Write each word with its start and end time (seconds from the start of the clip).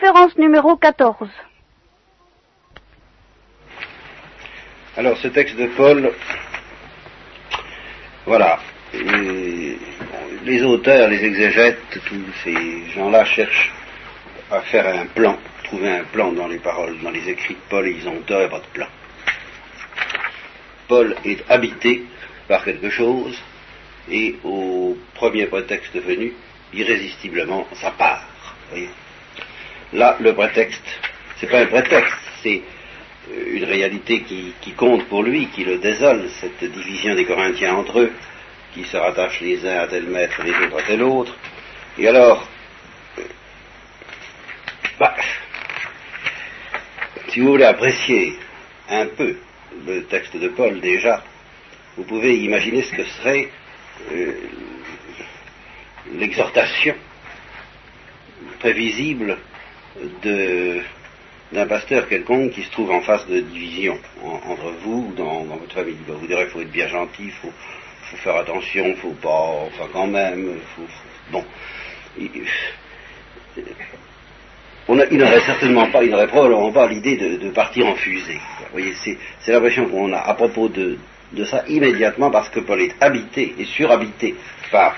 conférence 0.00 0.36
numéro 0.38 0.76
14. 0.76 1.28
Alors 4.96 5.18
ce 5.18 5.28
texte 5.28 5.56
de 5.56 5.66
Paul, 5.66 6.10
voilà, 8.24 8.58
les 8.94 10.62
auteurs, 10.62 11.06
les 11.08 11.22
exégètes, 11.22 11.82
tous 11.90 12.24
ces 12.42 12.86
gens-là 12.94 13.26
cherchent 13.26 13.72
à 14.50 14.62
faire 14.62 14.86
un 14.86 15.04
plan, 15.04 15.36
trouver 15.64 15.90
un 15.90 16.04
plan 16.04 16.32
dans 16.32 16.48
les 16.48 16.58
paroles, 16.58 16.98
dans 17.02 17.10
les 17.10 17.28
écrits 17.28 17.54
de 17.54 17.60
Paul, 17.68 17.86
et 17.86 17.90
ils 17.90 18.08
ont 18.08 18.22
tort, 18.26 18.48
de 18.48 18.66
plan. 18.72 18.86
Paul 20.88 21.14
est 21.26 21.44
habité 21.50 22.04
par 22.48 22.64
quelque 22.64 22.88
chose, 22.88 23.38
et 24.10 24.36
au 24.44 24.96
premier 25.14 25.44
prétexte 25.44 25.94
venu, 25.94 26.32
irrésistiblement, 26.72 27.66
ça 27.74 27.90
part. 27.90 28.24
Là, 29.92 30.16
le 30.20 30.34
prétexte, 30.34 30.84
c'est 31.38 31.48
pas 31.48 31.60
un 31.62 31.66
prétexte, 31.66 32.14
c'est 32.42 32.62
euh, 33.30 33.56
une 33.56 33.64
réalité 33.64 34.22
qui, 34.22 34.72
compte 34.76 35.04
pour 35.08 35.24
lui, 35.24 35.48
qui 35.48 35.64
le 35.64 35.78
désole, 35.78 36.28
cette 36.40 36.62
division 36.62 37.14
des 37.16 37.24
Corinthiens 37.24 37.74
entre 37.74 37.98
eux, 38.00 38.12
qui 38.72 38.84
se 38.84 38.96
rattachent 38.96 39.40
les 39.40 39.66
uns 39.66 39.80
à 39.80 39.86
tel 39.88 40.04
maître, 40.04 40.40
les 40.44 40.52
autres 40.52 40.78
à 40.78 40.82
tel 40.82 41.02
autre. 41.02 41.36
Et 41.98 42.06
alors, 42.06 42.46
euh, 43.18 43.22
bah, 45.00 45.16
si 47.28 47.40
vous 47.40 47.48
voulez 47.48 47.64
apprécier 47.64 48.38
un 48.88 49.06
peu 49.06 49.36
le 49.86 50.04
texte 50.04 50.36
de 50.36 50.48
Paul 50.48 50.80
déjà, 50.80 51.24
vous 51.96 52.04
pouvez 52.04 52.36
imaginer 52.36 52.82
ce 52.82 52.94
que 52.94 53.04
serait 53.04 53.48
euh, 54.12 54.34
l'exhortation 56.12 56.94
prévisible 58.60 59.36
d'un 60.22 61.66
pasteur 61.66 62.08
quelconque 62.08 62.52
qui 62.52 62.62
se 62.62 62.70
trouve 62.70 62.90
en 62.90 63.00
face 63.00 63.26
de 63.26 63.40
division 63.40 63.98
entre 64.22 64.70
vous 64.82 65.12
dans, 65.16 65.44
dans 65.44 65.56
votre 65.56 65.74
famille. 65.74 65.96
Vous 66.06 66.26
direz 66.26 66.44
il 66.44 66.50
faut 66.50 66.60
être 66.60 66.70
bien 66.70 66.88
gentil, 66.88 67.24
il 67.24 67.32
faut, 67.32 67.50
faire 68.16 68.36
attention, 68.36 68.94
faut 68.96 69.14
pas, 69.22 69.66
enfin 69.66 69.88
quand 69.92 70.06
même, 70.06 70.58
faut, 70.76 70.86
bon. 71.30 71.44
Il, 72.18 72.28
n'aurait 75.18 75.40
certainement 75.40 75.90
pas, 75.90 76.02
il 76.02 76.10
n'aurait 76.10 76.26
probablement 76.26 76.72
pas 76.72 76.88
l'idée 76.88 77.16
de, 77.16 77.50
partir 77.50 77.86
en 77.86 77.94
fusée. 77.94 78.40
Vous 78.60 78.66
voyez, 78.72 78.92
c'est 78.94 79.52
l'impression 79.52 79.88
qu'on 79.88 80.12
a 80.12 80.18
à 80.18 80.34
propos 80.34 80.68
de, 80.68 80.98
de 81.32 81.44
ça 81.44 81.64
immédiatement 81.68 82.30
parce 82.30 82.48
que 82.48 82.60
Paul 82.60 82.80
est 82.80 82.94
habité 83.00 83.54
et 83.58 83.64
surhabité 83.64 84.34
par 84.70 84.96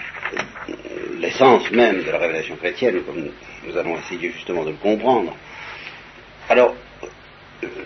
l'essence 1.19 1.71
même 1.71 2.03
de 2.03 2.11
la 2.11 2.19
révélation 2.19 2.57
chrétienne, 2.57 3.03
comme 3.07 3.29
nous 3.67 3.77
allons 3.77 3.97
essayer 3.99 4.31
justement 4.31 4.65
de 4.65 4.71
le 4.71 4.77
comprendre. 4.77 5.35
Alors, 6.49 6.75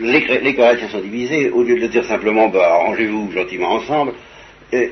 les, 0.00 0.40
les 0.40 0.54
Corinthiens 0.54 0.88
sont 0.88 1.00
divisés, 1.00 1.50
au 1.50 1.62
lieu 1.62 1.78
de 1.78 1.86
dire 1.86 2.04
simplement 2.04 2.48
bah, 2.48 2.74
arrangez-vous 2.74 3.32
gentiment 3.32 3.72
ensemble, 3.72 4.12
euh, 4.74 4.88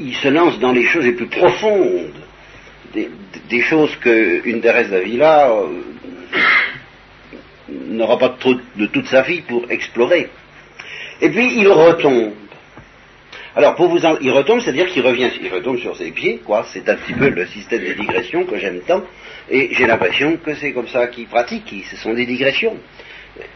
ils, 0.00 0.14
se 0.14 0.28
lancent 0.28 0.58
dans 0.60 0.72
les 0.72 0.84
choses 0.84 1.04
les 1.04 1.12
plus 1.12 1.26
profondes, 1.26 2.12
des, 2.94 3.60
choses 3.62 3.94
qu'une 3.96 4.60
Thérèse 4.60 4.90
d'Avila 4.90 5.50
euh, 5.50 5.82
n'aura 7.68 8.18
pas 8.18 8.36
de 8.76 8.86
toute 8.86 9.06
sa 9.06 9.22
vie 9.22 9.42
pour 9.42 9.70
explorer. 9.70 10.30
Et 11.20 11.28
puis 11.30 11.58
il 11.58 11.68
retombe 11.68 12.32
alors, 13.56 13.76
pour 13.76 13.88
vous 13.88 14.04
en, 14.04 14.18
il 14.20 14.30
retombe, 14.30 14.60
c'est-à-dire 14.60 14.86
qu'il 14.86 15.02
revient, 15.02 15.30
il 15.40 15.48
retombe 15.48 15.78
sur 15.78 15.96
ses 15.96 16.10
pieds, 16.10 16.40
quoi. 16.44 16.66
C'est 16.72 16.88
un 16.88 16.96
petit 16.96 17.12
peu 17.12 17.28
le 17.28 17.46
système 17.46 17.84
de 17.84 17.92
digression 17.92 18.44
que 18.44 18.58
j'aime 18.58 18.80
tant, 18.86 19.02
et 19.50 19.70
j'ai 19.72 19.86
l'impression 19.86 20.36
que 20.38 20.54
c'est 20.54 20.72
comme 20.72 20.88
ça 20.88 21.06
qu'il 21.06 21.26
pratique. 21.26 21.72
Ce 21.90 21.96
sont 21.96 22.14
des 22.14 22.26
digressions. 22.26 22.76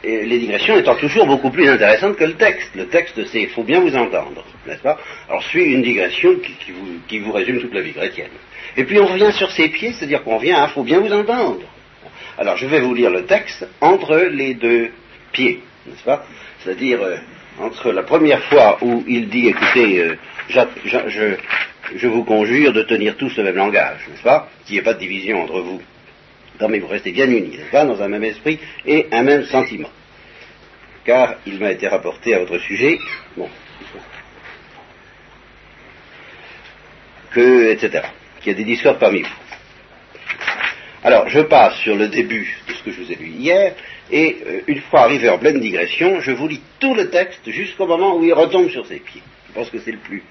Les 0.02 0.38
digressions 0.38 0.77
étant 0.77 0.96
toujours 0.96 1.27
beaucoup 1.27 1.50
plus 1.50 1.68
intéressantes 1.68 2.16
que 2.16 2.24
le 2.24 2.34
texte. 2.34 2.74
Le 2.74 2.86
texte, 2.86 3.24
c'est, 3.27 3.46
faut 3.46 3.62
bien 3.62 3.80
vous 3.80 3.94
entendre, 3.94 4.44
n'est-ce 4.66 4.82
pas? 4.82 4.98
Alors, 5.28 5.42
suit 5.44 5.64
une 5.64 5.83
digression 5.83 6.34
qui, 6.36 6.73
vous, 6.73 6.98
qui 7.06 7.18
vous 7.20 7.33
résume 7.33 7.61
toute 7.61 7.74
la 7.74 7.80
vie 7.80 7.92
chrétienne. 7.92 8.30
Et 8.77 8.84
puis 8.84 8.98
on 8.98 9.06
revient 9.06 9.33
sur 9.33 9.50
ses 9.50 9.68
pieds, 9.68 9.92
c'est-à-dire 9.92 10.23
qu'on 10.23 10.36
revient 10.39 10.52
à, 10.52 10.68
faut 10.68 10.83
bien 10.83 11.00
vous 11.00 11.12
entendre. 11.12 11.62
Alors, 12.39 12.56
je 12.56 12.67
vais 12.67 12.80
vous 12.80 12.94
lire 12.94 13.11
le 13.11 13.24
texte 13.24 13.67
entre 13.80 14.17
les 14.17 14.55
deux 14.55 14.90
pieds, 15.33 15.61
n'est-ce 15.86 16.05
pas? 16.05 16.24
C'est-à-dire 16.61 17.02
euh, 17.02 17.17
entre 17.61 17.92
la 17.92 18.02
première 18.02 18.42
fois 18.45 18.79
où 18.83 19.05
il 19.07 19.29
dit, 19.29 19.48
écoutez, 19.48 20.01
euh, 20.01 20.17
je, 21.95 22.07
vous 22.07 22.24
conjure 22.24 22.73
de 22.73 22.83
tenir 22.83 23.17
tous 23.17 23.36
le 23.36 23.45
même 23.45 23.57
langage, 23.57 24.01
n'est-ce 24.08 24.23
pas 24.23 24.48
Qu'il 24.64 24.74
n'y 24.74 24.80
ait 24.80 24.85
pas 24.85 24.95
de 24.95 25.01
division 25.01 25.42
entre 25.42 25.61
vous. 25.61 25.80
Non, 26.61 26.68
mais 26.68 26.79
vous 26.79 26.89
restez 26.89 27.13
bien 27.13 27.27
unis, 27.27 27.57
n'est-ce 27.57 27.70
pas 27.70 27.85
Dans 27.85 28.01
un 28.02 28.08
même 28.08 28.24
esprit 28.24 28.58
et 28.86 29.07
un 29.13 29.23
même 29.23 29.45
sentiment. 29.45 29.91
Car 31.05 31.36
il 31.47 31.58
m'a 31.58 31.73
été 31.73 31.89
rapporté 31.89 32.35
à 32.35 32.41
votre 32.41 32.58
sujet, 32.58 32.98
bon, 33.36 33.48
que, 37.30 37.70
etc., 37.70 38.05
qu'il 38.41 38.52
y 38.52 38.55
a 38.55 38.58
des 38.58 38.64
discordes 38.64 38.98
parmi 38.98 39.23
vous. 39.23 39.29
Alors, 41.05 41.29
je 41.29 41.41
passe 41.41 41.77
sur 41.77 41.97
le 41.97 42.08
début 42.08 42.57
de 42.67 42.73
ce 42.73 42.83
que 42.83 42.91
je 42.91 43.01
vous 43.01 43.13
ai 43.13 43.14
lu 43.14 43.29
hier, 43.29 43.74
et 44.11 44.36
euh, 44.46 44.61
une 44.67 44.80
fois 44.80 45.01
arrivé 45.01 45.29
en 45.29 45.39
pleine 45.39 45.61
digression, 45.61 46.20
je 46.20 46.30
vous 46.30 46.48
lis 46.48 46.63
tout 46.80 46.95
le 46.95 47.11
texte 47.11 47.51
jusqu'au 47.51 47.86
moment 47.86 48.17
où 48.17 48.24
il 48.24 48.33
retombe 48.33 48.70
sur 48.70 48.86
ses 48.86 49.01
pieds. 49.01 49.23
Je 49.48 49.52
pense 49.52 49.70
que 49.70 49.79
c'est 49.79 49.92
le 49.92 49.98
plus 49.98 50.23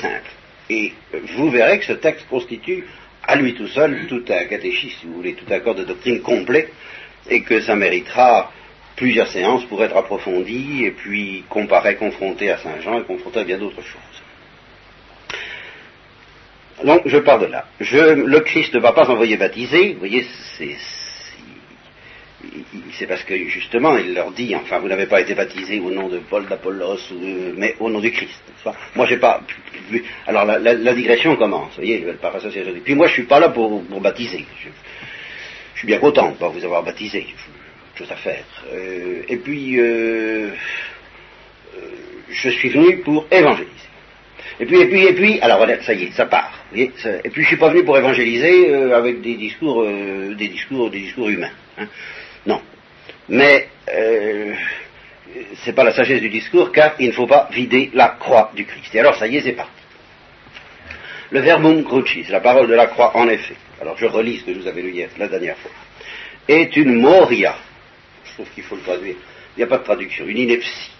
simple. 0.00 0.30
Et 0.70 0.92
euh, 1.14 1.20
vous 1.36 1.50
verrez 1.50 1.78
que 1.78 1.84
ce 1.84 1.92
texte 1.92 2.26
constitue 2.28 2.84
à 3.22 3.36
lui 3.36 3.54
tout 3.54 3.68
seul 3.68 4.06
tout 4.08 4.24
un 4.28 4.44
catéchisme, 4.44 4.96
si 5.00 5.06
vous 5.06 5.14
voulez, 5.14 5.34
tout 5.34 5.52
un 5.52 5.60
corps 5.60 5.74
de 5.74 5.84
doctrine 5.84 6.20
complet, 6.20 6.68
et 7.28 7.42
que 7.42 7.60
ça 7.60 7.76
méritera 7.76 8.50
plusieurs 8.96 9.28
séances 9.28 9.64
pour 9.66 9.84
être 9.84 9.96
approfondi, 9.96 10.84
et 10.84 10.90
puis 10.92 11.44
comparé, 11.48 11.96
confronté 11.96 12.50
à 12.50 12.58
Saint 12.58 12.80
Jean 12.80 13.00
et 13.00 13.04
confronté 13.04 13.40
à 13.40 13.44
bien 13.44 13.58
d'autres 13.58 13.82
choses. 13.82 14.22
Donc 16.84 17.02
je 17.06 17.18
pars 17.18 17.38
de 17.38 17.46
là. 17.46 17.66
le 17.80 18.38
Christ 18.40 18.74
ne 18.74 18.80
va 18.80 18.92
pas 18.92 19.10
envoyer 19.10 19.36
baptiser, 19.36 19.92
vous 19.92 19.98
voyez, 19.98 20.24
c'est 20.56 20.76
c'est 22.92 23.06
parce 23.06 23.24
que 23.24 23.36
justement 23.48 23.96
il 23.96 24.14
leur 24.14 24.30
dit, 24.32 24.54
enfin 24.54 24.78
vous 24.78 24.88
n'avez 24.88 25.06
pas 25.06 25.20
été 25.20 25.34
baptisé 25.34 25.80
au 25.80 25.90
nom 25.90 26.08
de 26.08 26.18
Paul 26.18 26.46
d'Apollos, 26.46 27.12
mais 27.56 27.74
au 27.80 27.90
nom 27.90 28.00
du 28.00 28.10
Christ. 28.10 28.40
Moi 28.94 29.06
j'ai 29.06 29.18
pas. 29.18 29.42
Alors 30.26 30.44
la, 30.44 30.94
digression 30.94 31.36
commence, 31.36 31.70
vous 31.70 31.82
voyez, 31.82 31.98
par 32.20 32.34
association. 32.36 32.72
Puis 32.84 32.94
moi 32.94 33.06
je 33.06 33.12
suis 33.14 33.24
pas 33.24 33.40
là 33.40 33.48
pour, 33.50 33.82
baptiser. 34.00 34.44
Je, 34.62 35.78
suis 35.78 35.86
bien 35.86 35.98
content 35.98 36.30
de 36.30 36.36
pas 36.36 36.48
vous 36.48 36.64
avoir 36.64 36.82
baptisé. 36.82 37.26
Chose 37.96 38.10
à 38.10 38.16
faire. 38.16 38.44
Euh, 38.72 39.22
et 39.28 39.36
puis 39.38 39.78
euh, 39.78 40.50
euh, 41.76 41.80
je 42.30 42.50
suis 42.50 42.68
venu 42.68 42.98
pour 42.98 43.26
évangéliser. 43.30 43.74
Et 44.60 44.66
puis, 44.66 44.80
et 44.80 44.86
puis, 44.86 45.06
et 45.06 45.12
puis, 45.12 45.40
alors 45.40 45.58
voilà, 45.58 45.80
ça 45.82 45.94
y 45.94 46.04
est, 46.04 46.12
ça 46.12 46.26
part. 46.26 46.52
et 46.74 46.90
puis 47.30 47.42
je 47.42 47.46
suis 47.46 47.56
pas 47.56 47.68
venu 47.68 47.84
pour 47.84 47.96
évangéliser 47.96 48.74
avec 48.92 49.20
des 49.20 49.34
discours, 49.34 49.86
des 49.86 50.48
discours, 50.48 50.90
des 50.90 51.00
discours 51.00 51.28
humains. 51.28 51.52
Hein. 51.78 51.86
Non. 52.48 52.60
Mais 53.28 53.68
euh, 53.88 54.54
ce 55.54 55.66
n'est 55.66 55.74
pas 55.74 55.84
la 55.84 55.92
sagesse 55.92 56.20
du 56.20 56.30
discours, 56.30 56.72
car 56.72 56.94
il 56.98 57.08
ne 57.08 57.12
faut 57.12 57.26
pas 57.26 57.48
vider 57.52 57.90
la 57.94 58.08
croix 58.08 58.50
du 58.54 58.64
Christ. 58.64 58.94
Et 58.94 59.00
alors, 59.00 59.14
ça 59.16 59.26
y 59.26 59.36
est, 59.36 59.42
c'est 59.42 59.52
parti. 59.52 59.70
Le 61.30 61.40
verbum 61.40 61.84
crucis, 61.84 62.24
la 62.30 62.40
parole 62.40 62.66
de 62.66 62.74
la 62.74 62.86
croix, 62.86 63.14
en 63.16 63.28
effet, 63.28 63.54
alors 63.80 63.98
je 63.98 64.06
relis 64.06 64.38
ce 64.38 64.44
que 64.44 64.54
je 64.54 64.60
vous 64.60 64.76
lu 64.76 64.90
hier, 64.92 65.10
la 65.18 65.28
dernière 65.28 65.58
fois, 65.58 65.70
est 66.48 66.74
une 66.76 66.94
moria. 66.94 67.54
Je 68.24 68.32
trouve 68.32 68.48
qu'il 68.54 68.64
faut 68.64 68.76
le 68.76 68.82
traduire. 68.82 69.16
Il 69.54 69.58
n'y 69.58 69.64
a 69.64 69.66
pas 69.66 69.78
de 69.78 69.84
traduction, 69.84 70.26
une 70.26 70.38
ineptie. 70.38 70.90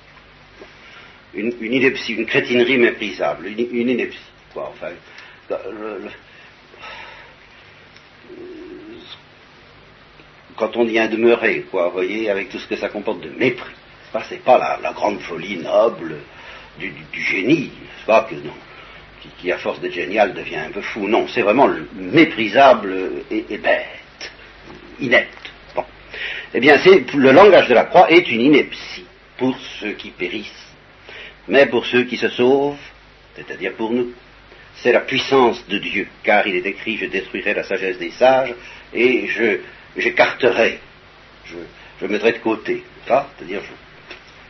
Une, 1.35 1.53
ineptie, 1.61 2.15
une 2.15 2.27
crétinerie 2.27 2.79
méprisable, 2.79 3.47
une, 3.47 3.89
ineptie. 3.89 4.19
Quoi, 4.53 4.73
enfin, 4.75 4.89
quand 10.59 10.77
on 10.77 10.87
y 10.87 10.99
a 10.99 11.09
demeuré, 11.09 11.65
quoi, 11.71 11.87
vous 11.87 11.93
voyez, 11.93 12.29
avec 12.29 12.51
tout 12.51 12.59
ce 12.59 12.67
que 12.67 12.77
ça 12.77 12.89
comporte 12.89 13.21
de 13.21 13.31
mépris. 13.31 13.75
Ce 14.13 14.35
n'est 14.35 14.41
pas 14.41 14.79
la, 14.83 14.93
grande 14.93 15.21
folie 15.21 15.59
noble 15.59 16.17
du, 16.79 16.93
génie, 17.13 17.71
pas, 18.07 18.27
que, 18.29 18.35
non, 18.35 18.55
qui, 19.39 19.53
à 19.53 19.59
force 19.59 19.81
d'être 19.81 19.93
génial 19.93 20.35
devient 20.35 20.57
un 20.57 20.71
peu 20.71 20.81
fou. 20.81 21.07
Non, 21.07 21.27
c'est 21.29 21.43
vraiment 21.43 21.67
le 21.67 21.89
méprisable 21.95 23.23
et, 23.31 23.59
bête, 23.59 24.33
inepte. 24.99 25.53
Bon. 25.75 25.85
Eh 26.55 26.61
bien, 26.61 26.77
le 27.15 27.33
langage 27.33 27.69
de 27.69 27.75
la 27.75 27.85
croix 27.85 28.11
est 28.11 28.29
une 28.31 28.41
ineptie 28.41 29.05
pour 29.37 29.57
ceux 29.81 29.93
qui 29.93 30.11
périssent, 30.11 30.75
mais 31.47 31.67
pour 31.67 31.87
ceux 31.87 32.05
qui 32.05 32.17
se 32.17 32.29
sauvent, 32.29 32.77
c'est-à-dire 33.37 33.75
pour 33.75 33.93
nous, 33.93 34.13
c'est 34.77 34.93
la 34.93 35.01
puissance 35.01 35.67
de 35.69 35.79
Dieu, 35.79 36.09
car 36.25 36.47
il 36.47 36.57
est 36.57 36.67
écrit, 36.67 36.97
je 36.97 37.07
détruirai 37.07 37.55
la 37.55 37.65
sagesse 37.65 37.99
des 37.99 38.11
sages, 38.11 38.55
et 38.95 39.27
je 39.29 39.61
j'écarterai, 40.01 40.81
je, 41.47 41.57
je 42.01 42.07
mettrai 42.07 42.33
de 42.33 42.39
côté, 42.39 42.85
c'est-à-dire 43.07 43.61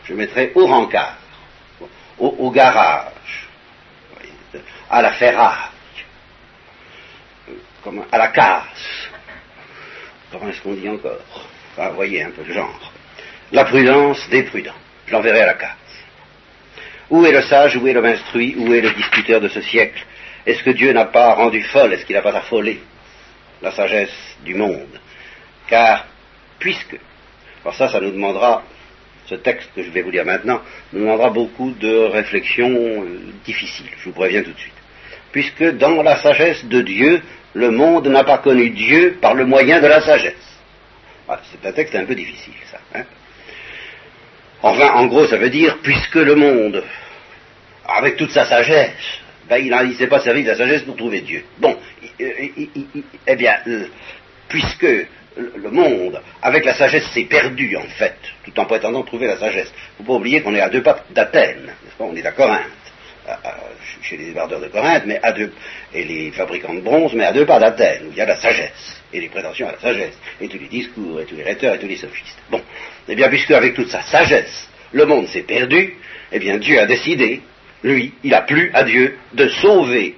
je, 0.05 0.15
mettrai 0.15 0.53
au 0.55 0.67
rencard, 0.67 1.19
au, 2.19 2.51
garage, 2.51 3.49
à 4.91 5.03
la 5.03 5.13
ferraille, 5.13 5.71
à 8.11 8.19
la 8.19 8.29
casse, 8.29 9.11
comment 10.31 10.49
est-ce 10.49 10.61
qu'on 10.63 10.75
dit 10.75 10.89
encore 10.89 11.21
Vous 11.77 11.95
voyez 11.95 12.23
un 12.23 12.31
peu 12.31 12.43
le 12.43 12.53
genre. 12.53 12.93
La 13.53 13.65
prudence 13.65 14.29
des 14.29 14.43
prudents. 14.43 14.75
Je 15.07 15.13
l'enverrai 15.13 15.41
à 15.41 15.47
la 15.47 15.55
case. 15.55 15.71
Où 17.09 17.25
est 17.25 17.33
le 17.33 17.41
sage, 17.43 17.77
où 17.77 17.87
est 17.87 17.95
l'homme 17.95 18.05
instruit, 18.05 18.55
où 18.59 18.73
est 18.75 18.83
le 18.83 18.91
discuteur 18.91 19.41
de 19.41 19.49
ce 19.49 19.63
siècle? 19.63 20.05
Est-ce 20.45 20.63
que 20.63 20.71
Dieu 20.71 20.93
n'a 20.93 21.07
pas 21.07 21.35
rendu 21.35 21.63
folle, 21.63 21.93
est-ce 21.93 22.05
qu'il 22.05 22.17
n'a 22.17 22.23
pas 22.23 22.37
affolé 22.37 22.83
la 23.63 23.73
sagesse 23.73 24.37
du 24.45 24.55
monde? 24.55 25.01
Car, 25.69 26.07
puisque, 26.59 26.99
alors 27.63 27.75
ça, 27.75 27.89
ça 27.89 28.01
nous 28.01 28.11
demandera, 28.11 28.63
ce 29.27 29.35
texte 29.35 29.71
que 29.77 29.83
je 29.83 29.91
vais 29.91 30.03
vous 30.03 30.11
lire 30.11 30.25
maintenant, 30.25 30.61
nous 30.93 31.01
demandera 31.01 31.31
beaucoup 31.31 31.71
de 31.73 31.95
réflexions 32.07 33.05
euh, 33.05 33.21
difficiles, 33.45 33.87
je 33.99 34.05
vous 34.05 34.15
préviens 34.15 34.43
tout 34.43 34.53
de 34.53 34.59
suite. 34.59 34.73
Puisque 35.33 35.77
dans 35.77 36.03
la 36.03 36.17
sagesse 36.17 36.65
de 36.65 36.81
Dieu, 36.81 37.23
le 37.53 37.71
monde 37.71 38.09
n'a 38.09 38.25
pas 38.25 38.39
connu 38.39 38.71
Dieu 38.71 39.19
par 39.21 39.35
le 39.35 39.45
moyen 39.45 39.81
de 39.81 39.87
la 39.87 40.01
sagesse. 40.01 40.35
Ah, 41.29 41.41
c'est 41.51 41.69
un 41.69 41.73
texte 41.73 41.95
un 41.95 42.07
peu 42.07 42.15
difficile, 42.15 42.55
ça. 42.71 42.79
Hein 42.95 43.05
Enfin, 44.63 44.93
en 44.95 45.07
gros, 45.07 45.27
ça 45.27 45.37
veut 45.37 45.51
dire, 45.51 45.79
puisque 45.83 46.17
le 46.17 46.35
monde, 46.35 46.83
avec 47.87 48.17
toute 48.17 48.31
sa 48.31 48.47
sagesse, 48.47 49.21
ben, 49.49 49.59
il 49.59 49.71
ne 49.71 49.95
s'est 49.95 50.09
pas 50.09 50.21
servi 50.21 50.43
de 50.43 50.49
la 50.49 50.57
sagesse 50.57 50.83
pour 50.83 50.97
trouver 50.97 51.21
Dieu. 51.21 51.45
Bon, 51.59 51.77
eh 52.19 53.37
bien, 53.37 53.57
euh, 53.67 53.87
puisque 54.49 54.87
le 55.39 55.71
monde, 55.71 56.21
avec 56.43 56.65
la 56.65 56.75
sagesse, 56.75 57.11
s'est 57.13 57.25
perdu, 57.25 57.77
en 57.77 57.89
fait, 57.89 58.17
tout 58.45 58.59
en 58.59 58.65
prétendant 58.67 59.03
trouver 59.03 59.27
la 59.27 59.39
sagesse. 59.39 59.73
Il 59.99 60.03
ne 60.03 60.07
faut 60.07 60.13
pas 60.13 60.19
oublier 60.19 60.43
qu'on 60.43 60.55
est 60.55 60.61
à 60.61 60.69
deux 60.69 60.83
pas 60.83 61.05
d'Athènes, 61.11 61.73
On 61.99 62.15
est 62.15 62.27
à 62.27 62.33
Corinthe, 62.33 62.65
chez 64.03 64.17
les 64.17 64.27
débardeurs 64.27 64.61
de 64.61 64.69
Corinthe, 64.69 65.05
mais 65.07 65.21
à 65.23 65.33
deux, 65.33 65.53
et 65.93 66.05
les 66.05 66.31
fabricants 66.33 66.75
de 66.75 66.81
bronze, 66.81 67.13
mais 67.15 67.25
à 67.25 67.33
deux 67.33 67.47
pas 67.47 67.59
d'Athènes, 67.59 68.07
où 68.07 68.11
il 68.11 68.17
y 68.17 68.21
a 68.21 68.27
la 68.27 68.37
sagesse 68.37 68.99
et 69.13 69.21
les 69.21 69.29
prétentions 69.29 69.69
à 69.69 69.73
la 69.73 69.79
sagesse, 69.79 70.19
et 70.41 70.49
tous 70.49 70.59
les 70.59 70.69
discours, 70.69 71.21
et 71.21 71.25
tous 71.25 71.37
les 71.37 71.43
rhéteurs, 71.43 71.75
et 71.75 71.79
tous 71.79 71.87
les 71.87 71.97
sophistes. 71.97 72.39
Bon, 72.51 72.61
eh 73.09 73.15
bien, 73.15 73.29
puisque 73.29 73.51
avec 73.53 73.75
toute 73.75 73.89
sa 73.89 74.03
sagesse, 74.03 74.69
le 74.93 75.07
monde 75.07 75.27
s'est 75.29 75.43
perdu, 75.43 75.95
eh 76.33 76.39
bien, 76.39 76.59
Dieu 76.59 76.79
a 76.79 76.87
décidé, 76.87 77.41
lui, 77.83 78.13
il 78.23 78.35
a 78.35 78.43
plu 78.43 78.71
à 78.75 78.85
Dieu 78.85 79.17
de 79.33 79.49
sauver 79.49 80.17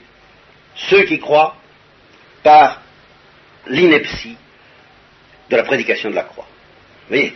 ceux 0.75 1.05
qui 1.05 1.19
croient 1.19 1.57
par 2.43 2.83
l'ineptie 3.67 4.37
de 5.51 5.57
la 5.57 5.65
prédication 5.65 6.11
de 6.11 6.15
la 6.15 6.23
croix. 6.23 6.47
Vous 7.09 7.17
voyez, 7.17 7.35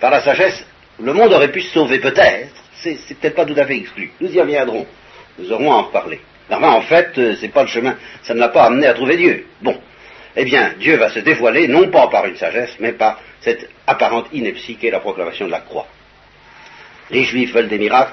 par 0.00 0.10
la 0.10 0.20
sagesse, 0.20 0.66
le 1.00 1.12
monde 1.12 1.32
aurait 1.32 1.52
pu 1.52 1.62
se 1.62 1.72
sauver 1.72 2.00
peut-être, 2.00 2.52
c'est 2.82 2.98
peut-être 3.18 3.36
pas 3.36 3.46
tout 3.46 3.54
à 3.56 3.64
fait 3.64 3.76
exclu. 3.76 4.12
Nous 4.20 4.30
y 4.30 4.40
reviendrons, 4.40 4.86
nous 5.38 5.52
aurons 5.52 5.72
à 5.72 5.76
en 5.76 5.82
reparler. 5.84 6.20
Enfin, 6.50 6.70
en 6.70 6.82
fait, 6.82 7.16
euh, 7.16 7.36
c'est 7.40 7.48
pas 7.48 7.62
le 7.62 7.68
chemin, 7.68 7.96
ça 8.22 8.34
ne 8.34 8.40
l'a 8.40 8.48
pas 8.48 8.64
amené 8.64 8.86
à 8.86 8.92
trouver 8.92 9.16
Dieu. 9.16 9.46
Bon, 9.62 9.80
eh 10.36 10.44
bien, 10.44 10.74
Dieu 10.78 10.96
va 10.96 11.08
se 11.08 11.20
dévoiler, 11.20 11.68
non 11.68 11.88
pas 11.88 12.08
par 12.08 12.26
une 12.26 12.36
sagesse, 12.36 12.76
mais 12.80 12.92
par 12.92 13.18
cette 13.40 13.68
apparente 13.86 14.26
ineptie 14.32 14.76
qu'est 14.76 14.90
la 14.90 15.00
proclamation 15.00 15.46
de 15.46 15.52
la 15.52 15.60
croix. 15.60 15.86
Les 17.10 17.24
Juifs 17.24 17.52
veulent 17.54 17.68
des 17.68 17.78
miracles. 17.78 18.12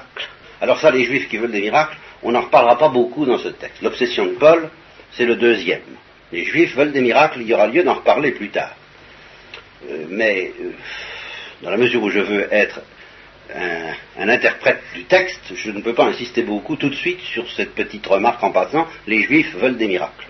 Alors 0.60 0.78
ça, 0.78 0.90
les 0.90 1.04
Juifs 1.04 1.28
qui 1.28 1.36
veulent 1.36 1.50
des 1.50 1.60
miracles, 1.60 1.96
on 2.22 2.32
n'en 2.32 2.42
reparlera 2.42 2.78
pas 2.78 2.88
beaucoup 2.88 3.26
dans 3.26 3.38
ce 3.38 3.48
texte. 3.48 3.82
L'obsession 3.82 4.26
de 4.26 4.32
Paul, 4.32 4.70
c'est 5.12 5.26
le 5.26 5.36
deuxième. 5.36 5.80
Les 6.32 6.44
Juifs 6.44 6.74
veulent 6.74 6.92
des 6.92 7.02
miracles, 7.02 7.40
il 7.42 7.48
y 7.48 7.54
aura 7.54 7.66
lieu 7.66 7.84
d'en 7.84 7.94
reparler 7.94 8.32
plus 8.32 8.48
tard. 8.48 8.74
Euh, 9.88 10.06
mais, 10.08 10.52
euh, 10.60 10.70
dans 11.62 11.70
la 11.70 11.76
mesure 11.76 12.02
où 12.02 12.10
je 12.10 12.20
veux 12.20 12.52
être 12.52 12.80
un, 14.18 14.28
interprète 14.28 14.82
du 14.94 15.04
texte, 15.04 15.54
je 15.54 15.70
ne 15.70 15.80
peux 15.80 15.94
pas 15.94 16.06
insister 16.06 16.42
beaucoup 16.42 16.76
tout 16.76 16.88
de 16.88 16.94
suite 16.94 17.20
sur 17.20 17.50
cette 17.50 17.74
petite 17.74 18.06
remarque 18.06 18.42
en 18.42 18.50
passant, 18.50 18.86
les 19.06 19.22
Juifs 19.22 19.54
veulent 19.56 19.76
des 19.76 19.88
miracles. 19.88 20.26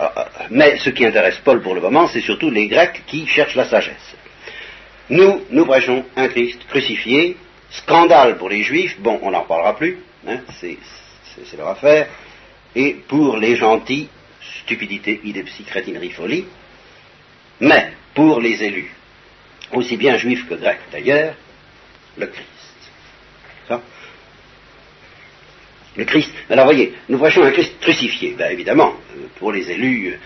Euh, 0.00 0.08
mais 0.50 0.78
ce 0.78 0.90
qui 0.90 1.06
intéresse 1.06 1.38
Paul 1.44 1.62
pour 1.62 1.74
le 1.74 1.80
moment, 1.80 2.08
c'est 2.08 2.20
surtout 2.20 2.50
les 2.50 2.66
Grecs 2.66 3.02
qui 3.06 3.26
cherchent 3.26 3.54
la 3.54 3.66
sagesse. 3.66 4.16
Nous, 5.10 5.44
nous 5.50 5.66
prêchons 5.66 6.04
un 6.16 6.28
Christ 6.28 6.66
crucifié, 6.68 7.36
scandale 7.70 8.36
pour 8.36 8.48
les 8.48 8.62
Juifs, 8.62 8.98
bon, 8.98 9.20
on 9.22 9.30
n'en 9.30 9.44
parlera 9.44 9.76
plus, 9.76 9.98
hein, 10.26 10.38
c'est 10.60 10.78
leur 11.56 11.68
affaire, 11.68 12.08
et 12.74 12.94
pour 13.06 13.36
les 13.36 13.54
gentils, 13.54 14.08
stupidité, 14.64 15.20
idépsie, 15.24 15.64
crétinerie, 15.64 16.10
folie, 16.10 16.44
mais 17.60 17.92
pour 18.14 18.40
les 18.40 18.62
élus, 18.62 18.90
aussi 19.72 19.96
bien 19.96 20.16
juifs 20.16 20.46
que 20.48 20.54
grecs 20.54 20.80
d'ailleurs, 20.92 21.34
le 22.16 22.26
Christ. 22.26 22.48
Le 25.96 26.04
Christ. 26.04 26.32
Alors 26.50 26.64
voyez, 26.64 26.92
nous 27.08 27.18
voyons 27.18 27.44
un 27.44 27.52
Christ 27.52 27.78
crucifié. 27.80 28.34
Ben, 28.36 28.50
évidemment, 28.50 28.94
euh, 29.16 29.26
pour 29.38 29.52
les 29.52 29.70
élus, 29.70 30.18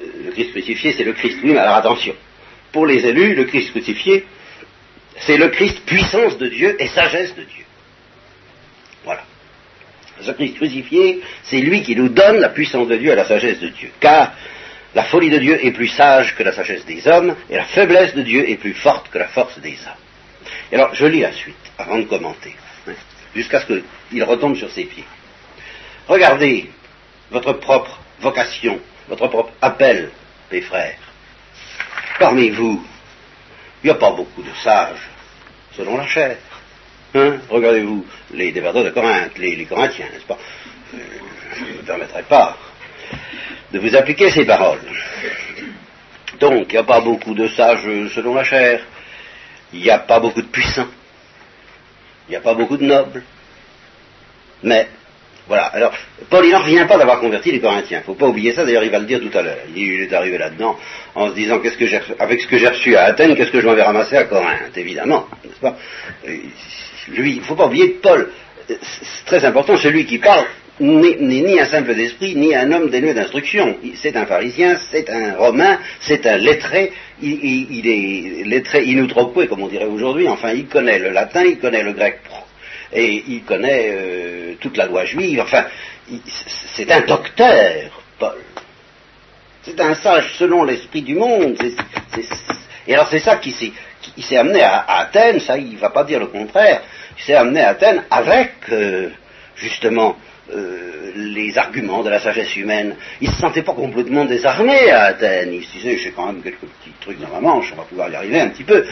euh, 0.00 0.06
le 0.24 0.30
Christ 0.32 0.50
crucifié, 0.50 0.92
c'est 0.92 1.04
le 1.04 1.12
Christ. 1.12 1.38
Oui, 1.44 1.52
mais 1.52 1.58
alors 1.58 1.76
attention. 1.76 2.14
Pour 2.72 2.86
les 2.86 3.06
élus, 3.06 3.34
le 3.34 3.44
Christ 3.44 3.70
crucifié, 3.70 4.24
c'est 5.18 5.36
le 5.36 5.48
Christ 5.48 5.84
puissance 5.86 6.38
de 6.38 6.48
Dieu 6.48 6.76
et 6.80 6.88
sagesse 6.88 7.36
de 7.36 7.44
Dieu. 7.44 7.64
Voilà. 10.22 10.32
Ce 10.32 10.36
Christ 10.36 10.56
crucifié, 10.56 11.20
c'est 11.42 11.58
lui 11.58 11.82
qui 11.82 11.96
nous 11.96 12.08
donne 12.08 12.38
la 12.38 12.48
puissance 12.48 12.88
de 12.88 12.96
Dieu 12.96 13.12
et 13.12 13.16
la 13.16 13.24
sagesse 13.24 13.60
de 13.60 13.68
Dieu. 13.68 13.90
Car 14.00 14.32
la 14.94 15.04
folie 15.04 15.30
de 15.30 15.38
Dieu 15.38 15.64
est 15.64 15.72
plus 15.72 15.88
sage 15.88 16.34
que 16.34 16.42
la 16.42 16.52
sagesse 16.52 16.84
des 16.84 17.06
hommes, 17.06 17.34
et 17.48 17.56
la 17.56 17.64
faiblesse 17.64 18.14
de 18.14 18.22
Dieu 18.22 18.48
est 18.48 18.56
plus 18.56 18.74
forte 18.74 19.10
que 19.10 19.18
la 19.18 19.28
force 19.28 19.58
des 19.60 19.78
hommes. 19.86 20.02
Et 20.70 20.76
alors, 20.76 20.94
je 20.94 21.06
lis 21.06 21.20
la 21.20 21.32
suite, 21.32 21.56
avant 21.78 21.98
de 21.98 22.04
commenter 22.04 22.54
jusqu'à 23.34 23.60
ce 23.60 23.66
qu'il 24.10 24.24
retombe 24.24 24.56
sur 24.56 24.70
ses 24.70 24.84
pieds. 24.84 25.06
Regardez 26.06 26.70
votre 27.30 27.54
propre 27.54 27.98
vocation, 28.20 28.78
votre 29.08 29.28
propre 29.28 29.52
appel, 29.60 30.10
mes 30.50 30.60
frères. 30.60 30.98
Parmi 32.18 32.50
vous, 32.50 32.84
il 33.82 33.86
n'y 33.86 33.90
a 33.90 33.94
pas 33.94 34.10
beaucoup 34.10 34.42
de 34.42 34.52
sages, 34.62 35.08
selon 35.74 35.96
la 35.96 36.06
chair. 36.06 36.36
Hein 37.14 37.38
Regardez-vous 37.50 38.06
les 38.32 38.52
débardeurs 38.52 38.84
de 38.84 38.90
Corinthe, 38.90 39.36
les, 39.38 39.64
Corinthiens, 39.66 40.06
n'est-ce 40.12 40.24
pas? 40.26 40.38
Euh, 40.94 40.98
Je 41.56 41.64
ne 41.64 41.78
me 41.78 41.82
permettrai 41.82 42.22
pas 42.22 42.56
de 43.70 43.78
vous 43.78 43.94
appliquer 43.94 44.30
ces 44.30 44.44
paroles. 44.46 44.80
Donc, 46.40 46.66
il 46.68 46.72
n'y 46.72 46.78
a 46.78 46.84
pas 46.84 47.00
beaucoup 47.00 47.34
de 47.34 47.48
sages 47.48 47.84
selon 48.14 48.34
la 48.34 48.44
chair, 48.44 48.80
il 49.72 49.80
n'y 49.80 49.90
a 49.90 49.98
pas 49.98 50.20
beaucoup 50.20 50.42
de 50.42 50.48
puissants, 50.48 50.88
il 52.28 52.30
n'y 52.30 52.36
a 52.36 52.40
pas 52.40 52.54
beaucoup 52.54 52.76
de 52.76 52.84
nobles. 52.84 53.22
Mais, 54.62 54.88
voilà. 55.46 55.64
Alors, 55.66 55.92
Paul, 56.30 56.46
il 56.46 56.52
n'en 56.52 56.60
revient 56.60 56.86
pas 56.88 56.96
d'avoir 56.96 57.20
converti 57.20 57.52
les 57.52 57.60
Corinthiens. 57.60 57.98
Il 57.98 58.00
ne 58.00 58.06
faut 58.06 58.14
pas 58.14 58.26
oublier 58.26 58.52
ça, 58.52 58.64
d'ailleurs, 58.64 58.84
il 58.84 58.90
va 58.90 59.00
le 59.00 59.06
dire 59.06 59.20
tout 59.20 59.36
à 59.36 59.42
l'heure. 59.42 59.58
Il 59.74 60.02
est 60.02 60.12
arrivé 60.12 60.38
là-dedans 60.38 60.78
en 61.14 61.28
se 61.28 61.34
disant, 61.34 61.58
qu'est-ce 61.58 61.76
que 61.76 61.86
j'ai, 61.86 62.00
avec 62.18 62.40
ce 62.40 62.46
que 62.46 62.58
j'ai 62.58 62.68
reçu 62.68 62.96
à 62.96 63.04
Athènes, 63.04 63.36
qu'est-ce 63.36 63.50
que 63.50 63.60
je 63.60 63.66
m'en 63.66 63.74
vais 63.74 63.82
ramasser 63.82 64.16
à 64.16 64.24
Corinthe, 64.24 64.76
évidemment. 64.76 65.26
N'est-ce 65.44 65.60
pas? 65.60 65.76
Lui, 67.08 67.32
il 67.32 67.38
ne 67.38 67.44
faut 67.44 67.54
pas 67.54 67.66
oublier 67.66 67.98
Paul, 68.02 68.30
c'est 68.68 69.24
très 69.26 69.44
important, 69.44 69.76
celui 69.76 70.06
qui 70.06 70.18
parle 70.18 70.44
n'est 70.80 71.16
ni 71.18 71.60
un 71.60 71.66
simple 71.66 71.94
d'esprit, 71.94 72.34
ni 72.34 72.54
un 72.54 72.70
homme 72.72 72.90
dénué 72.90 73.14
d'instruction. 73.14 73.76
C'est 73.94 74.16
un 74.16 74.26
pharisien, 74.26 74.76
c'est 74.90 75.08
un 75.10 75.34
romain, 75.36 75.78
c'est 76.00 76.26
un 76.26 76.36
lettré, 76.36 76.92
il, 77.20 77.86
est 77.86 78.44
lettré 78.44 78.84
inoutroqué, 78.84 79.46
comme 79.46 79.62
on 79.62 79.68
dirait 79.68 79.84
aujourd'hui, 79.84 80.28
enfin, 80.28 80.52
il 80.52 80.66
connaît 80.66 80.98
le 80.98 81.10
latin, 81.10 81.44
il 81.44 81.58
connaît 81.58 81.82
le 81.82 81.92
grec, 81.92 82.20
et 82.92 83.24
il 83.28 83.42
connaît 83.44 83.90
euh, 83.90 84.54
toute 84.60 84.76
la 84.76 84.86
loi 84.86 85.04
juive, 85.04 85.40
enfin, 85.40 85.64
c'est 86.74 86.90
un 86.90 87.00
docteur, 87.00 88.02
Paul. 88.18 88.38
C'est 89.62 89.80
un 89.80 89.94
sage 89.94 90.34
selon 90.38 90.64
l'esprit 90.64 91.02
du 91.02 91.14
monde. 91.14 91.56
et 92.86 92.94
alors 92.94 93.08
c'est 93.08 93.20
ça 93.20 93.36
qui 93.36 93.52
s'est 93.52 94.36
amené 94.36 94.62
à, 94.62 94.84
Athènes, 94.98 95.40
ça 95.40 95.56
il 95.56 95.74
ne 95.74 95.78
va 95.78 95.90
pas 95.90 96.02
dire 96.02 96.18
le 96.18 96.26
contraire, 96.26 96.82
il 97.18 97.22
s'est 97.22 97.34
amené 97.34 97.60
à 97.60 97.70
Athènes 97.70 98.04
avec, 98.10 98.52
euh, 98.70 99.10
justement, 99.56 100.16
euh, 100.54 101.12
les 101.14 101.56
arguments 101.56 102.02
de 102.02 102.10
la 102.10 102.18
sagesse 102.18 102.56
humaine. 102.56 102.96
Il 103.20 103.28
ne 103.28 103.34
se 103.34 103.40
sentait 103.40 103.62
pas 103.62 103.74
complètement 103.74 104.24
désarmé 104.24 104.90
à 104.90 105.04
Athènes. 105.04 105.52
Il 105.52 105.64
se 105.64 105.72
disait, 105.72 105.96
j'ai 105.98 106.10
quand 106.10 106.26
même 106.26 106.42
quelques 106.42 106.58
petits 106.58 106.92
trucs 107.00 107.20
dans 107.20 107.28
ma 107.28 107.40
manche, 107.40 107.70
on 107.72 107.76
va 107.76 107.84
pouvoir 107.84 108.10
y 108.10 108.16
arriver 108.16 108.40
un 108.40 108.48
petit 108.48 108.64
peu. 108.64 108.84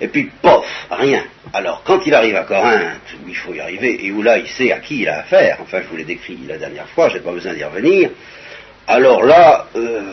Et 0.00 0.08
puis, 0.08 0.30
pof, 0.42 0.66
rien. 0.90 1.24
Alors, 1.52 1.82
quand 1.84 2.04
il 2.06 2.14
arrive 2.14 2.36
à 2.36 2.42
Corinthe, 2.42 3.14
où 3.24 3.28
il 3.28 3.36
faut 3.36 3.54
y 3.54 3.60
arriver, 3.60 4.04
et 4.04 4.10
où 4.12 4.22
là, 4.22 4.38
il 4.38 4.48
sait 4.48 4.72
à 4.72 4.78
qui 4.78 5.00
il 5.02 5.08
a 5.08 5.20
affaire, 5.20 5.58
enfin, 5.62 5.80
je 5.82 5.88
vous 5.88 5.96
l'ai 5.96 6.04
décrit 6.04 6.38
la 6.46 6.58
dernière 6.58 6.88
fois, 6.88 7.08
je 7.08 7.14
n'ai 7.14 7.20
pas 7.20 7.32
besoin 7.32 7.54
d'y 7.54 7.64
revenir, 7.64 8.10
alors 8.86 9.22
là, 9.22 9.66
euh, 9.76 10.12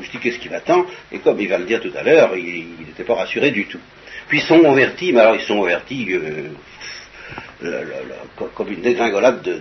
je 0.00 0.10
dis 0.10 0.18
qu'est-ce 0.18 0.38
qui 0.38 0.48
m'attend, 0.48 0.86
et 1.10 1.18
comme 1.18 1.40
il 1.40 1.48
va 1.48 1.58
le 1.58 1.64
dire 1.64 1.80
tout 1.80 1.92
à 1.96 2.02
l'heure, 2.02 2.36
il 2.36 2.86
n'était 2.86 3.04
pas 3.04 3.14
rassuré 3.14 3.50
du 3.50 3.66
tout. 3.66 3.80
Puis 4.28 4.38
ils 4.38 4.44
sont 4.44 4.60
convertis, 4.60 5.12
mais 5.12 5.20
alors 5.20 5.36
ils 5.36 5.42
sont 5.42 5.58
convertis 5.58 6.08
euh, 6.12 6.48
comme 8.54 8.72
une 8.72 8.80
dégringolade, 8.80 9.42
de, 9.42 9.60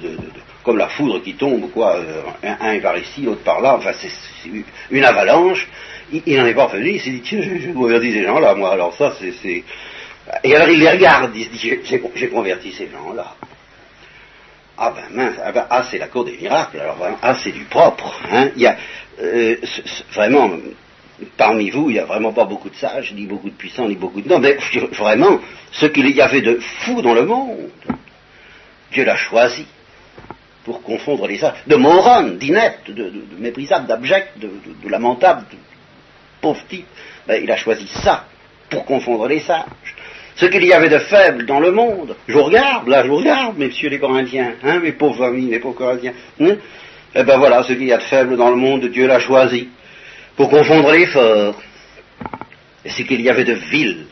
comme 0.63 0.77
la 0.77 0.89
foudre 0.89 1.22
qui 1.22 1.36
tombe, 1.36 1.72
quoi. 1.72 1.98
Euh, 1.98 2.22
un, 2.44 2.72
est 2.74 2.82
par 2.82 2.98
ici, 2.98 3.22
l'autre 3.22 3.44
par 3.44 3.62
là, 3.62 3.75
enfin, 3.75 3.91
c'est 3.94 4.50
une 4.91 5.06
avalanche. 5.06 5.68
Il 6.12 6.38
n'en 6.38 6.46
est 6.46 6.53
pas 6.53 6.65
revenu, 6.65 6.91
il 6.91 7.01
s'est 7.01 7.12
dit, 7.12 7.22
tiens, 7.22 7.41
j'ai 7.41 7.74
converti 7.74 8.12
ces 8.12 8.24
gens-là, 8.24 8.53
moi, 8.56 8.74
alors 8.74 8.94
ça, 8.96 9.13
c'est. 9.20 9.63
Et 10.44 10.56
alors 10.56 10.70
il 10.70 10.80
les 10.80 10.89
regarde, 10.89 11.32
il 11.36 11.46
se 11.46 11.50
dit, 11.50 11.80
j'ai 12.15 12.30
converti 12.30 12.72
ces 12.74 12.89
gens-là. 12.89 13.36
Ah 14.77 14.91
ben 14.96 15.15
mince, 15.15 15.36
ah, 15.44 15.51
ben, 15.51 15.68
ah 15.70 15.84
c'est 15.89 16.00
la 16.00 16.08
cour 16.08 16.25
des 16.25 16.38
miracles, 16.41 16.80
alors 16.80 16.98
ah 17.22 17.36
c'est 17.44 17.51
du 17.51 17.65
propre. 17.65 18.20
Hein. 18.32 18.50
Il 18.56 18.63
y 18.63 18.68
a, 18.68 18.75
euh, 19.22 19.56
vraiment, 20.13 20.50
parmi 21.37 21.69
vous, 21.69 21.89
il 21.89 21.93
n'y 21.93 21.99
a 21.99 22.05
vraiment 22.05 22.33
pas 22.33 22.45
beaucoup 22.45 22.69
de 22.69 22.75
sages, 22.75 23.13
ni 23.13 23.25
beaucoup 23.25 23.49
de 23.49 23.55
puissants, 23.55 23.87
ni 23.87 23.95
beaucoup 23.95 24.21
de... 24.21 24.29
Non, 24.29 24.39
mais 24.39 24.57
vraiment, 24.91 25.39
ce 25.71 25.85
qu'il 25.85 26.09
y 26.09 26.21
avait 26.21 26.41
de 26.41 26.59
fou 26.79 27.01
dans 27.01 27.13
le 27.13 27.25
monde, 27.25 27.69
Dieu 28.91 29.05
l'a 29.05 29.17
choisi 29.17 29.65
pour 30.63 30.83
confondre 30.83 31.27
les 31.27 31.37
sages, 31.37 31.63
de 31.65 31.75
morons, 31.75 32.37
d'ineptes, 32.39 32.91
de, 32.91 33.11
méprisables, 33.39 33.87
d'abjects, 33.87 34.33
de, 34.37 34.49
lamentables, 34.89 35.45
de 35.51 35.57
pauvres 36.39 36.63
types. 36.69 36.85
Ben, 37.27 37.41
il 37.43 37.51
a 37.51 37.57
choisi 37.57 37.87
ça 37.87 38.25
pour 38.69 38.85
confondre 38.85 39.27
les 39.27 39.39
sages. 39.39 39.65
Ce 40.35 40.45
qu'il 40.45 40.63
y 40.63 40.73
avait 40.73 40.89
de 40.89 40.99
faible 40.99 41.45
dans 41.45 41.59
le 41.59 41.71
monde, 41.71 42.15
je 42.27 42.33
vous 42.33 42.43
regarde, 42.43 42.87
là 42.87 43.03
je 43.03 43.09
vous 43.09 43.17
regarde, 43.17 43.57
messieurs 43.57 43.89
les 43.89 43.99
Corinthiens, 43.99 44.53
hein, 44.63 44.79
mes 44.79 44.93
pauvres 44.93 45.25
amis, 45.25 45.45
mes 45.45 45.59
pauvres 45.59 45.77
Corinthiens. 45.77 46.13
Hein, 46.39 46.55
eh 47.13 47.23
ben 47.23 47.37
voilà, 47.37 47.63
ce 47.63 47.73
qu'il 47.73 47.83
y 47.83 47.93
a 47.93 47.97
de 47.97 48.03
faible 48.03 48.37
dans 48.37 48.49
le 48.49 48.55
monde, 48.55 48.85
Dieu 48.85 49.07
l'a 49.07 49.19
choisi 49.19 49.69
pour 50.41 50.50
confondre. 50.50 50.91
Et 50.95 51.05
ce 52.89 53.03
qu'il 53.03 53.21
y 53.21 53.29
avait 53.29 53.43
de 53.43 53.53
vil, 53.53 54.07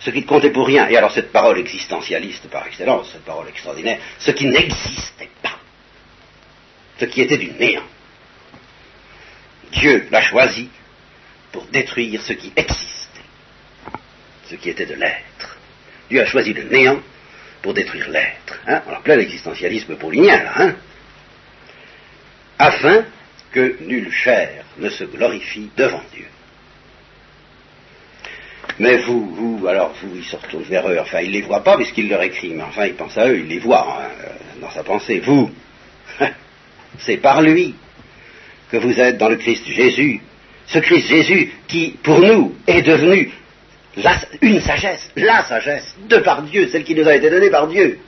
ce 0.00 0.08
qui 0.08 0.22
ne 0.22 0.26
comptait 0.26 0.50
pour 0.50 0.66
rien. 0.66 0.88
Et 0.88 0.96
alors 0.96 1.12
cette 1.12 1.30
parole 1.30 1.58
existentialiste 1.58 2.48
par 2.48 2.66
excellence, 2.66 3.10
cette 3.12 3.24
parole 3.26 3.48
extraordinaire, 3.48 3.98
ce 4.18 4.30
qui 4.30 4.46
n'existait 4.46 5.28
pas, 5.42 5.58
ce 6.98 7.04
qui 7.04 7.20
était 7.20 7.36
du 7.36 7.50
néant. 7.50 7.84
Dieu 9.72 10.08
l'a 10.10 10.22
choisi 10.22 10.70
pour 11.50 11.64
détruire 11.66 12.22
ce 12.22 12.32
qui 12.32 12.50
existait, 12.56 13.28
ce 14.48 14.54
qui 14.54 14.70
était 14.70 14.86
de 14.86 14.94
l'être. 14.94 15.58
Dieu 16.08 16.22
a 16.22 16.26
choisi 16.26 16.54
le 16.54 16.62
néant 16.62 16.98
pour 17.60 17.74
détruire 17.74 18.08
l'être. 18.08 18.58
Hein 18.66 18.82
Alors 18.88 19.02
plein 19.02 19.16
l'existentialisme 19.16 19.96
paulinien, 19.96 20.42
hein 20.56 20.74
afin 22.58 23.04
que 23.50 23.76
nulle 23.82 24.10
chair 24.10 24.61
ne 24.78 24.88
se 24.88 25.04
glorifie 25.04 25.70
devant 25.76 26.02
Dieu. 26.14 26.26
Mais 28.78 28.98
vous, 28.98 29.34
vous, 29.34 29.66
alors 29.66 29.92
vous, 30.02 30.16
ils 30.16 30.24
se 30.24 30.36
retournent 30.36 30.62
vers 30.64 30.88
eux, 30.88 30.98
enfin, 31.00 31.20
ils 31.20 31.28
ne 31.28 31.34
les 31.34 31.42
voient 31.42 31.62
pas 31.62 31.76
puisqu'il 31.76 32.08
leur 32.08 32.22
écrit, 32.22 32.54
mais 32.54 32.62
enfin, 32.62 32.86
il 32.86 32.94
pense 32.94 33.16
à 33.18 33.28
eux, 33.28 33.38
il 33.40 33.48
les 33.48 33.58
voit 33.58 34.00
hein, 34.00 34.08
dans 34.60 34.70
sa 34.70 34.82
pensée. 34.82 35.20
Vous, 35.20 35.50
c'est 36.98 37.18
par 37.18 37.42
lui 37.42 37.74
que 38.70 38.78
vous 38.78 38.98
êtes 38.98 39.18
dans 39.18 39.28
le 39.28 39.36
Christ 39.36 39.66
Jésus. 39.66 40.20
Ce 40.66 40.78
Christ 40.78 41.08
Jésus 41.08 41.52
qui, 41.68 41.98
pour 42.02 42.20
nous, 42.20 42.54
est 42.66 42.82
devenu 42.82 43.30
une 44.40 44.60
sagesse, 44.60 45.10
la 45.16 45.44
sagesse, 45.44 45.94
de 46.08 46.16
par 46.18 46.42
Dieu, 46.42 46.68
celle 46.68 46.84
qui 46.84 46.94
nous 46.94 47.06
a 47.06 47.14
été 47.14 47.28
donnée 47.28 47.50
par 47.50 47.66
Dieu. 47.68 47.98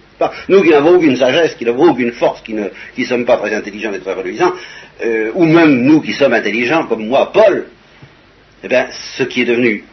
Nous 0.49 0.63
qui 0.63 0.71
n'avons 0.71 0.97
aucune 0.97 1.17
sagesse, 1.17 1.55
qui 1.55 1.65
n'avons 1.65 1.91
aucune 1.91 2.13
force, 2.13 2.41
qui 2.43 2.55
ne 2.55 2.69
qui 2.95 3.05
sommes 3.05 3.25
pas 3.25 3.37
très 3.37 3.55
intelligents 3.55 3.93
et 3.93 4.01
très 4.01 4.15
reluisants, 4.15 4.53
euh, 5.05 5.31
ou 5.35 5.45
même 5.45 5.83
nous 5.83 6.01
qui 6.01 6.13
sommes 6.13 6.33
intelligents, 6.33 6.87
comme 6.87 7.07
moi, 7.07 7.33
Paul, 7.33 7.67
eh 8.63 8.69
bien, 8.69 8.87
ce 9.17 9.25
qui 9.25 9.43
est 9.43 9.47
devenu 9.47 9.85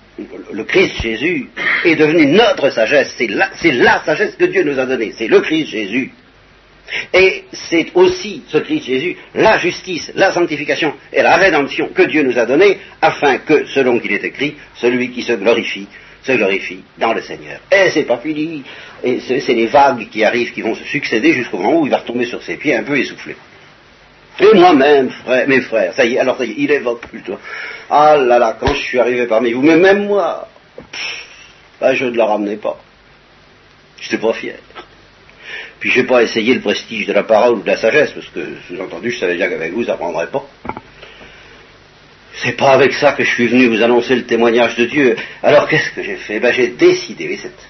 le 0.52 0.64
Christ 0.66 1.02
Jésus 1.02 1.50
est 1.86 1.96
devenu 1.96 2.28
notre 2.28 2.70
sagesse. 2.70 3.16
C'est 3.18 3.28
la, 3.28 3.50
la 3.64 4.04
sagesse 4.04 4.36
que 4.36 4.46
Dieu 4.46 4.64
nous 4.64 4.78
a 4.80 4.86
donnée. 4.86 5.14
C'est 5.18 5.28
le 5.28 5.40
Christ 5.40 5.68
Jésus. 5.68 6.12
Et 7.14 7.46
c'est 7.54 7.88
aussi 7.96 8.44
ce 8.48 8.58
Christ 8.58 8.86
Jésus, 8.86 9.16
la 9.34 9.58
justice, 9.58 10.12
la 10.16 10.32
sanctification 10.32 10.94
et 11.14 11.22
la 11.22 11.38
rédemption 11.38 11.90
que 11.90 12.02
Dieu 12.04 12.22
nous 12.24 12.38
a 12.38 12.46
donnée, 12.46 12.78
afin 13.02 13.38
que, 13.38 13.66
selon 13.68 14.00
qu'il 14.00 14.12
est 14.12 14.24
écrit, 14.24 14.56
celui 14.76 15.12
qui 15.12 15.24
se 15.24 15.34
glorifie 15.34 15.88
se 16.24 16.32
glorifie 16.34 16.84
dans 16.98 17.14
le 17.14 17.22
Seigneur. 17.22 17.60
Et 17.72 17.90
c'est 17.90 18.04
pas 18.04 18.18
fini. 18.18 18.64
Et 19.04 19.20
c'est 19.20 19.54
les 19.54 19.68
vagues 19.68 20.08
qui 20.10 20.24
arrivent, 20.24 20.54
qui 20.54 20.62
vont 20.62 20.76
se 20.76 20.84
succéder 20.84 21.34
jusqu'au 21.34 21.58
moment 21.58 21.82
où 21.82 21.86
il 21.86 21.92
va 21.92 21.98
retomber 21.98 22.26
sur 22.26 22.42
ses 22.44 22.58
pieds 22.58 22.76
un 22.76 22.84
peu 22.84 22.98
essoufflé. 22.98 23.36
Et 24.40 24.56
moi-même, 24.56 25.12
mes 25.48 25.62
frères, 25.62 25.94
ça 25.94 26.06
y 26.06 26.16
est, 26.16 26.20
alors 26.20 26.38
ça 26.38 26.46
y 26.46 26.52
est, 26.52 26.56
il 26.58 26.72
évoque 26.72 27.08
plutôt. 27.08 27.38
Ah 27.90 28.18
là 28.18 28.40
là, 28.40 28.58
quand 28.60 28.74
je 28.74 28.82
suis 28.82 29.00
arrivé 29.00 29.26
parmi 29.26 29.52
vous, 29.52 29.62
mais 29.62 29.76
même 29.76 30.06
moi, 30.06 30.48
ben, 31.80 31.94
je 31.94 32.06
ne 32.06 32.16
la 32.16 32.26
ramenais 32.26 32.56
pas. 32.56 32.80
Je 34.00 34.12
n'étais 34.12 34.26
pas 34.26 34.34
fier. 34.34 34.56
Puis 35.80 35.90
je 35.92 36.02
n'ai 36.02 36.08
pas 36.08 36.24
essayé 36.24 36.54
le 36.54 36.62
prestige 36.62 37.08
de 37.08 37.14
la 37.14 37.24
parole 37.24 37.56
ou 37.56 37.62
de 37.62 37.68
la 37.68 37.78
sagesse, 37.78 38.12
parce 38.12 38.28
que, 38.28 38.40
sous-entendu, 38.68 39.12
je 39.12 39.20
savais 39.20 39.36
bien 39.36 39.50
qu'avec 39.50 39.74
vous, 39.74 39.84
ça 39.84 39.94
ne 39.94 39.98
prendrait 39.98 40.28
pas. 40.28 40.46
C'est 42.36 42.54
pas 42.54 42.72
avec 42.72 42.94
ça 42.94 43.14
que 43.14 43.24
je 43.24 43.30
suis 43.30 43.48
venu 43.48 43.68
vous 43.68 43.84
annoncer 43.84 44.16
le 44.16 44.26
témoignage 44.26 44.76
de 44.76 44.86
Dieu. 44.86 45.16
Alors 45.44 45.68
qu'est-ce 45.68 45.92
que 45.92 46.04
j'ai 46.04 46.16
fait? 46.16 46.40
Ben, 46.40 46.54
J'ai 46.54 46.70
décidé, 46.70 47.38
cette, 47.38 47.68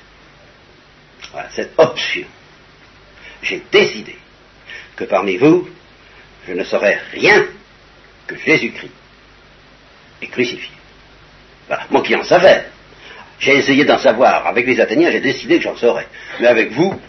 voilà, 1.31 1.49
cette 1.51 1.73
option. 1.77 2.25
J'ai 3.41 3.63
décidé 3.71 4.15
que 4.95 5.03
parmi 5.05 5.37
vous, 5.37 5.67
je 6.47 6.53
ne 6.53 6.63
saurais 6.63 6.99
rien 7.11 7.45
que 8.27 8.35
Jésus-Christ 8.35 8.91
est 10.21 10.27
crucifié. 10.27 10.69
Moi 11.89 12.03
qui 12.03 12.15
en 12.15 12.23
savais. 12.23 12.65
J'ai 13.39 13.57
essayé 13.57 13.85
d'en 13.85 13.97
savoir. 13.97 14.45
Avec 14.45 14.67
les 14.67 14.79
Athéniens, 14.79 15.09
j'ai 15.11 15.19
décidé 15.21 15.57
que 15.57 15.63
j'en 15.63 15.75
saurais. 15.75 16.07
Mais 16.39 16.47
avec 16.47 16.71
vous, 16.71 16.99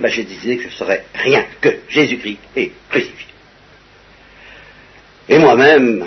ben, 0.00 0.08
j'ai 0.08 0.24
décidé 0.24 0.56
que 0.56 0.62
je 0.64 0.68
ne 0.68 0.72
saurais 0.72 1.04
rien 1.14 1.46
que 1.60 1.68
Jésus-Christ 1.88 2.38
est 2.56 2.72
crucifié. 2.88 3.26
Et 5.28 5.38
moi-même, 5.38 6.06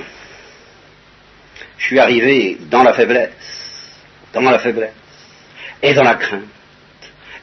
je 1.84 1.88
suis 1.88 2.00
arrivé 2.00 2.58
dans 2.72 2.82
la 2.82 2.94
faiblesse, 2.94 3.30
dans 4.32 4.40
la 4.40 4.58
faiblesse, 4.58 4.94
et 5.82 5.94
dans 5.94 6.04
la 6.04 6.16
crainte, 6.16 6.44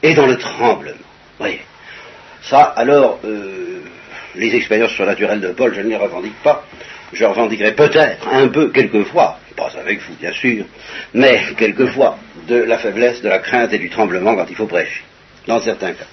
et 0.01 0.15
dans 0.15 0.25
le 0.25 0.35
tremblement. 0.35 0.97
Voyez. 1.37 1.61
Ça, 2.41 2.63
alors, 2.75 3.19
euh, 3.23 3.81
les 4.33 4.55
expériences 4.55 4.93
surnaturelles 4.93 5.41
de 5.41 5.49
Paul, 5.49 5.75
je 5.75 5.81
ne 5.81 5.89
les 5.89 5.95
revendique 5.95 6.41
pas. 6.41 6.65
Je 7.13 7.23
revendiquerai 7.23 7.73
peut-être 7.73 8.27
un 8.29 8.47
peu, 8.47 8.71
quelquefois, 8.71 9.37
pas 9.55 9.71
avec 9.79 10.01
vous 10.01 10.15
bien 10.15 10.33
sûr, 10.33 10.65
mais 11.13 11.39
quelquefois, 11.55 12.17
de 12.47 12.55
la 12.55 12.79
faiblesse, 12.79 13.21
de 13.21 13.29
la 13.29 13.39
crainte 13.39 13.71
et 13.73 13.77
du 13.77 13.91
tremblement 13.91 14.35
quand 14.35 14.47
il 14.49 14.55
faut 14.55 14.65
prêcher, 14.65 15.03
dans 15.45 15.59
certains 15.59 15.91
cas. 15.91 16.05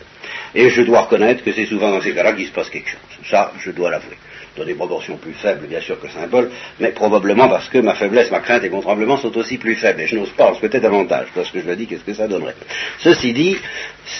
Et 0.54 0.68
je 0.68 0.82
dois 0.82 1.02
reconnaître 1.02 1.42
que 1.42 1.52
c'est 1.52 1.66
souvent 1.66 1.90
dans 1.90 2.02
ces 2.02 2.12
cas-là 2.12 2.35
qu'il 2.35 2.47
se 2.47 2.52
passe 2.52 2.68
quelque 2.68 2.90
chose. 2.90 3.30
Ça, 3.30 3.52
je 3.58 3.70
dois 3.70 3.90
l'avouer 3.90 4.18
dans 4.59 4.65
des 4.65 4.75
proportions 4.75 5.17
plus 5.17 5.33
faibles, 5.33 5.67
bien 5.67 5.81
sûr, 5.81 5.99
que 6.00 6.09
Saint-Paul, 6.09 6.50
mais 6.81 6.88
probablement 6.88 7.49
parce 7.49 7.69
que 7.69 7.79
ma 7.79 7.95
faiblesse, 7.95 8.31
ma 8.31 8.41
crainte 8.41 8.65
et 8.65 8.71
mon 8.71 8.81
tremblement 8.81 9.17
sont 9.17 9.37
aussi 9.37 9.57
plus 9.57 9.77
faibles. 9.77 10.00
Et 10.00 10.07
je 10.07 10.17
n'ose 10.17 10.31
pas 10.31 10.50
en 10.50 10.55
souhaiter 10.55 10.81
davantage, 10.81 11.29
parce 11.35 11.50
que 11.50 11.61
je 11.61 11.67
me 11.67 11.77
dis 11.77 11.87
qu'est-ce 11.87 12.05
que 12.05 12.15
ça 12.15 12.27
donnerait? 12.27 12.57
Ceci 12.99 13.33
dit, 13.33 13.57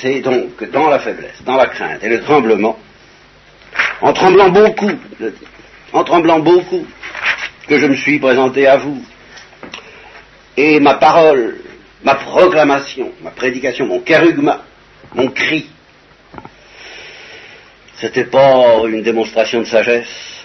c'est 0.01 0.21
donc 0.21 0.71
dans 0.71 0.89
la 0.89 1.01
faiblesse, 1.01 1.43
dans 1.45 1.57
la 1.57 1.67
crainte 1.67 2.03
et 2.03 2.09
le 2.09 2.21
tremblement, 2.23 2.79
en 4.01 4.13
tremblant 4.13 4.51
beaucoup, 4.51 4.93
en 5.93 6.05
tremblant 6.05 6.39
beaucoup, 6.39 6.87
que 7.67 7.79
je 7.79 7.87
me 7.87 7.97
suis 7.97 8.19
présenté 8.19 8.67
à 8.67 8.77
vous. 8.77 9.03
Et 10.57 10.81
ma 10.81 10.95
parole, 10.95 11.59
ma 12.03 12.15
proclamation, 12.15 13.13
ma 13.23 13.31
prédication, 13.31 13.87
mon 13.87 14.01
kérugma, 14.01 14.63
mon 15.15 15.29
cri, 15.29 15.69
c'était 18.01 18.25
pas 18.25 18.83
une 18.87 19.03
démonstration 19.03 19.61
de 19.61 19.67
sagesse, 19.67 20.45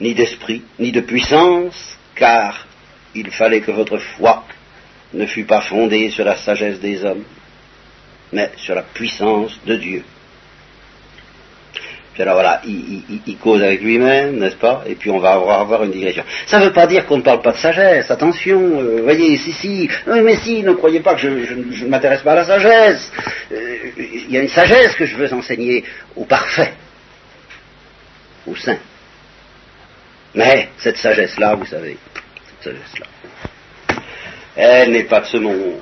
ni 0.00 0.14
d'esprit, 0.14 0.62
ni 0.78 0.92
de 0.92 1.00
puissance, 1.00 1.96
car 2.14 2.66
il 3.14 3.30
fallait 3.30 3.60
que 3.60 3.70
votre 3.70 3.98
foi 3.98 4.44
ne 5.12 5.26
fût 5.26 5.44
pas 5.44 5.60
fondée 5.60 6.10
sur 6.10 6.24
la 6.24 6.36
sagesse 6.36 6.80
des 6.80 7.04
hommes, 7.04 7.24
mais 8.32 8.50
sur 8.56 8.74
la 8.74 8.82
puissance 8.82 9.58
de 9.66 9.76
Dieu. 9.76 10.04
Puis 12.14 12.22
alors 12.22 12.36
voilà, 12.36 12.62
il, 12.66 13.36
cause 13.36 13.62
avec 13.62 13.82
lui-même, 13.82 14.38
n'est-ce 14.38 14.56
pas? 14.56 14.84
Et 14.86 14.94
puis 14.94 15.10
on 15.10 15.18
va 15.18 15.32
avoir, 15.32 15.84
une 15.84 15.90
digression. 15.90 16.24
Ça 16.46 16.58
ne 16.58 16.64
veut 16.64 16.72
pas 16.72 16.86
dire 16.86 17.04
qu'on 17.04 17.18
ne 17.18 17.22
parle 17.22 17.42
pas 17.42 17.52
de 17.52 17.58
sagesse, 17.58 18.10
attention, 18.10 18.58
euh, 18.58 19.02
voyez, 19.02 19.36
si, 19.36 19.52
si, 19.52 19.90
mais 20.06 20.36
si, 20.36 20.62
ne 20.62 20.72
croyez 20.72 21.00
pas 21.00 21.14
que 21.14 21.20
je 21.20 21.28
ne 21.28 21.88
m'intéresse 21.88 22.22
pas 22.22 22.32
à 22.32 22.36
la 22.36 22.44
sagesse. 22.46 23.12
Euh, 23.52 23.76
il 23.98 24.30
y 24.30 24.38
a 24.38 24.40
une 24.40 24.48
sagesse 24.48 24.94
que 24.94 25.04
je 25.04 25.14
veux 25.14 25.30
enseigner 25.34 25.84
au 26.16 26.24
parfait, 26.24 26.72
au 28.46 28.54
saint. 28.54 28.78
Mais 30.34 30.68
cette 30.78 30.98
sagesse-là, 30.98 31.54
vous 31.54 31.66
savez, 31.66 31.96
cette 32.60 32.74
sagesse-là, 32.74 33.06
elle 34.54 34.90
n'est 34.92 35.04
pas 35.04 35.20
de 35.20 35.26
ce 35.26 35.36
monde. 35.36 35.80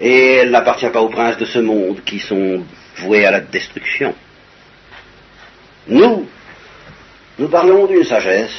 Et 0.00 0.34
elle 0.36 0.50
n'appartient 0.50 0.88
pas 0.88 1.00
aux 1.00 1.08
princes 1.08 1.36
de 1.36 1.44
ce 1.44 1.60
monde 1.60 2.02
qui 2.04 2.18
sont 2.18 2.64
voués 2.98 3.26
à 3.26 3.30
la 3.30 3.40
destruction. 3.40 4.14
Nous, 5.86 6.28
nous 7.38 7.48
parlons 7.48 7.86
d'une 7.86 8.04
sagesse 8.04 8.52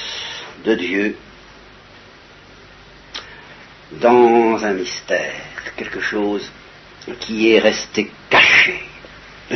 de 0.63 0.75
Dieu 0.75 1.17
dans 3.91 4.63
un 4.63 4.73
mystère, 4.73 5.33
quelque 5.77 5.99
chose 5.99 6.49
qui 7.19 7.51
est 7.51 7.59
resté 7.59 8.11
caché, 8.29 8.83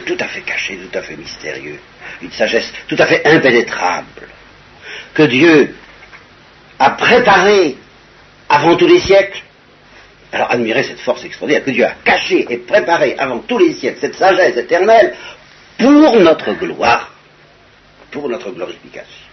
tout 0.06 0.18
à 0.20 0.28
fait 0.28 0.42
caché, 0.42 0.78
tout 0.78 0.98
à 0.98 1.02
fait 1.02 1.16
mystérieux, 1.16 1.80
une 2.22 2.32
sagesse 2.32 2.72
tout 2.88 2.96
à 3.00 3.06
fait 3.06 3.26
impénétrable, 3.26 4.28
que 5.14 5.24
Dieu 5.24 5.76
a 6.78 6.92
préparé 6.92 7.78
avant 8.48 8.76
tous 8.76 8.88
les 8.88 9.00
siècles. 9.00 9.42
Alors 10.32 10.52
admirez 10.52 10.84
cette 10.84 11.00
force 11.00 11.24
extraordinaire 11.24 11.64
que 11.64 11.72
Dieu 11.72 11.86
a 11.86 11.96
cachée 12.04 12.46
et 12.50 12.58
préparée 12.58 13.16
avant 13.18 13.40
tous 13.40 13.58
les 13.58 13.74
siècles, 13.74 13.98
cette 14.00 14.16
sagesse 14.16 14.58
éternelle, 14.58 15.16
pour 15.78 16.20
notre 16.20 16.54
gloire, 16.54 17.14
pour 18.12 18.30
notre 18.30 18.52
glorification. 18.52 19.26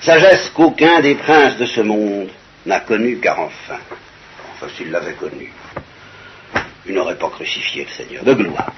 sagesse 0.00 0.50
qu'aucun 0.54 1.00
des 1.00 1.16
princes 1.16 1.56
de 1.58 1.66
ce 1.66 1.80
monde 1.80 2.30
n'a 2.64 2.80
connue, 2.80 3.18
car 3.18 3.40
enfin, 3.40 3.78
enfin 4.54 4.72
s'il 4.76 4.90
l'avait 4.90 5.14
connue, 5.14 5.52
il 6.88 6.94
n'aurait 6.94 7.18
pas 7.18 7.30
crucifié 7.30 7.84
le 7.84 7.90
Seigneur 7.90 8.24
de 8.24 8.34
gloire. 8.34 8.72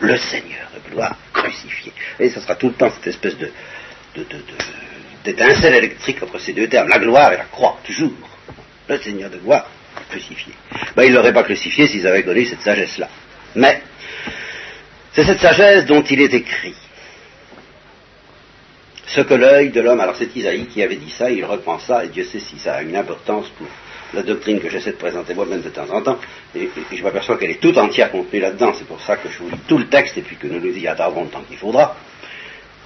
le 0.00 0.16
Seigneur 0.16 0.68
de 0.74 0.90
gloire 0.90 1.16
crucifié. 1.32 1.92
Et 2.18 2.30
ce 2.30 2.40
sera 2.40 2.54
tout 2.54 2.68
le 2.68 2.74
temps 2.74 2.90
cette 2.90 3.06
espèce 3.06 3.36
de, 3.36 3.52
d'étincelle 5.24 5.74
électrique 5.74 6.22
entre 6.22 6.38
ces 6.38 6.52
deux 6.52 6.68
termes, 6.68 6.88
la 6.88 6.98
gloire 6.98 7.32
et 7.32 7.36
la 7.36 7.44
croix, 7.44 7.78
toujours. 7.84 8.28
Le 8.88 8.98
Seigneur 8.98 9.30
de 9.30 9.36
gloire 9.36 9.68
crucifié. 10.08 10.52
Ben, 10.96 11.04
il 11.04 11.12
ne 11.12 11.30
pas 11.30 11.42
crucifié 11.42 11.86
s'ils 11.86 12.06
avaient 12.06 12.24
connu 12.24 12.44
cette 12.46 12.62
sagesse-là. 12.62 13.08
Mais 13.54 13.82
c'est 15.12 15.24
cette 15.24 15.40
sagesse 15.40 15.86
dont 15.86 16.02
il 16.02 16.20
est 16.20 16.34
écrit. 16.34 16.74
Ce 19.06 19.20
que 19.20 19.34
l'œil 19.34 19.70
de 19.70 19.80
l'homme, 19.80 20.00
alors 20.00 20.16
c'est 20.16 20.34
Isaïe 20.36 20.66
qui 20.66 20.82
avait 20.82 20.96
dit 20.96 21.10
ça, 21.10 21.30
il 21.30 21.44
reprend 21.44 21.78
ça, 21.80 22.04
et 22.04 22.08
Dieu 22.08 22.24
sait 22.24 22.38
si 22.38 22.58
ça 22.58 22.74
a 22.76 22.82
une 22.82 22.96
importance 22.96 23.48
pour 23.50 23.66
la 24.12 24.22
doctrine 24.22 24.60
que 24.60 24.68
j'essaie 24.68 24.92
de 24.92 24.96
présenter 24.96 25.34
moi-même 25.34 25.62
de 25.62 25.68
temps 25.68 25.88
en 25.90 26.02
temps, 26.02 26.18
et, 26.54 26.68
je 26.92 27.02
m'aperçois 27.02 27.38
qu'elle 27.38 27.50
est 27.50 27.60
tout 27.60 27.76
entière 27.78 28.10
contenue 28.10 28.40
là-dedans, 28.40 28.72
c'est 28.76 28.86
pour 28.86 29.00
ça 29.00 29.16
que 29.16 29.28
je 29.28 29.38
vous 29.38 29.50
lis 29.50 29.60
tout 29.68 29.78
le 29.78 29.86
texte, 29.86 30.18
et 30.18 30.22
puis 30.22 30.36
que 30.36 30.46
nous 30.46 30.60
nous 30.60 30.76
y 30.76 30.86
attardons 30.86 31.24
le 31.24 31.30
temps 31.30 31.42
qu'il 31.46 31.56
faudra. 31.56 31.96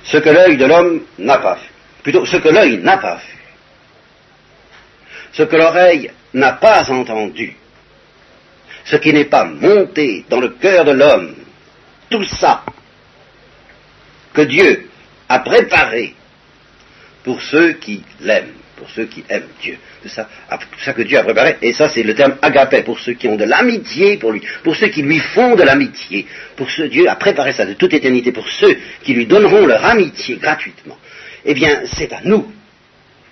Ce 0.04 0.18
que 0.18 0.28
l'œil 0.28 0.56
de 0.56 0.66
l'homme 0.66 1.02
n'a 1.18 1.38
pas 1.38 1.54
vu, 1.54 1.68
plutôt 2.02 2.26
ce 2.26 2.36
que 2.36 2.48
l'œil 2.48 2.78
n'a 2.78 2.98
pas 2.98 3.16
vu, 3.16 3.38
ce 5.32 5.42
que 5.42 5.56
l'oreille 5.56 6.10
n'a 6.34 6.52
pas 6.52 6.90
entendu, 6.90 7.56
ce 8.84 8.96
qui 8.96 9.12
n'est 9.12 9.24
pas 9.24 9.44
monté 9.44 10.24
dans 10.28 10.40
le 10.40 10.50
cœur 10.50 10.84
de 10.84 10.92
l'homme, 10.92 11.34
tout 12.10 12.24
ça 12.24 12.64
que 14.32 14.42
Dieu 14.42 14.90
a 15.28 15.38
préparé 15.38 16.14
pour 17.22 17.40
ceux 17.40 17.72
qui 17.74 18.04
l'aiment, 18.20 18.52
pour 18.84 18.92
ceux 18.94 19.06
qui 19.06 19.24
aiment 19.30 19.48
Dieu. 19.62 19.78
Ça, 20.04 20.28
ah, 20.50 20.58
ça 20.84 20.92
que 20.92 21.00
Dieu 21.00 21.18
a 21.18 21.24
préparé, 21.24 21.56
et 21.62 21.72
ça 21.72 21.88
c'est 21.88 22.02
le 22.02 22.14
terme 22.14 22.36
agapé, 22.42 22.82
pour 22.82 22.98
ceux 22.98 23.14
qui 23.14 23.28
ont 23.28 23.36
de 23.36 23.44
l'amitié 23.44 24.18
pour 24.18 24.30
lui, 24.30 24.42
pour 24.62 24.76
ceux 24.76 24.88
qui 24.88 25.00
lui 25.00 25.18
font 25.20 25.54
de 25.56 25.62
l'amitié, 25.62 26.26
pour 26.54 26.70
ceux, 26.70 26.88
Dieu 26.88 27.08
a 27.08 27.16
préparé 27.16 27.52
ça 27.52 27.64
de 27.64 27.72
toute 27.72 27.94
éternité, 27.94 28.30
pour 28.30 28.46
ceux 28.46 28.76
qui 29.02 29.14
lui 29.14 29.24
donneront 29.24 29.64
leur 29.64 29.82
amitié 29.86 30.36
gratuitement. 30.36 30.98
Eh 31.46 31.54
bien, 31.54 31.80
c'est 31.96 32.12
à 32.12 32.20
nous 32.24 32.52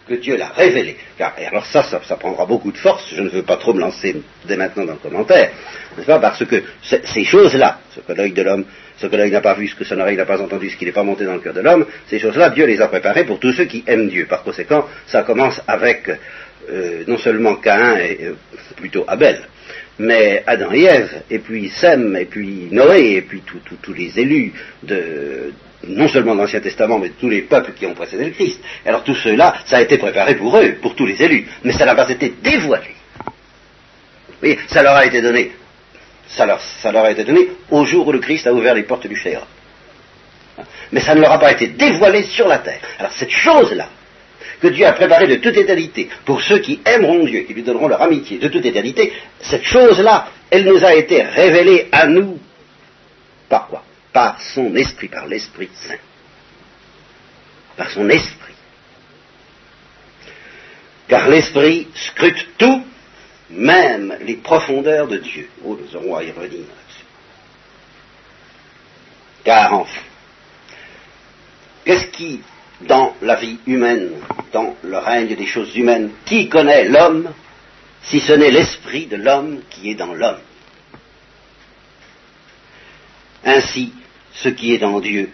que 0.08 0.14
Dieu 0.14 0.36
l'a 0.36 0.48
révélé. 0.48 0.96
Car, 1.18 1.34
alors 1.46 1.66
ça, 1.66 1.82
ça, 1.82 2.16
prendra 2.16 2.46
beaucoup 2.46 2.72
de 2.72 2.78
force, 2.78 3.12
je 3.14 3.22
ne 3.22 3.28
veux 3.28 3.42
pas 3.42 3.56
trop 3.56 3.72
me 3.72 3.80
lancer 3.80 4.22
dès 4.44 4.56
maintenant 4.56 4.84
dans 4.84 4.92
le 4.94 4.98
commentaire, 4.98 5.50
n'est-ce 5.96 6.06
pas, 6.06 6.18
parce 6.18 6.44
que 6.44 6.62
ces 6.82 7.24
choses-là, 7.24 7.78
ce 7.94 8.00
que 8.00 8.12
l'œil 8.12 8.32
de 8.32 8.42
l'homme, 8.42 8.64
ce 8.98 9.06
que 9.06 9.16
l'œil 9.16 9.30
n'a 9.30 9.40
pas 9.40 9.54
vu, 9.54 9.68
ce 9.68 9.74
que 9.74 9.84
son 9.84 9.98
oreille 9.98 10.16
n'a 10.16 10.26
pas 10.26 10.40
entendu, 10.40 10.70
ce 10.70 10.76
qui 10.76 10.84
n'est 10.84 10.92
pas 10.92 11.02
monté 11.02 11.24
dans 11.24 11.34
le 11.34 11.40
cœur 11.40 11.54
de 11.54 11.60
l'homme, 11.60 11.86
ces 12.08 12.18
choses-là, 12.18 12.50
Dieu 12.50 12.66
les 12.66 12.80
a 12.80 12.88
préparées 12.88 13.24
pour 13.24 13.38
tous 13.38 13.52
ceux 13.52 13.64
qui 13.64 13.84
aiment 13.86 14.08
Dieu. 14.08 14.26
Par 14.26 14.42
conséquent, 14.42 14.86
ça 15.06 15.22
commence 15.22 15.60
avec 15.66 16.10
euh, 16.70 17.02
non 17.06 17.18
seulement 17.18 17.56
Caïn 17.56 17.96
et 17.96 18.18
euh, 18.22 18.36
plutôt 18.76 19.04
Abel, 19.08 19.40
mais 20.02 20.42
Adam 20.46 20.72
et 20.72 20.82
Ève, 20.82 21.22
et 21.30 21.38
puis 21.38 21.70
Sem, 21.70 22.16
et 22.16 22.24
puis 22.24 22.68
Noé, 22.70 23.14
et 23.14 23.22
puis 23.22 23.42
tous 23.42 23.92
les 23.92 24.18
élus 24.18 24.52
non 25.88 26.08
seulement 26.08 26.34
de 26.34 26.40
l'Ancien 26.40 26.60
Testament, 26.60 26.98
mais 26.98 27.08
de 27.08 27.14
tous 27.14 27.28
les 27.28 27.42
peuples 27.42 27.72
qui 27.72 27.86
ont 27.86 27.94
précédé 27.94 28.24
le 28.26 28.30
Christ. 28.30 28.60
Alors 28.84 29.02
tout 29.02 29.14
cela, 29.14 29.54
ça 29.64 29.78
a 29.78 29.80
été 29.80 29.98
préparé 29.98 30.36
pour 30.36 30.56
eux, 30.56 30.76
pour 30.80 30.94
tous 30.94 31.06
les 31.06 31.20
élus, 31.22 31.46
mais 31.64 31.72
ça 31.72 31.84
n'a 31.84 31.94
pas 31.94 32.08
été 32.08 32.34
dévoilé. 32.42 32.94
Oui, 34.42 34.58
ça 34.66 34.82
leur 34.82 34.94
a 34.94 35.06
été 35.06 35.22
donné. 35.22 35.52
Ça 36.28 36.46
leur, 36.46 36.60
ça 36.60 36.90
leur 36.90 37.04
a 37.04 37.10
été 37.10 37.24
donné 37.24 37.48
au 37.70 37.84
jour 37.84 38.06
où 38.06 38.12
le 38.12 38.18
Christ 38.18 38.46
a 38.46 38.52
ouvert 38.52 38.74
les 38.74 38.84
portes 38.84 39.06
du 39.06 39.16
Chéra. 39.16 39.46
Mais 40.90 41.00
ça 41.00 41.14
ne 41.14 41.20
leur 41.20 41.32
a 41.32 41.38
pas 41.38 41.52
été 41.52 41.68
dévoilé 41.68 42.22
sur 42.24 42.48
la 42.48 42.58
terre. 42.58 42.80
Alors 42.98 43.12
cette 43.12 43.30
chose-là, 43.30 43.88
que 44.62 44.68
Dieu 44.68 44.86
a 44.86 44.92
préparée 44.92 45.26
de 45.26 45.36
toute 45.36 45.56
éternité, 45.56 46.08
pour 46.24 46.40
ceux 46.40 46.60
qui 46.60 46.80
aimeront 46.84 47.24
Dieu, 47.24 47.40
qui 47.40 47.52
lui 47.52 47.64
donneront 47.64 47.88
leur 47.88 48.00
amitié 48.00 48.38
de 48.38 48.46
toute 48.46 48.64
éternité, 48.64 49.12
cette 49.40 49.64
chose-là, 49.64 50.28
elle 50.50 50.64
nous 50.64 50.84
a 50.84 50.94
été 50.94 51.20
révélée 51.22 51.88
à 51.90 52.06
nous 52.06 52.38
par 53.48 53.66
quoi? 53.66 53.82
Par 54.12 54.40
son 54.40 54.74
esprit, 54.76 55.08
par 55.08 55.26
l'Esprit 55.26 55.68
Saint. 55.74 55.98
Par 57.76 57.90
son 57.90 58.08
esprit. 58.08 58.54
Car 61.08 61.28
l'esprit 61.28 61.88
scrute 61.94 62.46
tout, 62.56 62.84
même 63.50 64.16
les 64.22 64.36
profondeurs 64.36 65.08
de 65.08 65.18
Dieu. 65.18 65.50
Oh, 65.64 65.76
nous 65.78 65.96
aurons 65.96 66.16
à 66.16 66.22
y 66.22 66.30
revenir 66.30 66.60
là-dessus. 66.60 67.04
Car 69.44 69.74
enfin, 69.74 70.00
qu'est-ce 71.84 72.06
qui, 72.06 72.40
dans 72.86 73.14
la 73.22 73.36
vie 73.36 73.58
humaine, 73.66 74.10
dans 74.52 74.76
le 74.82 74.98
règne 74.98 75.34
des 75.34 75.46
choses 75.46 75.74
humaines, 75.76 76.10
qui 76.24 76.48
connaît 76.48 76.88
l'homme, 76.88 77.30
si 78.04 78.20
ce 78.20 78.32
n'est 78.32 78.50
l'esprit 78.50 79.06
de 79.06 79.16
l'homme 79.16 79.60
qui 79.70 79.90
est 79.90 79.94
dans 79.94 80.14
l'homme? 80.14 80.40
Ainsi, 83.44 83.92
ce 84.34 84.48
qui 84.48 84.74
est 84.74 84.84
en 84.84 85.00
Dieu, 85.00 85.30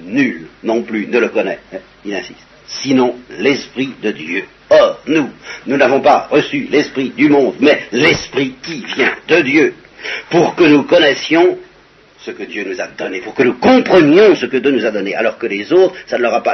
nul 0.00 0.48
non 0.62 0.82
plus 0.82 1.06
ne 1.06 1.18
le 1.18 1.28
connaît. 1.28 1.60
Hein, 1.72 1.78
il 2.04 2.14
insiste. 2.14 2.46
Sinon 2.66 3.16
l'Esprit 3.38 3.92
de 4.02 4.10
Dieu. 4.10 4.44
Or, 4.70 5.00
nous, 5.06 5.28
nous 5.66 5.76
n'avons 5.76 6.00
pas 6.00 6.26
reçu 6.30 6.66
l'Esprit 6.70 7.10
du 7.10 7.28
monde, 7.28 7.54
mais 7.60 7.86
l'Esprit 7.92 8.54
qui 8.62 8.84
vient 8.96 9.14
de 9.28 9.40
Dieu, 9.42 9.74
pour 10.30 10.54
que 10.54 10.64
nous 10.64 10.84
connaissions 10.84 11.58
ce 12.24 12.30
que 12.30 12.44
Dieu 12.44 12.64
nous 12.64 12.80
a 12.80 12.86
donné, 12.86 13.20
pour 13.20 13.34
que 13.34 13.42
nous 13.42 13.54
comprenions 13.54 14.34
ce 14.34 14.46
que 14.46 14.56
Dieu 14.56 14.70
nous 14.70 14.86
a 14.86 14.90
donné, 14.90 15.14
alors 15.14 15.36
que 15.36 15.46
les 15.46 15.70
autres, 15.72 15.94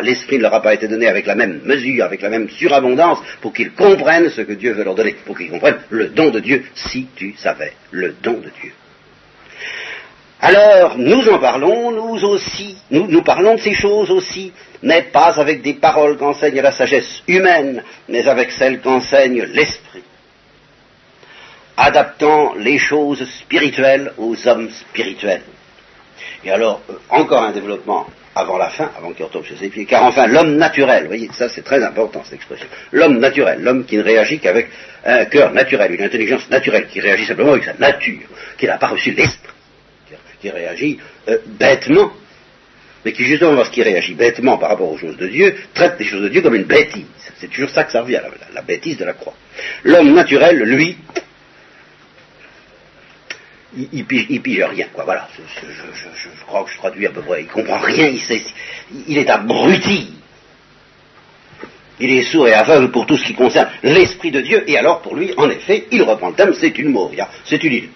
l'esprit 0.02 0.38
ne 0.38 0.42
leur 0.42 0.54
a 0.54 0.62
pas 0.62 0.74
été 0.74 0.88
donné 0.88 1.06
avec 1.06 1.26
la 1.26 1.36
même 1.36 1.60
mesure, 1.64 2.04
avec 2.04 2.22
la 2.22 2.28
même 2.28 2.48
surabondance, 2.50 3.18
pour 3.40 3.52
qu'ils 3.52 3.72
comprennent 3.72 4.30
ce 4.30 4.40
que 4.40 4.54
Dieu 4.54 4.72
veut 4.72 4.82
leur 4.82 4.96
donner, 4.96 5.14
pour 5.24 5.38
qu'ils 5.38 5.50
comprennent 5.50 5.80
le 5.90 6.08
don 6.08 6.30
de 6.30 6.40
Dieu, 6.40 6.64
si 6.74 7.06
tu 7.14 7.34
savais 7.36 7.72
le 7.92 8.16
don 8.20 8.32
de 8.32 8.50
Dieu. 8.60 8.72
Alors, 10.40 10.98
nous 10.98 11.28
en 11.28 11.38
parlons, 11.38 11.92
nous 11.92 12.24
aussi, 12.24 12.76
nous 12.90 13.22
parlons 13.22 13.54
de 13.54 13.60
ces 13.60 13.74
choses 13.74 14.10
aussi, 14.10 14.52
mais 14.82 15.02
pas 15.02 15.38
avec 15.38 15.62
des 15.62 15.74
paroles 15.74 16.16
qu'enseigne 16.16 16.60
la 16.60 16.72
sagesse 16.72 17.22
humaine, 17.28 17.84
mais 18.08 18.26
avec 18.26 18.50
celles 18.50 18.80
qu'enseigne 18.80 19.44
l'esprit, 19.52 20.02
adaptant 21.76 22.54
les 22.56 22.78
choses 22.78 23.24
spirituelles 23.40 24.12
aux 24.18 24.34
hommes 24.48 24.70
spirituels. 24.70 25.42
Et 26.44 26.50
alors, 26.50 26.82
euh, 26.90 26.94
encore 27.08 27.42
un 27.42 27.52
développement 27.52 28.06
avant 28.34 28.58
la 28.58 28.68
fin, 28.68 28.90
avant 28.96 29.12
qu'il 29.12 29.24
retombe 29.24 29.44
sur 29.44 29.58
ses 29.58 29.68
pieds, 29.68 29.86
car 29.86 30.04
enfin 30.04 30.26
l'homme 30.26 30.56
naturel, 30.56 31.02
vous 31.02 31.08
voyez, 31.08 31.28
ça 31.32 31.48
c'est 31.48 31.62
très 31.62 31.82
important 31.82 32.22
cette 32.24 32.34
expression, 32.34 32.66
l'homme 32.92 33.18
naturel, 33.18 33.60
l'homme 33.60 33.84
qui 33.84 33.96
ne 33.96 34.02
réagit 34.02 34.38
qu'avec 34.38 34.68
un 35.04 35.24
cœur 35.24 35.52
naturel, 35.52 35.92
une 35.94 36.04
intelligence 36.04 36.48
naturelle, 36.48 36.86
qui 36.86 37.00
réagit 37.00 37.26
simplement 37.26 37.52
avec 37.52 37.64
sa 37.64 37.74
nature, 37.74 38.28
qui 38.56 38.66
n'a 38.66 38.78
pas 38.78 38.86
reçu 38.86 39.10
l'esprit 39.10 39.50
qui 40.40 40.50
réagit 40.50 40.98
euh, 41.28 41.38
bêtement, 41.46 42.12
mais 43.04 43.12
qui 43.12 43.24
justement 43.24 43.52
lorsqu'il 43.52 43.82
réagit 43.82 44.14
bêtement 44.14 44.58
par 44.58 44.70
rapport 44.70 44.90
aux 44.90 44.98
choses 44.98 45.16
de 45.16 45.26
Dieu, 45.26 45.54
traite 45.74 45.96
les 45.98 46.04
choses 46.04 46.22
de 46.22 46.28
Dieu 46.28 46.42
comme 46.42 46.54
une 46.54 46.64
bêtise. 46.64 47.06
C'est 47.38 47.48
toujours 47.48 47.70
ça 47.70 47.84
que 47.84 47.92
ça 47.92 48.02
revient, 48.02 48.20
la, 48.54 48.62
bêtise 48.62 48.96
de 48.96 49.04
la 49.04 49.12
croix. 49.12 49.34
L'homme 49.84 50.12
naturel, 50.12 50.58
lui, 50.58 50.96
il, 53.76 54.04
pige, 54.04 54.62
rien, 54.62 54.86
quoi. 54.92 55.04
Voilà, 55.04 55.28
je, 55.36 56.44
crois 56.46 56.64
que 56.64 56.70
je 56.70 56.76
traduis 56.76 57.06
à 57.06 57.10
peu 57.10 57.22
près. 57.22 57.42
Il 57.42 57.46
comprend 57.46 57.78
rien, 57.78 58.08
il, 58.08 58.20
il 59.06 59.18
est 59.18 59.30
abruti. 59.30 60.14
Il 62.00 62.10
est 62.10 62.22
sourd 62.22 62.48
et 62.48 62.54
aveugle 62.54 62.90
pour 62.90 63.04
tout 63.04 63.16
ce 63.18 63.24
qui 63.24 63.34
concerne 63.34 63.68
l'Esprit 63.82 64.30
de 64.30 64.40
Dieu, 64.40 64.64
et 64.66 64.78
alors 64.78 65.02
pour 65.02 65.14
lui, 65.14 65.34
en 65.36 65.50
effet, 65.50 65.86
il 65.90 66.02
reprend 66.02 66.30
le 66.30 66.34
thème, 66.34 66.54
c'est 66.58 66.78
une 66.78 66.88
mauvia, 66.88 67.28
c'est 67.44 67.62
une 67.62 67.88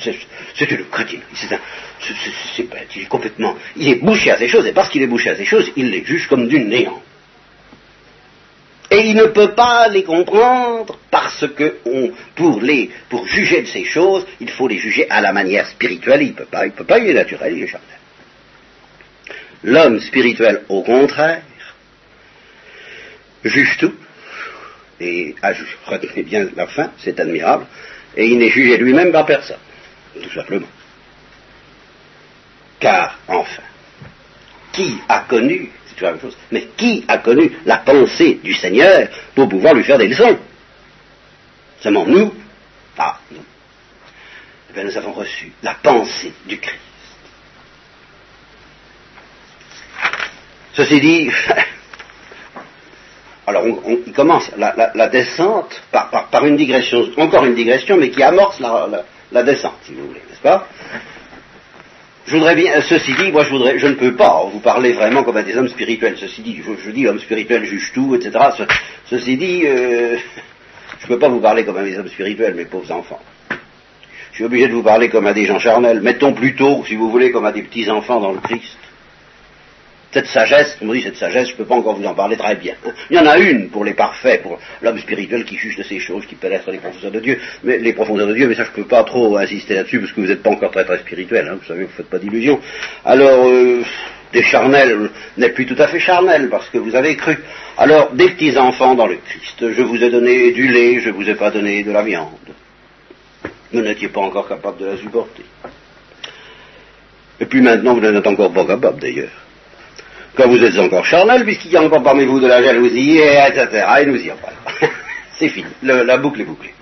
c'est 0.00 0.70
une 0.70 0.84
crétine, 0.86 1.20
c'est 1.34 2.68
bête, 2.68 2.88
il 2.94 3.02
est 3.02 3.08
complètement, 3.08 3.56
il 3.76 3.88
est 3.88 3.94
bouché 3.96 4.30
à 4.30 4.36
ces 4.36 4.48
choses, 4.48 4.66
et 4.66 4.72
parce 4.72 4.88
qu'il 4.88 5.02
est 5.02 5.08
bouché 5.08 5.30
à 5.30 5.36
ces 5.36 5.44
choses, 5.44 5.72
il 5.76 5.90
les 5.90 6.04
juge 6.04 6.28
comme 6.28 6.46
du 6.46 6.60
néant. 6.60 7.02
Et 8.90 9.10
il 9.10 9.16
ne 9.16 9.26
peut 9.26 9.54
pas 9.54 9.88
les 9.88 10.02
comprendre 10.02 10.98
parce 11.10 11.46
que 11.54 11.76
pour, 12.34 12.60
les, 12.62 12.90
pour 13.10 13.26
juger 13.26 13.62
de 13.62 13.66
ces 13.66 13.84
choses, 13.84 14.26
il 14.40 14.48
faut 14.48 14.66
les 14.66 14.78
juger 14.78 15.06
à 15.10 15.20
la 15.20 15.32
manière 15.32 15.66
spirituelle. 15.66 16.22
Il 16.22 16.28
ne 16.28 16.34
peut 16.34 16.46
pas, 16.46 16.64
il 16.64 16.72
peut 16.72 16.84
pas, 16.84 16.98
il 16.98 17.10
est 17.10 17.14
naturel, 17.14 17.56
il 17.56 17.64
est 17.64 17.66
charnel. 17.66 17.98
L'homme 19.64 20.00
spirituel, 20.00 20.62
au 20.68 20.82
contraire, 20.82 21.42
juge 23.44 23.76
tout, 23.78 23.94
et 25.00 25.34
retenez 25.86 26.22
bien 26.22 26.48
la 26.56 26.66
fin, 26.66 26.92
c'est 26.98 27.18
admirable, 27.20 27.66
et 28.16 28.26
il 28.26 28.38
n'est 28.38 28.50
jugé 28.50 28.76
lui-même 28.78 29.12
par 29.12 29.26
personne, 29.26 29.58
tout 30.20 30.30
simplement. 30.30 30.66
Car, 32.80 33.18
enfin, 33.26 33.62
qui 34.72 34.98
a 35.08 35.20
connu, 35.28 35.70
la 36.04 36.12
même 36.12 36.20
chose, 36.20 36.36
mais 36.50 36.68
qui 36.76 37.04
a 37.08 37.18
connu 37.18 37.52
la 37.64 37.78
pensée 37.78 38.40
du 38.42 38.54
Seigneur 38.54 39.08
pour 39.34 39.48
pouvoir 39.48 39.74
lui 39.74 39.84
faire 39.84 39.98
des 39.98 40.08
leçons? 40.08 40.38
Seulement 41.80 42.06
nous 42.06 42.32
Ah, 42.96 43.18
nous. 43.30 43.44
Eh 44.70 44.72
bien, 44.72 44.84
nous 44.84 44.96
avons 44.96 45.12
reçu 45.12 45.52
la 45.62 45.74
pensée 45.74 46.32
du 46.46 46.58
Christ. 46.58 46.78
alors 53.48 53.64
on, 53.64 53.98
il 54.06 54.12
commence 54.12 54.50
la, 54.56 55.08
descente 55.08 55.82
par, 55.90 56.44
une 56.44 56.56
digression, 56.56 57.08
encore 57.16 57.46
une 57.46 57.54
digression, 57.54 57.96
mais 57.96 58.10
qui 58.10 58.22
amorce 58.22 58.60
la, 58.60 59.42
descente, 59.42 59.78
si 59.84 59.94
vous 59.94 60.06
voulez, 60.06 60.22
n'est-ce 60.28 60.40
pas? 60.40 60.68
Je 62.28 62.34
voudrais 62.34 62.54
bien, 62.54 62.80
ceci 62.82 63.14
dit, 63.14 63.32
moi 63.32 63.42
je 63.42 63.50
voudrais, 63.50 63.78
je 63.78 63.86
ne 63.86 63.94
peux 63.94 64.14
pas 64.14 64.46
vous 64.52 64.60
parler 64.60 64.92
vraiment 64.92 65.22
comme 65.22 65.38
à 65.38 65.42
des 65.42 65.56
hommes 65.56 65.68
spirituels. 65.68 66.16
Ceci 66.18 66.42
dit, 66.42 66.60
je, 66.84 66.90
dis 66.90 67.06
homme 67.06 67.18
spirituel 67.18 67.64
juge 67.64 67.90
tout, 67.94 68.14
etc. 68.14 68.38
ceci 69.06 69.38
dit, 69.38 69.62
euh, 69.64 70.16
je 70.98 71.04
ne 71.04 71.08
peux 71.08 71.18
pas 71.18 71.28
vous 71.28 71.40
parler 71.40 71.64
comme 71.64 71.78
à 71.78 71.82
des 71.82 71.98
hommes 71.98 72.08
spirituels, 72.08 72.54
mes 72.54 72.66
pauvres 72.66 72.92
enfants. 72.92 73.20
Je 74.30 74.34
suis 74.34 74.44
obligé 74.44 74.68
de 74.68 74.74
vous 74.74 74.82
parler 74.82 75.08
comme 75.08 75.26
à 75.26 75.32
des 75.32 75.46
gens 75.46 75.58
charnels. 75.58 76.02
Mettons 76.02 76.34
plutôt, 76.34 76.84
si 76.86 76.96
vous 76.96 77.10
voulez, 77.10 77.30
comme 77.30 77.46
à 77.46 77.52
des 77.52 77.62
petits 77.62 77.90
enfants 77.90 78.20
dans 78.20 78.32
le 78.32 78.40
Christ. 78.40 78.76
Cette 80.10 80.26
sagesse, 80.26 80.78
on 80.80 80.86
me 80.86 80.94
dit 80.94 81.02
cette 81.02 81.16
sagesse, 81.16 81.48
je 81.48 81.52
ne 81.52 81.58
peux 81.58 81.66
pas 81.66 81.74
encore 81.74 81.94
vous 81.94 82.06
en 82.06 82.14
parler 82.14 82.36
très 82.36 82.54
bien. 82.54 82.74
Il 83.10 83.16
y 83.16 83.18
en 83.18 83.26
a 83.26 83.36
une 83.36 83.68
pour 83.68 83.84
les 83.84 83.92
parfaits, 83.92 84.42
pour 84.42 84.58
l'homme 84.80 84.98
spirituel 84.98 85.44
qui 85.44 85.56
juge 85.56 85.76
de 85.76 85.82
ces 85.82 85.98
choses, 85.98 86.24
qui 86.24 86.34
pénètre 86.34 86.70
les 86.70 86.78
profondeurs 86.78 87.10
de 87.10 87.20
Dieu, 87.20 87.38
mais 87.62 87.78
les 87.78 87.92
profondeurs 87.92 88.26
de 88.26 88.34
Dieu, 88.34 88.48
mais 88.48 88.54
ça 88.54 88.64
je 88.64 88.70
ne 88.70 88.74
peux 88.74 88.88
pas 88.88 89.04
trop 89.04 89.36
insister 89.36 89.74
là-dessus 89.74 90.00
parce 90.00 90.12
que 90.12 90.20
vous 90.22 90.26
n'êtes 90.26 90.42
pas 90.42 90.50
encore 90.50 90.70
très 90.70 90.84
très 90.84 90.98
spirituel, 90.98 91.46
hein, 91.46 91.58
vous 91.60 91.66
savez, 91.66 91.82
vous 91.82 91.90
ne 91.90 91.92
faites 91.92 92.08
pas 92.08 92.18
d'illusions. 92.18 92.58
Alors, 93.04 93.48
euh, 93.48 93.82
des 94.32 94.42
charnels 94.42 95.10
n'êtes 95.36 95.54
plus 95.54 95.66
tout 95.66 95.76
à 95.78 95.88
fait 95.88 96.00
charnels 96.00 96.48
parce 96.48 96.70
que 96.70 96.78
vous 96.78 96.94
avez 96.94 97.14
cru. 97.14 97.36
Alors, 97.76 98.10
des 98.12 98.30
petits 98.30 98.56
enfants 98.56 98.94
dans 98.94 99.06
le 99.06 99.16
Christ, 99.16 99.72
je 99.72 99.82
vous 99.82 100.02
ai 100.02 100.08
donné 100.08 100.52
du 100.52 100.68
lait, 100.68 101.00
je 101.00 101.10
ne 101.10 101.14
vous 101.14 101.28
ai 101.28 101.34
pas 101.34 101.50
donné 101.50 101.82
de 101.82 101.92
la 101.92 102.02
viande. 102.02 102.28
Vous 103.74 103.82
n'étiez 103.82 104.08
pas 104.08 104.22
encore 104.22 104.48
capable 104.48 104.78
de 104.78 104.86
la 104.86 104.96
supporter. 104.96 105.44
Et 107.40 107.44
puis 107.44 107.60
maintenant, 107.60 107.92
vous 107.92 108.00
n'êtes 108.00 108.26
encore 108.26 108.52
pas 108.54 108.64
capable 108.64 109.00
d'ailleurs 109.00 109.47
vous 110.46 110.62
êtes 110.62 110.78
encore 110.78 111.04
charnel, 111.04 111.44
puisqu'il 111.44 111.72
y 111.72 111.76
a 111.76 111.82
encore 111.82 112.02
parmi 112.02 112.24
vous 112.24 112.40
de 112.40 112.46
la 112.46 112.62
jalousie, 112.62 113.18
etc. 113.18 113.86
Et 114.00 114.06
nous 114.06 114.16
y 114.16 114.30
revenons. 114.30 114.92
c'est 115.32 115.48
fini, 115.48 115.70
la 115.82 116.16
boucle 116.16 116.40
est 116.40 116.44
bouclée. 116.44 116.74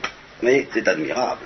Mais 0.42 0.66
c'est 0.73 0.87
admirable. 0.87 1.40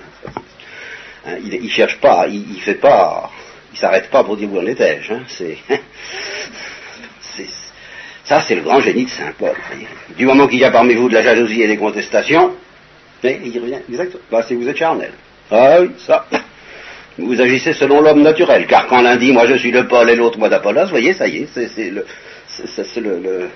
Hein, 1.25 1.35
il, 1.43 1.63
ne 1.63 1.69
cherche 1.69 1.97
pas, 1.97 2.25
il, 2.27 2.55
ne 2.55 2.59
fait 2.59 2.75
pas, 2.75 3.29
il 3.71 3.77
s'arrête 3.77 4.09
pas 4.09 4.23
pour 4.23 4.37
dire 4.37 4.51
où 4.51 4.59
en 4.59 4.65
étais-je. 4.65 5.13
Hein, 5.13 5.21
ça, 8.25 8.41
c'est 8.41 8.55
le 8.55 8.61
grand 8.61 8.79
génie 8.81 9.05
de 9.05 9.09
Saint 9.09 9.33
Paul. 9.37 9.55
Du 10.17 10.25
moment 10.25 10.47
qu'il 10.47 10.59
y 10.59 10.65
a 10.65 10.71
parmi 10.71 10.95
vous 10.95 11.09
de 11.09 11.13
la 11.13 11.21
jalousie 11.21 11.61
et 11.61 11.67
des 11.67 11.77
contestations, 11.77 12.55
mais 13.23 13.39
il 13.43 13.59
revient 13.59 13.79
exactement. 13.89 14.23
Bah, 14.31 14.43
c'est 14.47 14.55
vous 14.55 14.67
êtes 14.67 14.77
charnel. 14.77 15.11
Ah 15.51 15.81
oui, 15.81 15.91
ça 15.97 16.25
vous 17.17 17.41
agissez 17.41 17.73
selon 17.73 18.01
l'homme 18.01 18.21
naturel, 18.21 18.65
car 18.67 18.87
quand 18.87 19.01
l'un 19.01 19.17
dit 19.17 19.31
moi 19.31 19.45
je 19.45 19.55
suis 19.55 19.71
le 19.71 19.87
Paul 19.87 20.09
et 20.09 20.15
l'autre 20.15 20.39
moi 20.39 20.49
d'Apollos, 20.49 20.83
vous 20.83 20.89
voyez, 20.89 21.13
ça 21.13 21.27
y 21.27 21.43
est, 21.43 21.47
c'est 21.53 21.89
le, 21.89 22.05
le, 22.97 23.49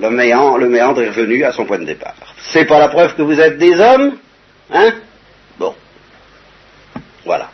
le, 0.00 0.10
méandre, 0.10 0.58
le 0.58 0.68
méandre 0.68 1.02
est 1.02 1.08
revenu 1.08 1.44
à 1.44 1.52
son 1.52 1.64
point 1.64 1.78
de 1.78 1.84
départ. 1.84 2.14
C'est 2.38 2.66
pas 2.66 2.78
la 2.78 2.88
preuve 2.88 3.14
que 3.14 3.22
vous 3.22 3.40
êtes 3.40 3.58
des 3.58 3.78
hommes, 3.80 4.16
hein? 4.72 4.92
Bon. 5.58 5.74
Voilà. 7.24 7.50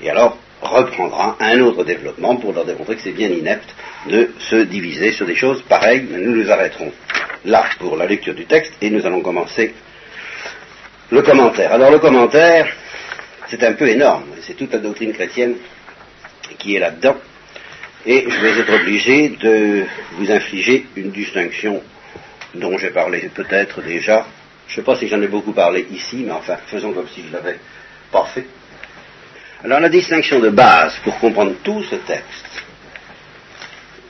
Et 0.00 0.10
alors, 0.10 0.36
reprendra 0.62 1.36
un 1.40 1.60
autre 1.60 1.84
développement 1.84 2.36
pour 2.36 2.52
leur 2.52 2.64
démontrer 2.64 2.96
que 2.96 3.02
c'est 3.02 3.12
bien 3.12 3.28
inepte 3.28 3.74
de 4.08 4.30
se 4.38 4.56
diviser 4.56 5.12
sur 5.12 5.26
des 5.26 5.34
choses 5.34 5.62
pareilles, 5.62 6.06
mais 6.10 6.18
nous 6.18 6.36
nous 6.36 6.50
arrêterons 6.50 6.92
là 7.44 7.64
pour 7.78 7.96
la 7.96 8.06
lecture 8.06 8.34
du 8.34 8.46
texte 8.46 8.74
et 8.80 8.90
nous 8.90 9.04
allons 9.04 9.20
commencer 9.20 9.74
le 11.10 11.22
commentaire. 11.22 11.72
Alors 11.72 11.90
le 11.90 11.98
commentaire, 11.98 12.68
c'est 13.48 13.62
un 13.64 13.72
peu 13.72 13.88
énorme. 13.88 14.24
C'est 14.42 14.54
toute 14.54 14.72
la 14.72 14.78
doctrine 14.78 15.12
chrétienne 15.12 15.56
qui 16.58 16.76
est 16.76 16.78
là-dedans. 16.78 17.16
Et 18.04 18.26
je 18.28 18.40
vais 18.40 18.58
être 18.58 18.72
obligé 18.74 19.28
de 19.30 19.84
vous 20.12 20.30
infliger 20.30 20.86
une 20.96 21.10
distinction 21.10 21.82
dont 22.54 22.76
j'ai 22.76 22.90
parlé 22.90 23.30
peut-être 23.34 23.80
déjà. 23.82 24.26
Je 24.66 24.72
ne 24.72 24.76
sais 24.76 24.82
pas 24.82 24.96
si 24.96 25.06
j'en 25.06 25.20
ai 25.22 25.28
beaucoup 25.28 25.52
parlé 25.52 25.86
ici, 25.90 26.24
mais 26.26 26.32
enfin, 26.32 26.56
faisons 26.66 26.92
comme 26.92 27.08
si 27.08 27.22
je 27.26 27.32
l'avais 27.32 27.58
pas 28.10 28.24
fait. 28.26 28.46
Alors 29.64 29.78
la 29.78 29.88
distinction 29.88 30.40
de 30.40 30.48
base 30.48 30.94
pour 31.04 31.18
comprendre 31.20 31.54
tout 31.62 31.82
ce 31.84 31.94
texte, 31.94 32.64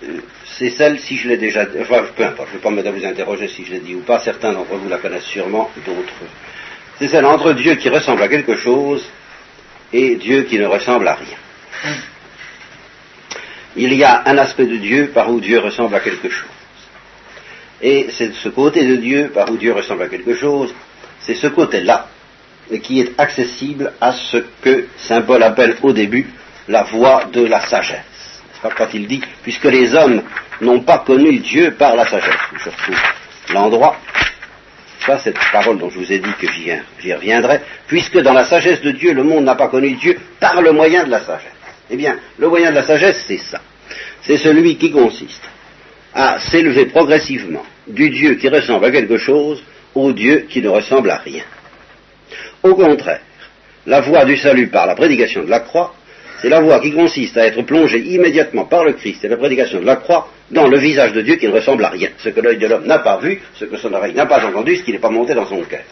euh, 0.05 0.21
c'est 0.59 0.71
celle, 0.71 0.99
si 0.99 1.16
je 1.18 1.29
l'ai 1.29 1.37
déjà, 1.37 1.66
enfin, 1.81 2.05
peu 2.16 2.25
importe, 2.25 2.49
je 2.49 2.55
ne 2.55 2.59
vais 2.59 2.62
pas 2.62 2.71
me 2.71 2.99
vous 2.99 3.05
interroger 3.05 3.49
si 3.49 3.64
je 3.64 3.73
l'ai 3.73 3.81
dit 3.81 3.95
ou 3.95 4.01
pas, 4.01 4.18
certains 4.21 4.53
d'entre 4.53 4.77
vous 4.77 4.88
la 4.88 4.99
connaissent 4.99 5.25
sûrement, 5.25 5.71
d'autres. 5.85 6.12
C'est 6.99 7.09
celle 7.09 7.27
entre 7.27 7.53
Dieu 7.53 7.75
qui 7.75 7.88
ressemble 7.90 8.23
à 8.23 8.29
quelque 8.29 8.57
chose 8.57 9.05
et 9.92 10.16
Dieu 10.16 10.42
qui 10.44 10.59
ne 10.59 10.66
ressemble 10.66 11.09
à 11.09 11.14
rien. 11.14 11.94
Il 13.76 13.92
y 13.94 14.05
a 14.05 14.22
un 14.26 14.38
aspect 14.38 14.66
de 14.66 14.76
Dieu 14.76 15.11
par 15.14 15.31
où 15.31 15.40
Dieu 15.40 15.59
ressemble 15.59 15.94
à 15.94 16.00
quelque 16.00 16.28
chose. 16.28 16.48
Et 17.81 18.09
c'est 18.11 18.33
ce 18.35 18.48
côté 18.48 18.85
de 18.85 18.96
Dieu 18.96 19.31
par 19.35 19.50
où 19.50 19.57
Dieu 19.57 19.72
ressemble 19.72 20.05
à 20.05 20.09
quelque 20.09 20.35
chose, 20.35 20.72
c'est 21.20 21.35
ce 21.35 21.48
côté-là 21.48 22.09
qui 22.83 23.00
est 23.00 23.18
accessible 23.18 23.92
à 24.00 24.12
ce 24.12 24.38
que 24.62 24.87
Saint 24.96 25.22
Paul 25.22 25.42
appelle 25.42 25.76
au 25.83 25.92
début 25.92 26.26
la 26.68 26.85
voie 26.85 27.24
de 27.33 27.44
la 27.44 27.61
sagesse. 27.61 28.42
Quand 28.76 28.94
il 28.94 29.09
dit, 29.09 29.20
puisque 29.42 29.64
les 29.64 29.92
hommes 29.94 30.22
n'ont 30.61 30.81
pas 30.81 30.98
connu 30.98 31.38
Dieu 31.38 31.72
par 31.72 31.96
la 31.96 32.07
sagesse, 32.07 32.38
je 32.57 32.70
retrouve 32.70 33.02
l'endroit 33.52 33.96
ça, 35.07 35.19
cette 35.19 35.38
parole 35.53 35.79
dont 35.79 35.91
je 35.91 35.99
vous 35.99 36.12
ai 36.12 36.19
dit 36.19 36.33
que 36.41 36.47
j'y 37.01 37.12
reviendrai, 37.12 37.61
puisque 37.87 38.19
dans 38.19 38.33
la 38.33 38.45
sagesse 38.45 38.81
de 38.81 38.93
Dieu, 38.93 39.12
le 39.12 39.23
monde 39.23 39.45
n'a 39.45 39.55
pas 39.55 39.69
connu 39.69 39.93
Dieu 39.93 40.19
par 40.41 40.61
le 40.61 40.73
moyen 40.73 41.05
de 41.05 41.11
la 41.11 41.21
sagesse. 41.21 41.53
Eh 41.91 41.97
bien, 41.97 42.17
le 42.38 42.49
moyen 42.49 42.71
de 42.71 42.77
la 42.77 42.83
sagesse, 42.85 43.25
c'est 43.27 43.38
ça. 43.38 43.61
C'est 44.23 44.38
celui 44.38 44.77
qui 44.77 44.91
consiste 44.91 45.43
à 46.15 46.41
s'élever 46.41 46.87
progressivement 46.87 47.65
du 47.87 48.11
Dieu 48.11 48.35
qui 48.35 48.49
ressemble 48.49 48.85
à 48.85 48.91
quelque 48.91 49.19
chose 49.19 49.62
au 49.95 50.12
Dieu 50.12 50.47
qui 50.49 50.62
ne 50.62 50.69
ressemble 50.69 51.11
à 51.11 51.17
rien. 51.19 51.45
Au 52.62 52.75
contraire, 52.75 53.21
la 53.87 54.01
voie 54.01 54.25
du 54.25 54.37
salut 54.37 54.69
par 54.69 54.87
la 54.87 54.95
prédication 54.95 55.43
de 55.43 55.51
la 55.51 55.61
croix 55.61 55.95
c'est 56.42 56.48
la 56.48 56.61
voie 56.61 56.81
qui 56.81 56.90
consiste 56.90 57.37
à 57.37 57.46
être 57.46 57.62
plongé 57.62 58.00
immédiatement 58.00 58.64
par 58.64 58.85
le 58.85 58.94
Christ 58.94 59.24
et 59.24 59.28
la 59.28 59.37
prédication 59.37 59.78
de 59.78 59.87
la 59.87 59.94
croix 59.94 60.28
dans 60.50 60.66
le 60.66 60.76
visage 60.76 61.12
de 61.12 61.20
Dieu 61.20 61.37
qui 61.37 61.46
ne 61.46 61.52
ressemble 61.52 61.85
à 61.85 61.88
rien. 61.88 62.09
Ce 62.18 62.31
que 62.31 62.40
l'œil 62.40 62.59
de 62.59 62.66
l'homme 62.66 62.85
n'a 62.85 62.98
pas 62.98 63.18
vu, 63.18 63.40
ce 63.55 63.64
que 63.64 63.76
son 63.76 63.92
oreille 63.94 64.12
n'a 64.12 64.26
pas 64.26 64.44
entendu, 64.44 64.74
ce 64.74 64.83
qui 64.83 64.90
n'est 64.90 64.98
pas 64.98 65.09
monté 65.09 65.35
dans 65.35 65.46
son 65.46 65.61
cœur. 65.62 65.83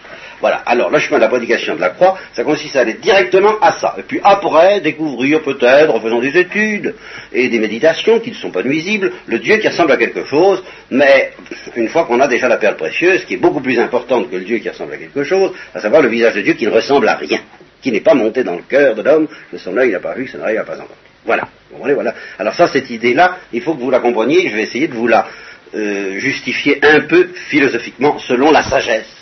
Voilà. 0.40 0.56
Alors, 0.66 0.90
le 0.90 0.98
chemin 0.98 1.18
de 1.18 1.22
la 1.22 1.28
prédication 1.28 1.76
de 1.76 1.80
la 1.80 1.90
croix, 1.90 2.18
ça 2.32 2.42
consiste 2.42 2.74
à 2.74 2.80
aller 2.80 2.94
directement 2.94 3.60
à 3.60 3.72
ça. 3.78 3.94
Et 3.98 4.02
puis 4.02 4.20
après, 4.24 4.80
découvrir 4.80 5.40
peut-être, 5.42 5.94
en 5.94 6.00
faisant 6.00 6.18
des 6.18 6.36
études 6.36 6.96
et 7.32 7.48
des 7.48 7.58
méditations 7.60 8.18
qui 8.18 8.30
ne 8.30 8.34
sont 8.34 8.50
pas 8.50 8.64
nuisibles, 8.64 9.12
le 9.26 9.38
Dieu 9.38 9.58
qui 9.58 9.68
ressemble 9.68 9.92
à 9.92 9.96
quelque 9.98 10.24
chose, 10.24 10.64
mais 10.90 11.30
une 11.76 11.88
fois 11.88 12.04
qu'on 12.04 12.18
a 12.18 12.26
déjà 12.26 12.48
la 12.48 12.56
perle 12.56 12.76
précieuse, 12.76 13.24
qui 13.24 13.34
est 13.34 13.36
beaucoup 13.36 13.60
plus 13.60 13.78
importante 13.78 14.28
que 14.30 14.36
le 14.36 14.44
Dieu 14.44 14.58
qui 14.58 14.68
ressemble 14.68 14.94
à 14.94 14.96
quelque 14.96 15.22
chose, 15.22 15.52
à 15.74 15.80
savoir 15.80 16.02
le 16.02 16.08
visage 16.08 16.34
de 16.34 16.40
Dieu 16.40 16.54
qui 16.54 16.66
ne 16.66 16.72
ressemble 16.72 17.06
à 17.06 17.14
rien 17.14 17.38
qui 17.80 17.92
n'est 17.92 18.00
pas 18.00 18.14
monté 18.14 18.44
dans 18.44 18.56
le 18.56 18.62
cœur 18.62 18.94
de 18.94 19.02
l'homme, 19.02 19.28
que 19.50 19.58
son 19.58 19.76
œil 19.76 19.90
n'a 19.90 20.00
pas 20.00 20.14
vu, 20.14 20.24
que 20.24 20.32
son 20.32 20.40
oreille 20.40 20.56
n'a 20.56 20.64
pas 20.64 20.74
entendu. 20.74 20.90
Voilà. 21.24 21.48
voilà. 21.70 22.14
Alors 22.38 22.54
ça, 22.54 22.68
cette 22.68 22.90
idée-là, 22.90 23.38
il 23.52 23.62
faut 23.62 23.74
que 23.74 23.80
vous 23.80 23.90
la 23.90 24.00
compreniez, 24.00 24.48
je 24.48 24.56
vais 24.56 24.62
essayer 24.62 24.88
de 24.88 24.94
vous 24.94 25.06
la 25.06 25.26
euh, 25.74 26.18
justifier 26.18 26.78
un 26.82 27.00
peu 27.00 27.28
philosophiquement 27.48 28.18
selon 28.18 28.50
la 28.50 28.62
sagesse, 28.62 29.14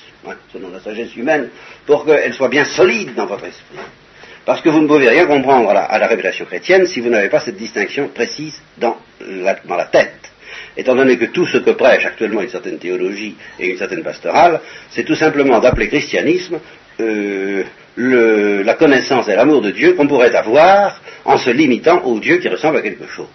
selon 0.52 0.70
la 0.70 0.80
sagesse 0.80 1.14
humaine, 1.16 1.48
pour 1.86 2.04
qu'elle 2.04 2.32
soit 2.34 2.48
bien 2.48 2.64
solide 2.64 3.14
dans 3.14 3.26
votre 3.26 3.44
esprit. 3.44 3.78
Parce 4.44 4.62
que 4.62 4.68
vous 4.70 4.80
ne 4.80 4.86
pouvez 4.86 5.08
rien 5.08 5.26
comprendre 5.26 5.68
à 5.70 5.98
la, 5.98 6.06
révélation 6.06 6.46
chrétienne 6.46 6.86
si 6.86 7.00
vous 7.00 7.10
n'avez 7.10 7.28
pas 7.28 7.40
cette 7.40 7.56
distinction 7.56 8.08
précise 8.08 8.58
dans 8.78 8.96
la 9.20 9.84
tête 9.86 10.28
étant 10.78 10.94
donné 10.94 11.18
que 11.18 11.26
tout 11.26 11.46
ce 11.46 11.58
que 11.58 11.70
prêche 11.70 12.06
actuellement 12.06 12.40
une 12.40 12.48
certaine 12.48 12.78
théologie 12.78 13.36
et 13.58 13.70
une 13.70 13.76
certaine 13.76 14.04
pastorale, 14.04 14.60
c'est 14.90 15.04
tout 15.04 15.16
simplement 15.16 15.58
d'appeler 15.58 15.88
christianisme 15.88 16.60
euh, 17.00 17.64
la 17.96 18.74
connaissance 18.74 19.28
et 19.28 19.34
l'amour 19.34 19.60
de 19.60 19.70
Dieu 19.70 19.94
qu'on 19.94 20.06
pourrait 20.06 20.34
avoir 20.34 21.00
en 21.24 21.36
se 21.36 21.50
limitant 21.50 22.02
au 22.04 22.18
Dieu 22.20 22.38
qui 22.38 22.48
ressemble 22.48 22.78
à 22.78 22.82
quelque 22.82 23.06
chose. 23.06 23.26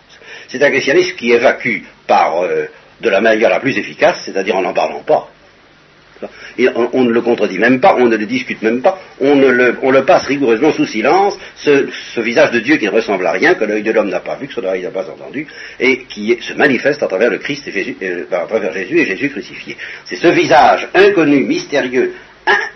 C'est 0.48 0.62
un 0.64 0.70
christianisme 0.70 1.16
qui 1.16 1.32
évacue 1.32 1.80
par 2.08 2.44
euh, 2.44 2.66
de 3.02 3.10
la 3.10 3.22
manière 3.22 3.50
la 3.50 3.60
plus 3.60 3.78
efficace, 3.78 4.22
c'est-à-dire 4.26 4.56
en 4.56 4.62
n'en 4.62 4.74
parlant 4.74 5.04
pas. 5.04 5.30
on, 6.94 7.04
ne 7.04 7.12
le 7.12 7.22
contredit 7.22 7.58
même 7.58 7.82
pas, 7.82 7.96
on 8.00 8.06
ne 8.06 8.16
le 8.16 8.26
discute 8.26 8.62
même 8.62 8.82
pas, 8.82 8.98
on, 9.20 9.36
le, 9.36 10.06
passe 10.06 10.26
rigoureusement 10.28 10.72
sous 10.72 10.86
silence, 10.86 11.38
ce, 11.58 12.22
visage 12.22 12.52
de 12.52 12.60
Dieu 12.60 12.78
qui 12.78 12.86
ne 12.86 12.92
ressemble 12.92 13.26
à 13.28 13.32
rien, 13.32 13.56
que 13.56 13.66
l'œil 13.66 13.84
de 13.84 13.92
l'homme 13.92 14.10
n'a 14.10 14.22
pas 14.22 14.36
vu, 14.36 14.48
que 14.48 14.54
son 14.54 14.64
oreille 14.64 14.84
n'a 14.84 14.92
pas 14.92 15.10
entendu, 15.10 15.48
et 15.80 16.04
qui 16.04 16.38
se 16.40 16.54
manifeste 16.54 17.04
à 17.04 17.08
travers 17.08 17.30
le 17.30 17.40
Christ 17.40 17.68
euh, 17.68 18.26
à 18.32 18.46
travers 18.46 18.72
Jésus 18.72 19.00
et 19.00 19.06
Jésus 19.06 19.30
crucifié. 19.30 19.76
C'est 20.06 20.16
ce 20.16 20.28
visage 20.28 20.88
inconnu, 20.94 21.42
mystérieux, 21.42 22.14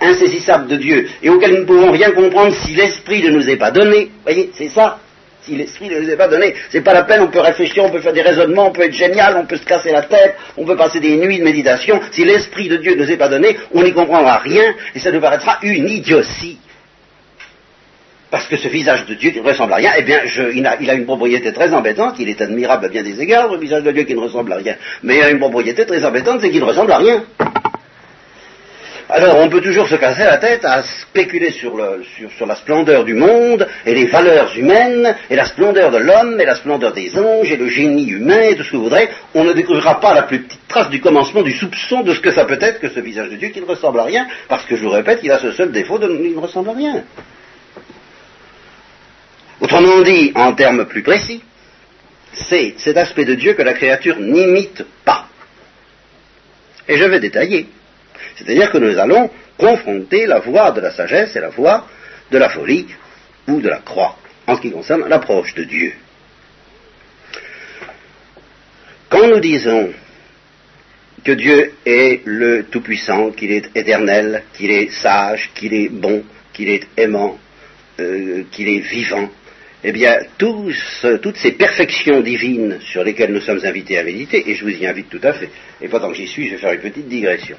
insaisissable 0.01 0.67
de 0.67 0.75
Dieu 0.77 1.07
et 1.21 1.29
auquel 1.29 1.51
nous 1.51 1.59
ne 1.59 1.65
pouvons 1.65 1.91
rien 1.91 2.11
comprendre 2.11 2.53
si 2.63 2.73
l'esprit 2.73 3.23
ne 3.23 3.31
nous 3.31 3.49
est 3.49 3.57
pas 3.57 3.71
donné. 3.71 4.11
Voyez, 4.23 4.51
c'est 4.53 4.69
ça. 4.69 4.99
Si 5.41 5.55
l'esprit 5.55 5.87
ne 5.87 5.99
nous 5.99 6.09
est 6.09 6.17
pas 6.17 6.27
donné, 6.27 6.53
c'est 6.69 6.81
pas 6.81 6.93
la 6.93 7.03
peine, 7.03 7.21
on 7.21 7.27
peut 7.27 7.39
réfléchir, 7.39 7.83
on 7.85 7.89
peut 7.89 8.01
faire 8.01 8.11
des 8.11 8.21
raisonnements, 8.21 8.67
on 8.67 8.71
peut 8.71 8.81
être 8.81 8.93
génial, 8.93 9.37
on 9.37 9.45
peut 9.45 9.55
se 9.55 9.63
casser 9.63 9.91
la 9.93 10.01
tête, 10.01 10.35
on 10.57 10.65
peut 10.65 10.75
passer 10.75 10.99
des 10.99 11.15
nuits 11.15 11.39
de 11.39 11.43
méditation. 11.43 12.01
Si 12.11 12.25
l'esprit 12.25 12.67
de 12.67 12.75
Dieu 12.75 12.95
ne 12.95 13.03
nous 13.03 13.11
est 13.11 13.17
pas 13.17 13.29
donné, 13.29 13.57
on 13.73 13.81
n'y 13.81 13.93
comprendra 13.93 14.39
rien 14.39 14.75
et 14.93 14.99
ça 14.99 15.09
nous 15.11 15.21
paraîtra 15.21 15.59
une 15.61 15.87
idiotie. 15.87 16.59
parce 18.29 18.45
que 18.47 18.57
ce 18.57 18.67
visage 18.67 19.05
de 19.05 19.13
Dieu 19.13 19.31
qui 19.31 19.39
ne 19.39 19.47
ressemble 19.47 19.71
à 19.71 19.77
rien, 19.77 19.91
eh 19.97 20.03
bien, 20.03 20.19
il, 20.53 20.67
a, 20.67 20.93
une 20.93 21.05
propriété 21.05 21.53
très 21.53 21.73
embêtante, 21.73 22.15
il 22.19 22.27
est 22.27 22.41
admirable 22.41 22.85
à 22.85 22.89
bien 22.89 23.01
des 23.01 23.21
égards, 23.21 23.49
le 23.49 23.57
visage 23.57 23.83
de 23.83 23.91
Dieu 23.91 24.03
qui 24.03 24.15
ne 24.15 24.19
ressemble 24.19 24.51
à 24.51 24.57
rien. 24.57 24.75
Mais 25.01 25.17
il 25.17 25.23
a 25.23 25.29
une 25.29 25.39
propriété 25.39 25.85
très 25.85 26.03
embêtante, 26.03 26.41
c'est 26.41 26.49
qu'il 26.49 26.59
ne 26.59 26.65
ressemble 26.65 26.91
à 26.91 26.97
rien. 26.97 27.23
Alors 29.09 29.37
on 29.37 29.47
peut 29.47 29.61
toujours 29.61 29.87
se 29.87 29.95
casser 29.95 30.25
la 30.25 30.37
tête 30.37 30.65
à 30.65 30.83
spéculer 30.83 31.51
sur, 31.51 31.77
la 31.77 32.55
splendeur 32.55 33.05
du 33.05 33.13
monde 33.13 33.65
et 33.85 33.93
les 33.93 34.07
valeurs 34.07 34.53
humaines 34.57 35.15
et 35.29 35.35
la 35.35 35.45
splendeur 35.45 35.91
de 35.91 35.97
l'homme 35.97 36.41
et 36.41 36.45
la 36.45 36.55
splendeur 36.55 36.91
des 36.91 37.17
anges 37.17 37.49
et 37.49 37.55
le 37.55 37.69
génie 37.69 38.09
humain 38.09 38.41
et 38.41 38.55
tout 38.57 38.63
ce 38.63 38.71
que 38.71 38.75
vous 38.75 38.83
voudrez. 38.83 39.07
On 39.33 39.45
ne 39.45 39.53
découvrira 39.53 40.01
pas 40.01 40.13
la 40.13 40.23
plus 40.23 40.41
petite 40.41 40.67
trace 40.67 40.89
du 40.89 40.99
commencement 40.99 41.41
du 41.41 41.53
soupçon 41.53 42.01
de 42.01 42.13
ce 42.13 42.19
que 42.19 42.31
ça 42.31 42.43
peut 42.43 42.57
être 42.59 42.81
que 42.81 42.89
ce 42.89 42.99
visage 42.99 43.29
de 43.29 43.37
Dieu 43.37 43.47
qui 43.47 43.61
ne 43.61 43.65
ressemble 43.65 44.01
à 44.01 44.03
rien 44.03 44.27
parce 44.49 44.65
que 44.65 44.75
je 44.75 44.83
vous 44.83 44.89
répète, 44.89 45.19
il 45.23 45.31
a 45.31 45.39
ce 45.39 45.51
seul 45.53 45.71
défaut 45.71 45.99
de 45.99 46.07
ne 46.07 46.37
ressemble 46.37 46.69
à 46.69 46.73
rien. 46.73 47.03
Autrement 49.61 50.01
dit, 50.01 50.33
en 50.35 50.51
termes 50.53 50.85
plus 50.85 51.01
précis, 51.01 51.41
c'est 52.33 52.75
cet 52.77 52.97
aspect 52.97 53.25
de 53.25 53.35
Dieu 53.35 53.53
que 53.53 53.63
la 53.63 53.73
créature 53.73 54.17
n'imite 54.19 54.85
pas. 55.05 55.29
Et 56.89 56.97
je 56.97 57.05
vais 57.05 57.21
détailler. 57.21 57.67
C'est-à-dire 58.37 58.71
que 58.71 58.77
nous 58.77 58.97
allons 58.97 59.29
confronter 59.57 60.25
la 60.27 60.39
voie 60.39 60.71
de 60.71 60.81
la 60.81 60.91
sagesse 60.91 61.35
et 61.35 61.39
la 61.39 61.49
voie 61.49 61.87
de 62.31 62.37
la 62.37 62.49
folie 62.49 62.87
ou 63.47 63.59
de 63.61 63.69
la 63.69 63.79
croix, 63.79 64.17
en 64.45 64.55
ce 64.55 64.61
qui 64.61 64.71
concerne 64.71 65.07
l'approche 65.07 65.55
de 65.55 65.63
Dieu. 65.63 65.93
Quand 69.09 69.27
nous 69.27 69.39
disons 69.39 69.91
que 71.23 71.31
Dieu 71.31 71.73
est 71.85 72.21
le 72.25 72.65
Tout-Puissant, 72.65 73.31
qu'il 73.31 73.51
est 73.51 73.75
éternel, 73.75 74.43
qu'il 74.53 74.69
est 74.71 74.91
sage, 74.91 75.49
qu'il 75.55 75.73
est 75.73 75.89
bon, 75.89 76.23
qu'il 76.53 76.69
est 76.69 76.87
aimant, 76.97 77.39
euh, 77.99 78.43
qu'il 78.51 78.69
est 78.69 78.79
vivant, 78.79 79.29
eh 79.83 79.91
bien, 79.91 80.17
toutes 80.37 81.37
ces 81.37 81.51
perfections 81.53 82.21
divines 82.21 82.79
sur 82.81 83.03
lesquelles 83.03 83.31
nous 83.31 83.41
sommes 83.41 83.63
invités 83.63 83.97
à 83.97 84.03
méditer, 84.03 84.49
et 84.49 84.55
je 84.55 84.63
vous 84.63 84.71
y 84.71 84.85
invite 84.85 85.09
tout 85.09 85.21
à 85.23 85.33
fait, 85.33 85.49
et 85.81 85.87
pendant 85.87 86.09
que 86.09 86.15
j'y 86.15 86.27
suis, 86.27 86.47
je 86.47 86.55
vais 86.55 86.61
faire 86.61 86.73
une 86.73 86.81
petite 86.81 87.07
digression. 87.07 87.57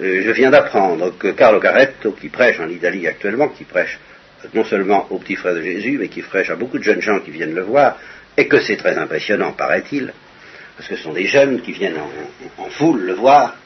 Euh, 0.00 0.22
je 0.24 0.30
viens 0.30 0.50
d'apprendre 0.50 1.16
que 1.18 1.28
Carlo 1.28 1.60
Caretto, 1.60 2.12
qui 2.12 2.28
prêche 2.28 2.58
en 2.60 2.68
Italie 2.68 3.06
actuellement, 3.06 3.48
qui 3.48 3.64
prêche 3.64 3.98
non 4.54 4.64
seulement 4.64 5.06
aux 5.10 5.18
petits 5.18 5.36
frères 5.36 5.54
de 5.54 5.62
Jésus, 5.62 5.98
mais 5.98 6.08
qui 6.08 6.22
prêche 6.22 6.50
à 6.50 6.56
beaucoup 6.56 6.78
de 6.78 6.84
jeunes 6.84 7.02
gens 7.02 7.20
qui 7.20 7.30
viennent 7.30 7.54
le 7.54 7.62
voir, 7.62 7.98
et 8.36 8.48
que 8.48 8.60
c'est 8.60 8.76
très 8.76 8.96
impressionnant, 8.96 9.52
paraît-il, 9.52 10.12
parce 10.76 10.88
que 10.88 10.96
ce 10.96 11.02
sont 11.02 11.12
des 11.12 11.26
jeunes 11.26 11.60
qui 11.60 11.72
viennent 11.72 11.98
en 12.56 12.70
foule 12.70 13.02
le 13.02 13.12
voir, 13.12 13.56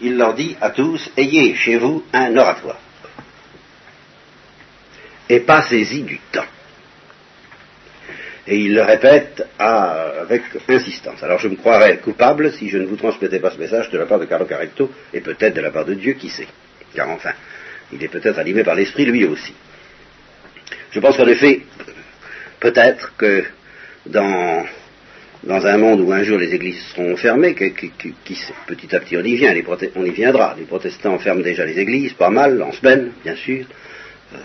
il 0.00 0.16
leur 0.16 0.34
dit 0.34 0.56
à 0.60 0.70
tous, 0.70 1.10
ayez 1.16 1.54
chez 1.54 1.76
vous 1.76 2.02
un 2.12 2.34
oratoire 2.36 2.78
et 5.32 5.40
pas 5.40 5.62
saisi 5.62 6.02
du 6.02 6.18
temps. 6.30 6.44
Et 8.46 8.56
il 8.56 8.74
le 8.74 8.82
répète 8.82 9.46
avec 9.58 10.42
insistance. 10.68 11.22
Alors 11.22 11.38
je 11.38 11.48
me 11.48 11.56
croirais 11.56 11.98
coupable 11.98 12.52
si 12.52 12.68
je 12.68 12.78
ne 12.78 12.86
vous 12.86 12.96
transmettais 12.96 13.38
pas 13.38 13.50
ce 13.50 13.58
message 13.58 13.90
de 13.90 13.98
la 13.98 14.06
part 14.06 14.18
de 14.18 14.24
Carlo 14.24 14.46
Carecto 14.46 14.90
et 15.12 15.20
peut-être 15.20 15.54
de 15.54 15.60
la 15.60 15.70
part 15.70 15.84
de 15.84 15.94
Dieu, 15.94 16.14
qui 16.14 16.28
sait. 16.28 16.48
Car 16.94 17.08
enfin, 17.10 17.32
il 17.92 18.02
est 18.02 18.08
peut-être 18.08 18.38
animé 18.38 18.64
par 18.64 18.74
l'esprit 18.74 19.04
lui 19.04 19.24
aussi. 19.24 19.54
Je 20.90 20.98
pense 20.98 21.16
qu'en 21.16 21.28
effet, 21.28 21.60
peut-être 22.58 23.16
que 23.16 23.44
dans, 24.06 24.64
dans 25.44 25.66
un 25.66 25.76
monde 25.78 26.00
où 26.00 26.12
un 26.12 26.22
jour 26.24 26.38
les 26.38 26.52
églises 26.54 26.82
seront 26.94 27.16
fermées, 27.16 27.54
qui, 27.54 28.34
sait, 28.34 28.54
petit 28.66 28.94
à 28.94 29.00
petit 29.00 29.16
on 29.16 29.24
y 29.24 29.36
vient, 29.36 29.54
on 29.94 30.04
y 30.04 30.10
viendra. 30.10 30.54
Les 30.58 30.64
protestants 30.64 31.18
ferment 31.18 31.42
déjà 31.42 31.64
les 31.64 31.78
églises, 31.78 32.12
pas 32.14 32.30
mal, 32.30 32.62
en 32.62 32.72
semaine, 32.72 33.12
bien 33.22 33.36
sûr. 33.36 33.66
Euh, 34.34 34.38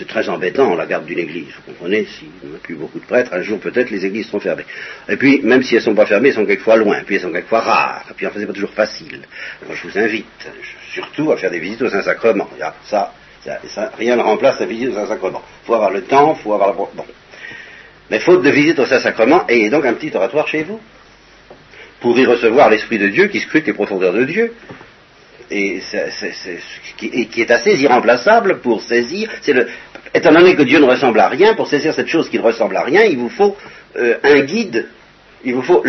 c'est 0.00 0.08
très 0.08 0.30
embêtant 0.30 0.74
la 0.76 0.86
garde 0.86 1.04
d'une 1.04 1.18
église, 1.18 1.48
vous 1.54 1.72
comprenez, 1.74 2.06
s'il 2.06 2.28
n'y 2.42 2.56
a 2.56 2.58
plus 2.58 2.74
beaucoup 2.74 2.98
de 2.98 3.04
prêtres, 3.04 3.34
un 3.34 3.42
jour 3.42 3.60
peut-être 3.60 3.90
les 3.90 4.06
églises 4.06 4.28
seront 4.28 4.40
fermées. 4.40 4.64
Et 5.10 5.16
puis, 5.18 5.42
même 5.42 5.62
si 5.62 5.74
elles 5.74 5.82
ne 5.82 5.84
sont 5.84 5.94
pas 5.94 6.06
fermées, 6.06 6.30
elles 6.30 6.36
sont 6.36 6.46
quelquefois 6.46 6.76
loin, 6.76 7.02
puis 7.04 7.16
elles 7.16 7.20
sont 7.20 7.30
quelquefois 7.32 7.60
rares, 7.60 8.06
et 8.10 8.14
puis 8.14 8.26
enfin 8.26 8.40
c'est 8.40 8.46
pas 8.46 8.54
toujours 8.54 8.72
facile. 8.72 9.20
Moi 9.66 9.76
je 9.76 9.86
vous 9.86 9.98
invite 9.98 10.48
surtout 10.94 11.30
à 11.32 11.36
faire 11.36 11.50
des 11.50 11.58
visites 11.58 11.82
au 11.82 11.90
Saint-Sacrement. 11.90 12.48
Ça, 12.84 13.12
ça, 13.44 13.92
rien 13.98 14.16
ne 14.16 14.22
remplace 14.22 14.58
la 14.58 14.66
visite 14.66 14.88
au 14.88 14.94
Saint-Sacrement. 14.94 15.42
Il 15.64 15.66
faut 15.66 15.74
avoir 15.74 15.90
le 15.90 16.02
temps, 16.02 16.34
il 16.34 16.42
faut 16.42 16.54
avoir 16.54 16.70
la... 16.70 16.74
Bon. 16.74 16.88
Mais 18.10 18.20
faute 18.20 18.42
de 18.42 18.50
visite 18.50 18.78
au 18.78 18.86
Saint-Sacrement, 18.86 19.46
ayez 19.48 19.68
donc 19.68 19.84
un 19.84 19.92
petit 19.92 20.16
oratoire 20.16 20.48
chez 20.48 20.62
vous, 20.62 20.80
pour 22.00 22.18
y 22.18 22.24
recevoir 22.24 22.70
l'Esprit 22.70 22.96
de 22.96 23.08
Dieu 23.08 23.26
qui 23.26 23.40
scrute 23.40 23.66
les 23.66 23.74
profondeurs 23.74 24.14
de 24.14 24.24
Dieu, 24.24 24.54
et, 25.50 25.80
qui, 26.96 27.40
est 27.40 27.50
assez 27.50 27.74
irremplaçable 27.74 28.60
pour 28.60 28.82
saisir. 28.82 29.30
Le, 29.48 29.68
étant 30.14 30.32
donné 30.32 30.54
que 30.54 30.62
Dieu 30.62 30.78
ne 30.78 30.86
ressemble 30.86 31.20
à 31.20 31.28
rien, 31.28 31.54
pour 31.54 31.68
saisir 31.68 31.94
cette 31.94 32.08
chose 32.08 32.28
qui 32.28 32.38
ne 32.38 32.42
ressemble 32.42 32.76
à 32.76 32.82
rien, 32.82 33.02
il 33.02 33.18
vous 33.18 33.28
faut 33.28 33.56
euh, 33.96 34.16
un 34.22 34.40
guide. 34.40 34.88
Il 35.42 35.54
vous 35.54 35.62
faut, 35.62 35.82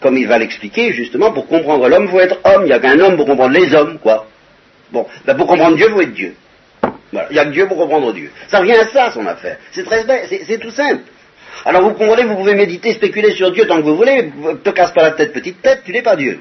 comme 0.00 0.16
il 0.16 0.26
va 0.26 0.38
l'expliquer 0.38 0.92
justement, 0.92 1.32
pour 1.32 1.46
comprendre 1.48 1.88
l'homme, 1.88 2.04
il 2.04 2.10
faut 2.10 2.20
être 2.20 2.38
homme. 2.44 2.62
Il 2.62 2.66
n'y 2.66 2.72
a 2.72 2.78
qu'un 2.78 2.98
homme 2.98 3.16
pour 3.16 3.26
comprendre 3.26 3.52
les 3.52 3.74
hommes, 3.74 3.98
quoi. 3.98 4.26
Bon, 4.90 5.06
ben 5.26 5.34
pour 5.34 5.46
comprendre 5.46 5.76
Dieu, 5.76 5.86
il 5.88 5.92
faut 5.92 6.00
être 6.00 6.14
Dieu. 6.14 6.34
Voilà. 7.12 7.28
Il 7.30 7.34
n'y 7.34 7.38
a 7.38 7.44
que 7.44 7.50
Dieu 7.50 7.66
pour 7.66 7.76
comprendre 7.76 8.12
Dieu. 8.12 8.30
Ça 8.48 8.60
revient 8.60 8.72
à 8.72 8.86
ça, 8.86 9.10
son 9.10 9.26
affaire. 9.26 9.58
C'est 9.72 9.84
très 9.84 10.04
c'est 10.28 10.58
tout 10.58 10.70
simple. 10.70 11.02
Alors 11.64 11.82
vous 11.82 11.90
comprenez, 11.90 12.24
vous 12.24 12.36
pouvez 12.36 12.54
méditer, 12.54 12.92
spéculer 12.92 13.32
sur 13.32 13.50
Dieu 13.52 13.66
tant 13.66 13.76
que 13.76 13.82
vous 13.82 13.96
voulez, 13.96 14.30
te 14.62 14.70
casse 14.70 14.92
pas 14.92 15.02
la 15.02 15.10
tête, 15.12 15.32
petite 15.32 15.60
tête, 15.60 15.82
tu 15.84 15.92
n'es 15.92 16.02
pas 16.02 16.16
Dieu 16.16 16.40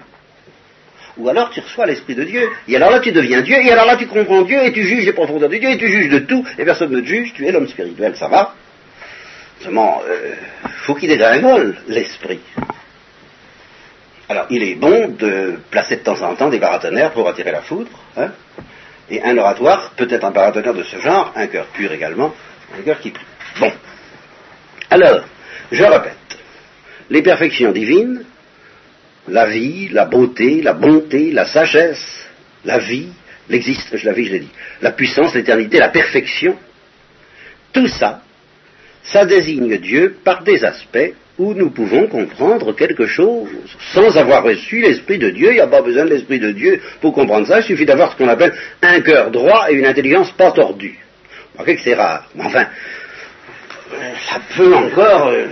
ou 1.17 1.29
alors 1.29 1.49
tu 1.49 1.59
reçois 1.59 1.85
l'Esprit 1.85 2.15
de 2.15 2.23
Dieu, 2.23 2.49
et 2.67 2.75
alors 2.75 2.91
là 2.91 2.99
tu 2.99 3.11
deviens 3.11 3.41
Dieu, 3.41 3.55
et 3.55 3.71
alors 3.71 3.85
là 3.85 3.95
tu 3.95 4.07
comprends 4.07 4.41
Dieu, 4.41 4.63
et 4.63 4.71
tu 4.71 4.83
juges 4.83 5.05
les 5.05 5.13
profondeurs 5.13 5.49
de 5.49 5.57
Dieu, 5.57 5.69
et 5.69 5.77
tu 5.77 5.89
juges 5.89 6.09
de 6.09 6.19
tout, 6.19 6.45
et 6.57 6.65
personne 6.65 6.91
ne 6.91 6.99
te 6.99 7.05
juge, 7.05 7.33
tu 7.33 7.45
es 7.45 7.51
l'homme 7.51 7.67
spirituel, 7.67 8.15
ça 8.15 8.27
va. 8.27 8.53
Seulement, 9.61 10.01
euh, 10.07 10.33
faut 10.83 10.95
qu'il 10.95 11.09
dégringole 11.09 11.77
l'Esprit. 11.87 12.39
Alors, 14.27 14.47
il 14.49 14.63
est 14.63 14.75
bon 14.75 15.09
de 15.09 15.59
placer 15.69 15.97
de 15.97 16.01
temps 16.01 16.21
en 16.21 16.35
temps 16.35 16.49
des 16.49 16.59
paratonnerres 16.59 17.11
pour 17.11 17.29
attirer 17.29 17.51
la 17.51 17.61
foudre, 17.61 17.91
hein. 18.17 18.31
Et 19.09 19.21
un 19.21 19.37
oratoire 19.37 19.91
peut 19.95 20.07
être 20.09 20.23
un 20.25 20.31
paratonnerre 20.31 20.73
de 20.73 20.83
ce 20.83 20.97
genre, 20.97 21.31
un 21.35 21.45
cœur 21.45 21.67
pur 21.67 21.91
également, 21.91 22.33
un 22.77 22.81
cœur 22.81 22.99
qui 22.99 23.11
prie. 23.11 23.25
Bon. 23.59 23.71
Alors, 24.89 25.25
je 25.71 25.83
répète, 25.83 26.39
les 27.09 27.21
perfections 27.21 27.71
divines 27.71 28.25
la 29.27 29.47
vie, 29.47 29.89
la 29.89 30.05
beauté, 30.05 30.61
la 30.61 30.73
bonté, 30.73 31.31
la 31.31 31.45
sagesse, 31.45 32.27
la 32.63 32.77
vie, 32.77 33.09
l'existence, 33.49 34.03
la 34.03 34.13
vie, 34.13 34.25
je 34.25 34.31
l'ai 34.33 34.39
dit, 34.39 34.51
la 34.81 34.91
puissance, 34.91 35.33
l'éternité, 35.33 35.79
la 35.79 35.89
perfection, 35.89 36.57
tout 37.73 37.87
ça, 37.87 38.21
ça 39.03 39.25
désigne 39.25 39.77
Dieu 39.77 40.17
par 40.23 40.43
des 40.43 40.63
aspects 40.63 41.13
où 41.37 41.53
nous 41.53 41.69
pouvons 41.69 42.07
comprendre 42.07 42.73
quelque 42.73 43.05
chose 43.05 43.49
sans 43.93 44.17
avoir 44.17 44.43
reçu 44.43 44.79
l'Esprit 44.79 45.17
de 45.17 45.29
Dieu. 45.29 45.49
Il 45.51 45.55
n'y 45.55 45.59
a 45.59 45.67
pas 45.67 45.81
besoin 45.81 46.05
de 46.05 46.11
l'Esprit 46.11 46.39
de 46.39 46.51
Dieu 46.51 46.81
pour 47.01 47.13
comprendre 47.13 47.45
ça. 47.45 47.59
Il 47.59 47.63
suffit 47.63 47.85
d'avoir 47.85 48.13
ce 48.13 48.17
qu'on 48.17 48.29
appelle 48.29 48.53
un 48.81 49.01
cœur 49.01 49.31
droit 49.31 49.67
et 49.69 49.73
une 49.73 49.85
intelligence 49.85 50.31
pas 50.31 50.51
tordue. 50.51 50.97
Vous 51.57 51.63
que 51.63 51.77
c'est 51.77 51.93
rare. 51.93 52.29
Mais 52.35 52.45
enfin, 52.45 52.67
ça 54.29 54.39
peut 54.55 54.73
encore, 54.75 55.27
euh, 55.27 55.45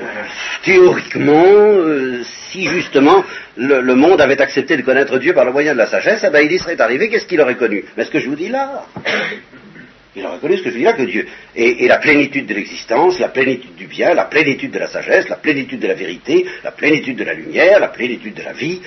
théoriquement, 0.64 1.46
euh, 1.46 2.22
si 2.52 2.68
justement 2.68 3.24
le, 3.58 3.82
monde 3.96 4.22
avait 4.22 4.42
accepté 4.42 4.78
de 4.78 4.82
connaître 4.82 5.18
Dieu 5.20 5.34
par 5.34 5.46
le 5.46 5.52
moyen 5.52 5.74
de 5.74 5.78
la 5.78 5.88
sagesse, 5.88 6.24
eh 6.26 6.30
ben, 6.30 6.42
il 6.42 6.52
y 6.52 6.60
serait 6.60 6.80
arrivé, 6.80 7.10
qu'est-ce 7.10 7.26
qu'il 7.26 7.42
aurait 7.42 7.56
connu? 7.56 7.84
Mais 7.98 8.06
ce 8.06 8.12
que 8.12 8.20
je 8.20 8.30
vous 8.30 8.36
dis 8.36 8.50
là, 8.50 8.86
il 10.16 10.26
aurait 10.26 10.40
connu 10.40 10.58
ce 10.58 10.64
que 10.64 10.70
je 10.70 10.74
vous 10.74 10.80
dis 10.80 10.86
là, 10.86 10.94
que 10.94 11.04
Dieu. 11.04 11.28
Et, 11.56 11.88
la 11.88 11.98
plénitude 11.98 12.46
de 12.46 12.54
l'existence, 12.54 13.20
la 13.20 13.30
plénitude 13.30 13.76
du 13.76 13.88
bien, 13.88 14.14
la 14.14 14.26
plénitude 14.26 14.72
de 14.72 14.80
la 14.80 14.88
sagesse, 14.88 15.30
la 15.30 15.38
plénitude 15.38 15.80
de 15.80 15.88
la 15.88 15.96
vérité, 15.96 16.46
la 16.64 16.72
plénitude 16.72 17.18
de 17.18 17.24
la 17.24 17.34
lumière, 17.34 17.80
la 17.80 17.90
plénitude 17.90 18.34
de 18.34 18.44
la 18.44 18.54
vie, 18.54 18.82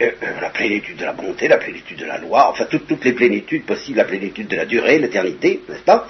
euh, 0.00 0.10
la 0.40 0.50
plénitude 0.50 0.96
de 0.96 1.04
la 1.04 1.12
bonté, 1.12 1.48
la 1.48 1.58
plénitude 1.58 1.98
de 1.98 2.06
la 2.06 2.18
loi, 2.18 2.50
enfin 2.50 2.66
toutes 2.70 3.04
les 3.04 3.12
plénitudes 3.12 3.64
possibles, 3.64 3.98
la 3.98 4.04
plénitude 4.04 4.46
de 4.46 4.56
la 4.56 4.64
durée, 4.64 4.98
l'éternité, 4.98 5.60
n'est-ce 5.68 5.82
pas? 5.82 6.06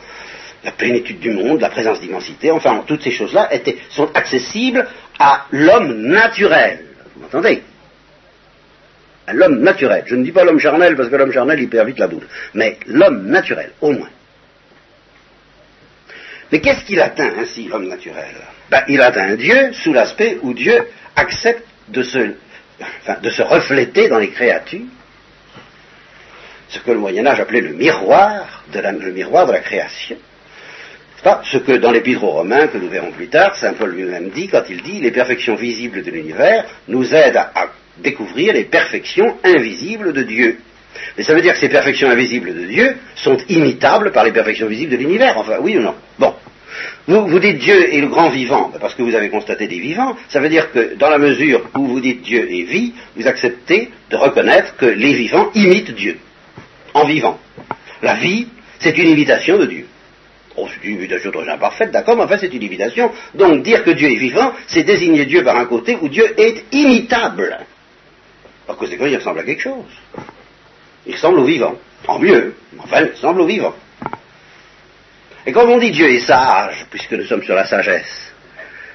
La 0.64 0.72
plénitude 0.72 1.20
du 1.20 1.30
monde, 1.30 1.60
la 1.60 1.70
présence 1.70 2.00
d'immensité, 2.00 2.50
enfin 2.50 2.84
toutes 2.86 3.02
ces 3.02 3.10
choses-là 3.10 3.48
sont 3.90 4.10
accessibles 4.14 4.86
à 5.18 5.46
l'homme 5.52 6.02
naturel. 6.02 6.84
Vous 7.14 7.22
m'entendez? 7.22 7.62
À 9.26 9.32
l'homme 9.34 9.60
naturel. 9.60 10.04
Je 10.06 10.14
ne 10.14 10.24
dis 10.24 10.32
pas 10.32 10.44
l'homme 10.44 10.58
charnel 10.58 10.96
parce 10.96 11.08
que 11.10 11.16
l'homme 11.16 11.32
charnel 11.32 11.60
il 11.60 11.68
perd 11.68 11.86
vite 11.86 11.98
la 11.98 12.08
boule. 12.08 12.26
Mais 12.54 12.78
l'homme 12.86 13.26
naturel, 13.26 13.72
au 13.80 13.92
moins. 13.92 14.08
Mais 16.50 16.60
qu'est-ce 16.60 16.84
qu'il 16.84 17.00
atteint 17.00 17.34
ainsi, 17.38 17.68
l'homme 17.68 17.88
naturel? 17.88 18.34
Ben, 18.70 18.82
Il 18.88 19.02
atteint 19.02 19.34
Dieu 19.36 19.72
sous 19.74 19.92
l'aspect 19.92 20.38
où 20.42 20.54
Dieu 20.54 20.88
accepte 21.14 21.66
de 21.88 22.02
se, 22.02 23.42
refléter 23.42 24.08
dans 24.08 24.18
les 24.18 24.30
créatures 24.30 24.86
ce 26.68 26.78
que 26.80 26.90
le 26.90 26.98
Moyen 26.98 27.26
Âge 27.26 27.40
appelait 27.40 27.60
le 27.60 27.72
miroir 27.72 28.62
de 28.72 29.52
la 29.52 29.60
création 29.60 30.16
ce 31.44 31.58
que 31.58 31.72
dans 31.72 31.90
l'Épître 31.90 32.24
aux 32.24 32.30
Romains, 32.30 32.68
que 32.68 32.78
nous 32.78 32.88
verrons 32.88 33.10
plus 33.10 33.28
tard, 33.28 33.56
Saint 33.56 33.74
Paul 33.74 33.90
lui-même 33.90 34.30
dit 34.30 34.48
quand 34.48 34.62
il 34.68 34.82
dit 34.82 35.00
les 35.00 35.10
perfections 35.10 35.56
visibles 35.56 36.02
de 36.02 36.10
l'univers 36.10 36.64
nous 36.88 37.14
aident 37.14 37.36
à, 37.36 37.68
découvrir 37.98 38.52
les 38.52 38.64
perfections 38.64 39.36
invisibles 39.42 40.12
de 40.12 40.22
Dieu. 40.22 40.58
Mais 41.16 41.24
ça 41.24 41.34
veut 41.34 41.42
dire 41.42 41.54
que 41.54 41.58
ces 41.58 41.68
perfections 41.68 42.08
invisibles 42.08 42.54
de 42.54 42.64
Dieu 42.64 42.96
sont 43.16 43.36
imitables 43.48 44.12
par 44.12 44.24
les 44.24 44.32
perfections 44.32 44.68
visibles 44.68 44.92
de 44.92 44.96
l'univers, 44.98 45.36
enfin, 45.36 45.56
oui 45.60 45.76
ou 45.76 45.80
non? 45.80 45.94
Bon. 46.18 46.34
Vous, 47.08 47.26
vous 47.26 47.38
dites 47.40 47.58
Dieu 47.58 47.94
est 47.94 48.00
le 48.00 48.06
grand 48.08 48.28
vivant, 48.28 48.70
ben, 48.72 48.78
parce 48.78 48.94
que 48.94 49.02
vous 49.02 49.14
avez 49.14 49.30
constaté 49.30 49.66
des 49.66 49.80
vivants, 49.80 50.16
ça 50.28 50.40
veut 50.40 50.48
dire 50.48 50.70
que 50.70 50.94
dans 50.94 51.10
la 51.10 51.18
mesure 51.18 51.68
où 51.76 51.86
vous 51.86 52.00
dites 52.00 52.22
Dieu 52.22 52.48
est 52.48 52.62
vie, 52.62 52.92
vous 53.16 53.26
acceptez 53.26 53.90
de 54.10 54.16
reconnaître 54.16 54.76
que 54.76 54.86
les 54.86 55.14
vivants 55.14 55.50
imitent 55.54 55.94
Dieu, 55.94 56.18
en 56.94 57.04
vivant. 57.04 57.38
La 58.02 58.14
vie, 58.14 58.46
c'est 58.78 58.96
une 58.96 59.08
imitation 59.08 59.58
de 59.58 59.66
Dieu. 59.66 59.86
C'est 60.66 60.86
une 60.88 60.96
imitation 60.96 61.30
très 61.30 61.48
imparfaite, 61.48 61.90
d'accord, 61.90 62.16
mais 62.16 62.24
enfin 62.24 62.38
c'est 62.38 62.52
une 62.52 62.62
imitation. 62.62 63.12
Donc 63.34 63.62
dire 63.62 63.84
que 63.84 63.90
Dieu 63.90 64.10
est 64.10 64.16
vivant, 64.16 64.52
c'est 64.66 64.82
désigner 64.82 65.26
Dieu 65.26 65.44
par 65.44 65.56
un 65.56 65.66
côté 65.66 65.96
où 66.00 66.08
Dieu 66.08 66.34
est 66.40 66.64
imitable. 66.72 67.58
Par 68.66 68.76
conséquent, 68.76 69.06
il 69.06 69.16
ressemble 69.16 69.40
à 69.40 69.44
quelque 69.44 69.62
chose. 69.62 69.84
Il 71.06 71.14
ressemble 71.14 71.38
au 71.38 71.44
vivant. 71.44 71.76
En 72.06 72.18
mieux, 72.18 72.54
enfin, 72.78 73.02
il 73.02 73.10
ressemble 73.12 73.40
au 73.40 73.46
vivant. 73.46 73.74
Et 75.46 75.52
quand 75.52 75.66
on 75.66 75.78
dit 75.78 75.90
Dieu 75.90 76.10
est 76.10 76.20
sage, 76.20 76.86
puisque 76.90 77.12
nous 77.12 77.24
sommes 77.24 77.42
sur 77.42 77.54
la 77.54 77.64
sagesse, 77.64 78.34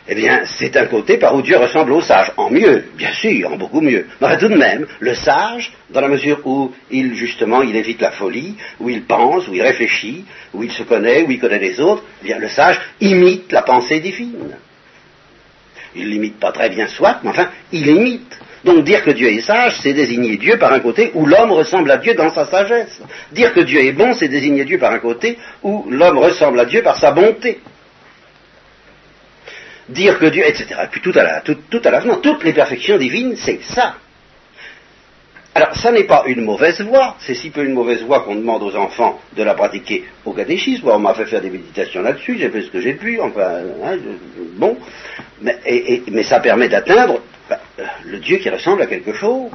eh 0.08 0.16
bien, 0.16 0.42
c'est 0.46 0.76
un 0.76 0.86
côté 0.86 1.18
par 1.18 1.34
où 1.34 1.42
Dieu 1.42 1.58
ressemble 1.58 1.94
au 1.94 2.02
sage. 2.02 2.32
En 2.36 2.50
mieux, 2.50 2.84
bien 2.98 3.14
sûr, 3.14 3.54
en 3.54 3.56
beaucoup 3.56 3.80
mieux. 3.80 4.06
Mais 4.20 4.38
tout 4.38 4.50
de 4.50 4.58
même, 4.58 4.86
le 5.00 5.14
sage, 5.14 5.72
dans 5.92 6.02
la 6.02 6.10
mesure 6.10 6.42
où 6.46 6.74
il, 6.92 7.16
justement, 7.16 7.62
il 7.62 7.76
évite 7.76 8.02
la 8.02 8.12
folie, 8.12 8.56
où 8.82 8.90
il 8.90 9.04
pense, 9.04 9.48
où 9.48 9.54
il 9.54 9.62
réfléchit, 9.62 10.26
où 10.54 10.64
il 10.64 10.72
se 10.72 10.84
connaît, 10.84 11.24
où 11.24 11.32
il 11.32 11.40
connaît 11.40 11.60
les 11.60 11.80
autres, 11.80 12.04
eh 12.22 12.26
bien, 12.26 12.38
le 12.38 12.50
sage 12.50 12.82
imite 13.00 13.52
la 13.54 13.62
pensée 13.62 14.02
divine. 14.02 14.58
Il 15.96 16.10
l'imite 16.10 16.40
pas 16.40 16.52
très 16.52 16.70
bien, 16.70 16.88
soit, 16.88 17.20
mais 17.24 17.30
enfin, 17.30 17.50
il 17.72 17.88
imite. 17.88 18.40
Donc 18.66 18.84
dire 18.84 19.04
que 19.04 19.12
Dieu 19.12 19.28
est 19.28 19.42
sage, 19.42 19.78
c'est 19.82 19.94
désigner 19.94 20.38
Dieu 20.38 20.58
par 20.58 20.72
un 20.72 20.80
côté 20.80 21.12
où 21.14 21.26
l'homme 21.26 21.52
ressemble 21.52 21.92
à 21.92 21.98
Dieu 21.98 22.14
dans 22.14 22.30
sa 22.30 22.46
sagesse. 22.46 23.02
Dire 23.32 23.54
que 23.54 23.60
Dieu 23.60 23.84
est 23.84 23.92
bon, 23.92 24.14
c'est 24.14 24.30
désigner 24.30 24.64
Dieu 24.64 24.80
par 24.80 24.94
un 24.94 25.00
côté 25.00 25.38
où 25.64 25.86
l'homme 25.90 26.18
ressemble 26.18 26.60
à 26.60 26.66
Dieu 26.66 26.82
par 26.82 26.98
sa 26.98 27.12
bonté. 27.12 27.60
Dire 29.94 30.20
que 30.20 30.26
Dieu, 30.26 30.44
etc. 30.46 30.68
Et 30.84 30.88
puis 30.88 31.02
tout 31.02 31.14
à 31.16 31.24
la, 31.24 31.42
tout, 31.42 31.58
toutes 31.70 32.44
les 32.44 32.54
perfections 32.54 32.98
divines, 32.98 33.36
c'est 33.38 33.62
ça. 33.64 33.96
Alors, 35.56 35.76
ça 35.76 35.92
n'est 35.92 36.06
pas 36.06 36.24
une 36.26 36.42
mauvaise 36.42 36.82
voie, 36.82 37.16
c'est 37.20 37.36
si 37.36 37.52
peu 37.52 37.64
une 37.64 37.74
mauvaise 37.74 38.02
voie 38.02 38.22
qu'on 38.22 38.36
demande 38.36 38.64
aux 38.64 38.76
enfants 38.76 39.22
de 39.38 39.44
la 39.44 39.54
pratiquer 39.54 40.04
au 40.26 40.34
catéchisme. 40.34 40.88
on 40.88 40.98
m'a 40.98 41.14
fait 41.14 41.28
faire 41.28 41.42
des 41.42 41.52
méditations 41.52 42.02
là-dessus, 42.02 42.38
j'ai 42.40 42.50
fait 42.50 42.64
ce 42.64 42.72
que 42.72 42.80
j'ai 42.80 42.94
pu, 42.94 43.20
enfin, 43.22 43.62
hein, 43.86 43.98
bon, 44.56 44.78
mais, 45.42 45.60
mais 46.10 46.24
ça 46.24 46.40
permet 46.40 46.70
d'atteindre 46.70 47.22
ben, 47.48 47.58
euh, 47.80 47.84
le 48.06 48.18
Dieu 48.18 48.38
qui 48.38 48.50
ressemble 48.50 48.82
à 48.82 48.88
quelque 48.88 49.14
chose. 49.14 49.52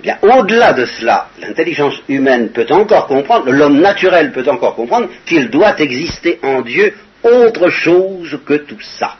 Eh 0.00 0.02
bien, 0.02 0.16
au-delà 0.22 0.72
de 0.72 0.86
cela, 0.86 1.28
l'intelligence 1.38 2.02
humaine 2.08 2.52
peut 2.52 2.66
encore 2.70 3.06
comprendre, 3.06 3.50
l'homme 3.50 3.80
naturel 3.80 4.32
peut 4.32 4.48
encore 4.48 4.76
comprendre 4.76 5.08
qu'il 5.26 5.50
doit 5.50 5.78
exister 5.78 6.38
en 6.42 6.62
Dieu 6.62 6.94
autre 7.22 7.70
chose 7.70 8.38
que 8.44 8.54
tout 8.54 8.80
ça. 8.80 9.16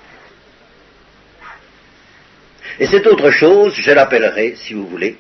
Et 2.79 2.87
cette 2.87 3.07
autre 3.07 3.31
chose, 3.31 3.75
je 3.75 3.91
l'appellerai, 3.91 4.55
si 4.57 4.75
vous 4.75 4.87
voulez, 4.87 5.17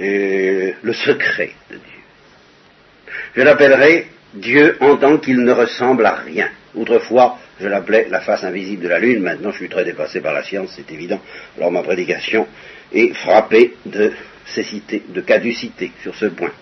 euh, 0.00 0.72
le 0.82 0.92
secret 0.92 1.52
de 1.70 1.76
Dieu. 1.76 3.12
Je 3.34 3.42
l'appellerai 3.42 4.06
Dieu 4.34 4.76
en 4.80 4.96
tant 4.96 5.18
qu'il 5.18 5.38
ne 5.38 5.52
ressemble 5.52 6.06
à 6.06 6.16
rien. 6.16 6.50
Autrefois, 6.74 7.38
je 7.60 7.66
l'appelais 7.66 8.08
la 8.10 8.20
face 8.20 8.44
invisible 8.44 8.82
de 8.84 8.88
la 8.88 8.98
Lune, 8.98 9.22
maintenant 9.22 9.50
je 9.52 9.58
suis 9.58 9.68
très 9.68 9.84
dépassé 9.84 10.20
par 10.20 10.32
la 10.32 10.44
science, 10.44 10.72
c'est 10.76 10.92
évident. 10.92 11.20
Alors 11.56 11.72
ma 11.72 11.82
prédication 11.82 12.46
est 12.92 13.14
frappée 13.14 13.74
de 13.86 14.12
cécité, 14.46 15.02
de 15.08 15.20
caducité 15.20 15.92
sur 16.02 16.14
ce 16.14 16.26
point. 16.26 16.52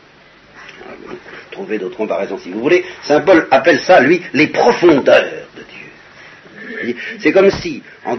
Trouvez 1.51 1.79
d'autres 1.79 1.97
comparaisons 1.97 2.39
si 2.39 2.51
vous 2.51 2.61
voulez. 2.61 2.85
Saint 3.03 3.21
Paul 3.21 3.47
appelle 3.51 3.81
ça, 3.81 4.01
lui, 4.01 4.21
les 4.33 4.49
profondeurs 4.49 5.47
de 5.57 5.63
Dieu. 6.85 6.97
C'est 7.19 7.33
comme 7.33 7.51
si, 7.51 7.83
en, 8.05 8.17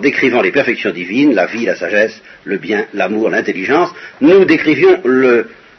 décrivant 0.00 0.42
les 0.42 0.52
perfections 0.52 0.90
divines, 0.90 1.34
la 1.34 1.46
vie, 1.46 1.64
la 1.64 1.76
sagesse, 1.76 2.20
le 2.44 2.58
bien, 2.58 2.86
l'amour, 2.94 3.30
l'intelligence, 3.30 3.92
nous 4.20 4.44
décrivions 4.44 5.00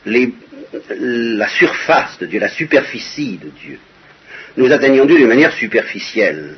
la 0.06 1.48
surface 1.48 2.18
de 2.20 2.26
Dieu, 2.26 2.40
la 2.40 2.50
superficie 2.50 3.40
de 3.42 3.50
Dieu 3.50 3.80
nous 4.58 4.72
atteignons 4.72 5.06
Dieu 5.06 5.20
de 5.20 5.26
manière 5.26 5.54
superficielle. 5.54 6.56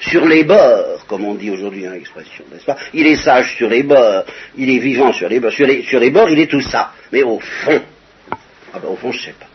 Sur 0.00 0.26
les 0.26 0.44
bords, 0.44 1.06
comme 1.08 1.24
on 1.24 1.34
dit 1.34 1.50
aujourd'hui 1.50 1.84
dans 1.84 1.92
l'expression, 1.92 2.44
n'est-ce 2.52 2.66
pas? 2.66 2.76
Il 2.92 3.06
est 3.06 3.16
sage 3.16 3.56
sur 3.56 3.68
les 3.70 3.82
bords, 3.82 4.24
il 4.58 4.68
est 4.68 4.78
vivant 4.78 5.12
sur 5.14 5.26
les 5.26 5.40
bords. 5.40 5.52
Sur 5.52 5.66
les, 5.66 6.10
bords, 6.10 6.28
il 6.28 6.38
est 6.38 6.50
tout 6.50 6.60
ça. 6.60 6.92
Mais 7.12 7.22
au 7.22 7.40
fond, 7.40 7.80
ah 8.74 8.78
ben 8.78 8.88
au 8.88 8.96
fond, 8.96 9.12
je 9.12 9.18
ne 9.18 9.22
sais 9.22 9.34
pas. 9.38 9.46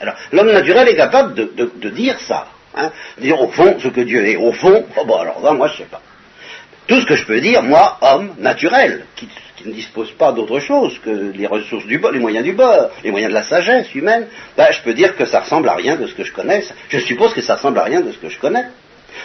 Alors, 0.00 0.14
l'homme 0.32 0.52
naturel 0.52 0.88
est 0.88 0.96
capable 0.96 1.34
de, 1.34 1.90
dire 1.90 2.18
ça. 2.20 2.48
Hein, 2.74 2.90
dire 3.18 3.40
au 3.40 3.48
fond 3.48 3.76
ce 3.78 3.88
que 3.88 4.02
Dieu 4.02 4.26
est. 4.26 4.36
Au 4.36 4.52
fond, 4.52 4.84
oh 4.96 5.04
bon 5.06 5.16
alors 5.16 5.54
moi 5.54 5.68
je 5.68 5.72
ne 5.72 5.78
sais 5.78 5.90
pas. 5.90 6.02
Tout 6.86 7.00
ce 7.00 7.06
que 7.06 7.16
je 7.16 7.26
peux 7.26 7.40
dire, 7.40 7.62
moi, 7.62 7.98
homme 8.00 8.34
naturel, 8.38 9.06
qui, 9.16 9.28
ne 9.64 9.72
dispose 9.72 10.12
pas 10.12 10.30
d'autre 10.30 10.60
chose 10.60 11.00
que 11.04 11.32
les 11.34 11.46
ressources 11.46 11.86
du 11.86 11.98
bord, 11.98 12.12
les 12.12 12.20
moyens 12.20 12.44
du 12.44 12.52
bord, 12.52 12.90
les 13.02 13.10
moyens 13.10 13.30
de 13.30 13.34
la 13.34 13.42
sagesse 13.42 13.92
humaine, 13.96 14.28
ben, 14.56 14.68
je 14.70 14.80
peux 14.82 14.94
dire 14.94 15.16
que 15.16 15.24
ça 15.24 15.40
ressemble 15.40 15.68
à 15.68 15.74
rien 15.74 15.96
de 15.96 16.06
ce 16.06 16.14
que 16.14 16.22
je 16.22 16.32
connais. 16.32 16.62
Je 16.88 16.98
suppose 17.00 17.34
que 17.34 17.40
ça 17.40 17.56
ressemble 17.56 17.78
à 17.80 17.84
rien 17.84 18.02
de 18.02 18.12
ce 18.12 18.18
que 18.18 18.28
je 18.28 18.38
connais. 18.38 18.66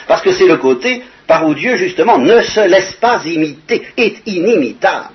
Parce 0.08 0.24
que 0.24 0.32
c'est 0.32 0.48
le 0.48 0.58
côté 0.58 1.04
par 1.28 1.46
où 1.46 1.54
Dieu, 1.54 1.76
justement, 1.76 2.18
ne 2.18 2.42
se 2.42 2.62
laisse 2.62 2.94
pas 2.94 3.22
imiter, 3.24 3.84
est 3.98 4.26
inimitable. 4.26 5.10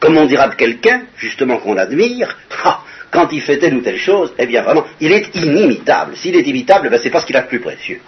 Comme 0.00 0.16
on 0.16 0.24
dira 0.24 0.48
de 0.48 0.54
quelqu'un, 0.54 1.02
justement, 1.16 1.58
qu'on 1.58 1.76
admire, 1.76 2.36
ah, 2.64 2.82
quand 3.10 3.28
il 3.32 3.42
fait 3.42 3.58
telle 3.58 3.74
ou 3.74 3.82
telle 3.82 3.98
chose, 3.98 4.32
eh 4.38 4.46
bien 4.46 4.62
vraiment, 4.62 4.84
il 5.00 5.12
est 5.12 5.34
inimitable. 5.36 6.16
S'il 6.16 6.34
est 6.36 6.46
imitable, 6.46 6.88
ben, 6.88 6.98
c'est 7.00 7.10
parce 7.10 7.24
qu'il 7.24 7.36
a 7.36 7.42
le 7.42 7.48
plus 7.48 7.60
précieux. 7.60 8.00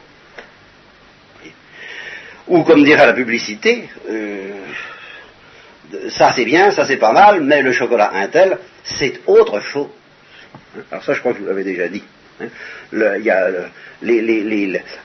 Ou 2.49 2.63
comme 2.65 2.85
dirait 2.85 3.07
la 3.07 3.13
publicité, 3.13 3.89
euh, 4.09 4.51
ça 6.11 6.33
c'est 6.33 6.45
bien, 6.45 6.71
ça 6.73 6.85
c'est 6.87 6.97
pas 6.97 7.13
mal, 7.13 7.43
mais 7.43 7.63
le 7.63 7.73
chocolat 7.73 8.11
Intel, 8.15 8.59
c'est 8.83 9.21
autre 9.27 9.61
chose. 9.61 9.89
Alors 10.91 11.05
ça, 11.05 11.13
je 11.13 11.21
crois 11.21 11.35
que 11.35 11.39
vous 11.39 11.47
l'avez 11.47 11.65
déjà 11.65 11.89
dit. 11.89 12.03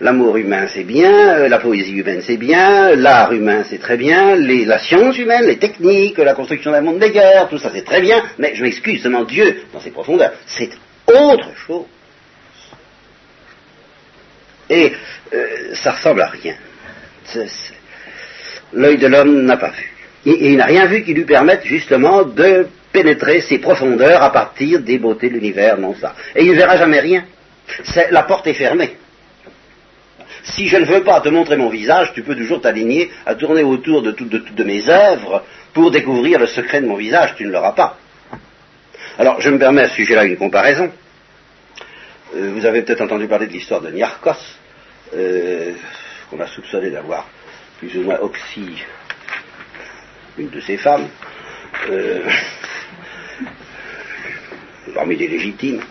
L'amour 0.02 0.38
humain 0.38 0.68
c'est 0.68 0.84
bien, 0.84 1.38
euh, 1.38 1.48
la 1.48 1.60
poésie 1.60 1.94
humaine 1.94 2.22
c'est 2.22 2.38
bien, 2.38 2.96
l'art 2.96 3.32
humain 3.32 3.64
c'est 3.70 3.80
très 3.80 3.98
bien, 3.98 4.36
la 4.36 4.80
science 4.80 5.18
humaine, 5.18 5.46
les 5.46 5.58
techniques, 5.58 6.18
la 6.18 6.34
construction 6.34 6.72
d'un 6.72 6.82
monde 6.82 7.00
des 7.00 7.12
guerres, 7.12 7.48
tout 7.50 7.58
ça 7.58 7.70
c'est 7.74 7.86
très 7.86 8.02
bien, 8.02 8.24
mais 8.38 8.56
je 8.56 8.64
m'excuse, 8.64 9.02
seulement 9.02 9.24
Dieu, 9.24 9.64
dans 9.74 9.80
ses 9.80 9.92
profondeurs, 9.92 10.34
c'est 10.46 10.72
autre 11.08 11.52
chose. 11.56 11.86
Et 14.70 14.92
euh, 15.34 15.48
ça 15.74 15.92
ressemble 15.92 16.22
à 16.22 16.28
rien 16.28 16.56
l'œil 18.74 18.98
de 18.98 19.08
l'homme 19.08 19.44
n'a 19.44 19.58
pas 19.58 19.72
vu. 19.72 19.92
Et, 20.26 20.52
il 20.52 20.58
n'a 20.58 20.66
rien 20.66 20.86
vu 20.86 21.04
qui 21.04 21.14
lui 21.14 21.26
permette 21.26 21.66
justement 21.66 22.24
de 22.24 22.68
pénétrer 22.98 23.42
ses 23.42 23.60
profondeurs 23.60 24.24
à 24.24 24.32
partir 24.32 24.80
des 24.82 24.98
beautés 24.98 25.30
de 25.30 25.36
l'univers, 25.36 25.78
non 25.78 25.94
ça. 25.96 26.16
Et 26.36 26.44
il 26.44 26.52
ne 26.52 26.56
verra 26.56 26.78
jamais 26.78 27.00
rien. 27.00 27.26
La 28.12 28.24
porte 28.24 28.48
est 28.48 28.54
fermée. 28.54 28.98
Si 30.44 30.68
je 30.68 30.78
ne 30.78 30.86
veux 30.86 31.04
pas 31.04 31.22
te 31.22 31.30
montrer 31.30 31.58
mon 31.58 31.70
visage, 31.70 32.14
tu 32.14 32.24
peux 32.24 32.36
toujours 32.36 32.62
t'aligner 32.62 33.12
à 33.26 33.36
tourner 33.36 33.64
autour 33.64 34.02
de 34.02 34.12
toutes 34.12 34.60
mes 34.62 34.88
œuvres 34.90 35.44
pour 35.74 35.92
découvrir 35.92 36.40
le 36.40 36.48
secret 36.48 36.82
de 36.82 36.88
mon 36.88 36.96
visage, 36.96 37.36
tu 37.36 37.46
ne 37.46 37.52
l'auras 37.52 37.74
pas. 37.74 37.98
Alors, 39.20 39.42
je 39.42 39.50
me 39.50 39.60
permets 39.60 39.84
à 39.84 39.90
ce 39.90 39.96
sujet-là 39.96 40.24
une 40.24 40.38
comparaison. 40.38 40.92
Euh, 42.36 42.52
vous 42.54 42.66
avez 42.66 42.82
peut-être 42.82 43.02
entendu 43.02 43.28
parler 43.28 43.48
de 43.48 43.54
l'histoire 43.54 43.82
de 43.82 43.90
Niarchos. 43.90 44.32
Euh, 45.16 45.74
qu'on 46.30 46.40
a 46.40 46.48
soupçonné 46.48 46.90
d'avoir 46.90 47.26
plus 47.80 47.96
ou 47.98 48.02
moins 48.02 48.20
oxy 48.20 48.84
une 50.38 50.50
de 50.50 50.60
ses 50.60 50.78
femmes, 50.78 51.08
euh, 51.90 52.20
parmi 54.94 55.16
les 55.16 55.28
légitimes. 55.28 55.82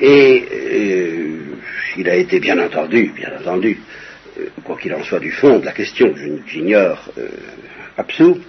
Et 0.00 0.44
euh, 0.52 1.56
il 1.96 2.08
a 2.08 2.16
été 2.16 2.40
bien 2.40 2.58
entendu, 2.58 3.12
bien 3.14 3.32
entendu, 3.40 3.78
euh, 4.38 4.46
quoi 4.64 4.76
qu'il 4.76 4.92
en 4.94 5.02
soit 5.04 5.20
du 5.20 5.30
fond 5.30 5.58
de 5.58 5.64
la 5.64 5.72
question, 5.72 6.14
j'ignore 6.46 7.10
absous. 7.96 8.40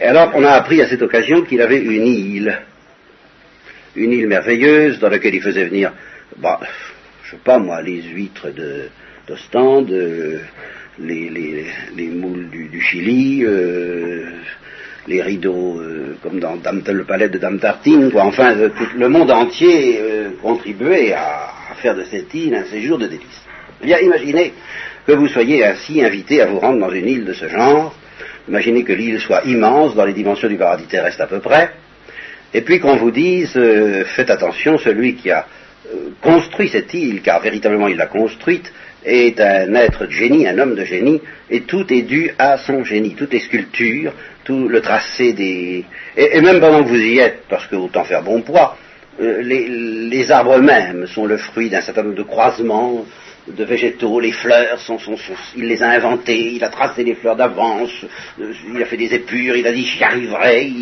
alors 0.00 0.32
on 0.34 0.44
a 0.44 0.50
appris 0.50 0.82
à 0.82 0.88
cette 0.88 1.02
occasion 1.02 1.42
qu'il 1.42 1.60
avait 1.60 1.80
une 1.80 2.06
île, 2.06 2.62
une 3.94 4.12
île 4.12 4.26
merveilleuse 4.26 4.98
dans 4.98 5.08
laquelle 5.08 5.34
il 5.34 5.42
faisait 5.42 5.64
venir, 5.64 5.92
bah, 6.38 6.60
je 7.24 7.30
sais 7.30 7.42
pas 7.44 7.58
moi, 7.58 7.80
les 7.82 8.02
huîtres 8.02 8.50
de, 8.50 8.88
d'Ostende, 9.26 9.90
euh, 9.90 10.40
les, 10.98 11.28
les, 11.96 12.08
moules 12.08 12.50
du, 12.50 12.80
Chili, 12.80 13.44
euh, 13.44 14.26
les 15.06 15.22
rideaux 15.22 15.80
euh, 15.80 16.16
comme 16.22 16.40
dans 16.40 16.58
le 16.86 17.04
palais 17.04 17.28
de 17.28 17.38
Dame 17.38 17.58
Tartine, 17.58 18.10
quoi. 18.10 18.24
enfin 18.24 18.54
le 18.96 19.08
monde 19.08 19.30
entier 19.30 20.00
contribuait 20.40 21.12
à, 21.12 21.50
faire 21.76 21.94
de 21.94 22.04
cette 22.04 22.32
île 22.34 22.54
un 22.54 22.64
séjour 22.64 22.98
de 22.98 23.06
délices. 23.06 23.42
Bien 23.82 23.98
imaginez 23.98 24.54
que 25.06 25.12
vous 25.12 25.28
soyez 25.28 25.64
ainsi 25.64 26.02
invité 26.02 26.40
à 26.40 26.46
vous 26.46 26.58
rendre 26.58 26.78
dans 26.78 26.90
une 26.90 27.08
île 27.08 27.24
de 27.24 27.32
ce 27.32 27.48
genre, 27.48 27.94
imaginez 28.48 28.84
que 28.84 28.92
l'île 28.92 29.20
soit 29.20 29.44
immense 29.44 29.94
dans 29.94 30.04
les 30.04 30.12
dimensions 30.12 30.48
du 30.48 30.56
paradis 30.56 30.86
terrestre 30.86 31.22
à 31.22 31.26
peu 31.26 31.40
près, 31.40 31.72
et 32.54 32.60
puis 32.60 32.78
qu'on 32.78 32.96
vous 32.96 33.10
dise, 33.10 33.52
euh, 33.56 34.04
faites 34.04 34.30
attention, 34.30 34.78
celui 34.78 35.16
qui 35.16 35.30
a 35.30 35.46
euh, 35.92 36.10
construit 36.22 36.68
cette 36.68 36.94
île, 36.94 37.20
car 37.20 37.40
véritablement 37.40 37.88
il 37.88 37.96
l'a 37.96 38.06
construite, 38.06 38.72
est 39.04 39.40
un 39.40 39.74
être 39.74 40.06
de 40.06 40.10
génie, 40.10 40.46
un 40.46 40.58
homme 40.58 40.74
de 40.74 40.84
génie, 40.84 41.20
et 41.50 41.62
tout 41.62 41.92
est 41.92 42.02
dû 42.02 42.30
à 42.38 42.58
son 42.58 42.84
génie, 42.84 43.14
toutes 43.14 43.32
les 43.32 43.40
sculptures, 43.40 44.12
tout 44.44 44.68
le 44.68 44.80
tracé 44.80 45.32
des... 45.32 45.84
Et, 46.16 46.40
même 46.40 46.60
pendant 46.60 46.82
que 46.82 46.88
vous 46.88 47.00
y 47.00 47.18
êtes, 47.18 47.42
parce 47.48 47.66
que 47.66 47.76
autant 47.76 48.04
faire 48.04 48.22
bon 48.22 48.42
poids, 48.42 48.76
euh, 49.20 49.42
les, 49.42 50.30
arbres 50.30 50.56
eux-mêmes 50.56 51.06
sont 51.06 51.26
le 51.26 51.36
fruit 51.36 51.70
d'un 51.70 51.80
certain 51.80 52.02
nombre 52.02 52.16
de 52.16 52.22
croisements 52.22 53.04
de 53.46 53.64
végétaux, 53.64 54.20
les 54.20 54.32
fleurs, 54.32 54.80
sont, 54.80 54.98
il 55.56 55.66
les 55.66 55.82
a 55.82 55.90
inventées, 55.90 56.52
il 56.52 56.64
a 56.64 56.70
tracé 56.70 57.04
les 57.04 57.14
fleurs 57.14 57.36
d'avance, 57.36 57.92
euh, 58.40 58.52
il 58.74 58.82
a 58.82 58.86
fait 58.86 58.96
des 58.96 59.12
épures, 59.14 59.56
il 59.56 59.66
a 59.66 59.72
dit 59.72 59.84
j'y 59.84 60.02
arriverai, 60.02 60.72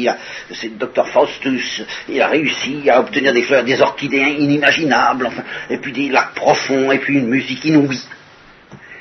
c'est 0.52 0.68
le 0.68 0.76
docteur 0.76 1.08
Faustus, 1.08 1.82
il 2.08 2.20
a 2.20 2.28
réussi 2.28 2.88
à 2.88 3.00
obtenir 3.00 3.32
des 3.32 3.42
fleurs, 3.42 3.64
des 3.64 3.80
orchidées 3.80 4.36
inimaginables, 4.38 5.26
enfin, 5.26 5.42
et 5.70 5.78
puis 5.78 5.92
des 5.92 6.08
lacs 6.08 6.34
profonds, 6.34 6.92
et 6.92 6.98
puis 6.98 7.18
une 7.18 7.28
musique 7.28 7.64
inouïe. 7.64 8.00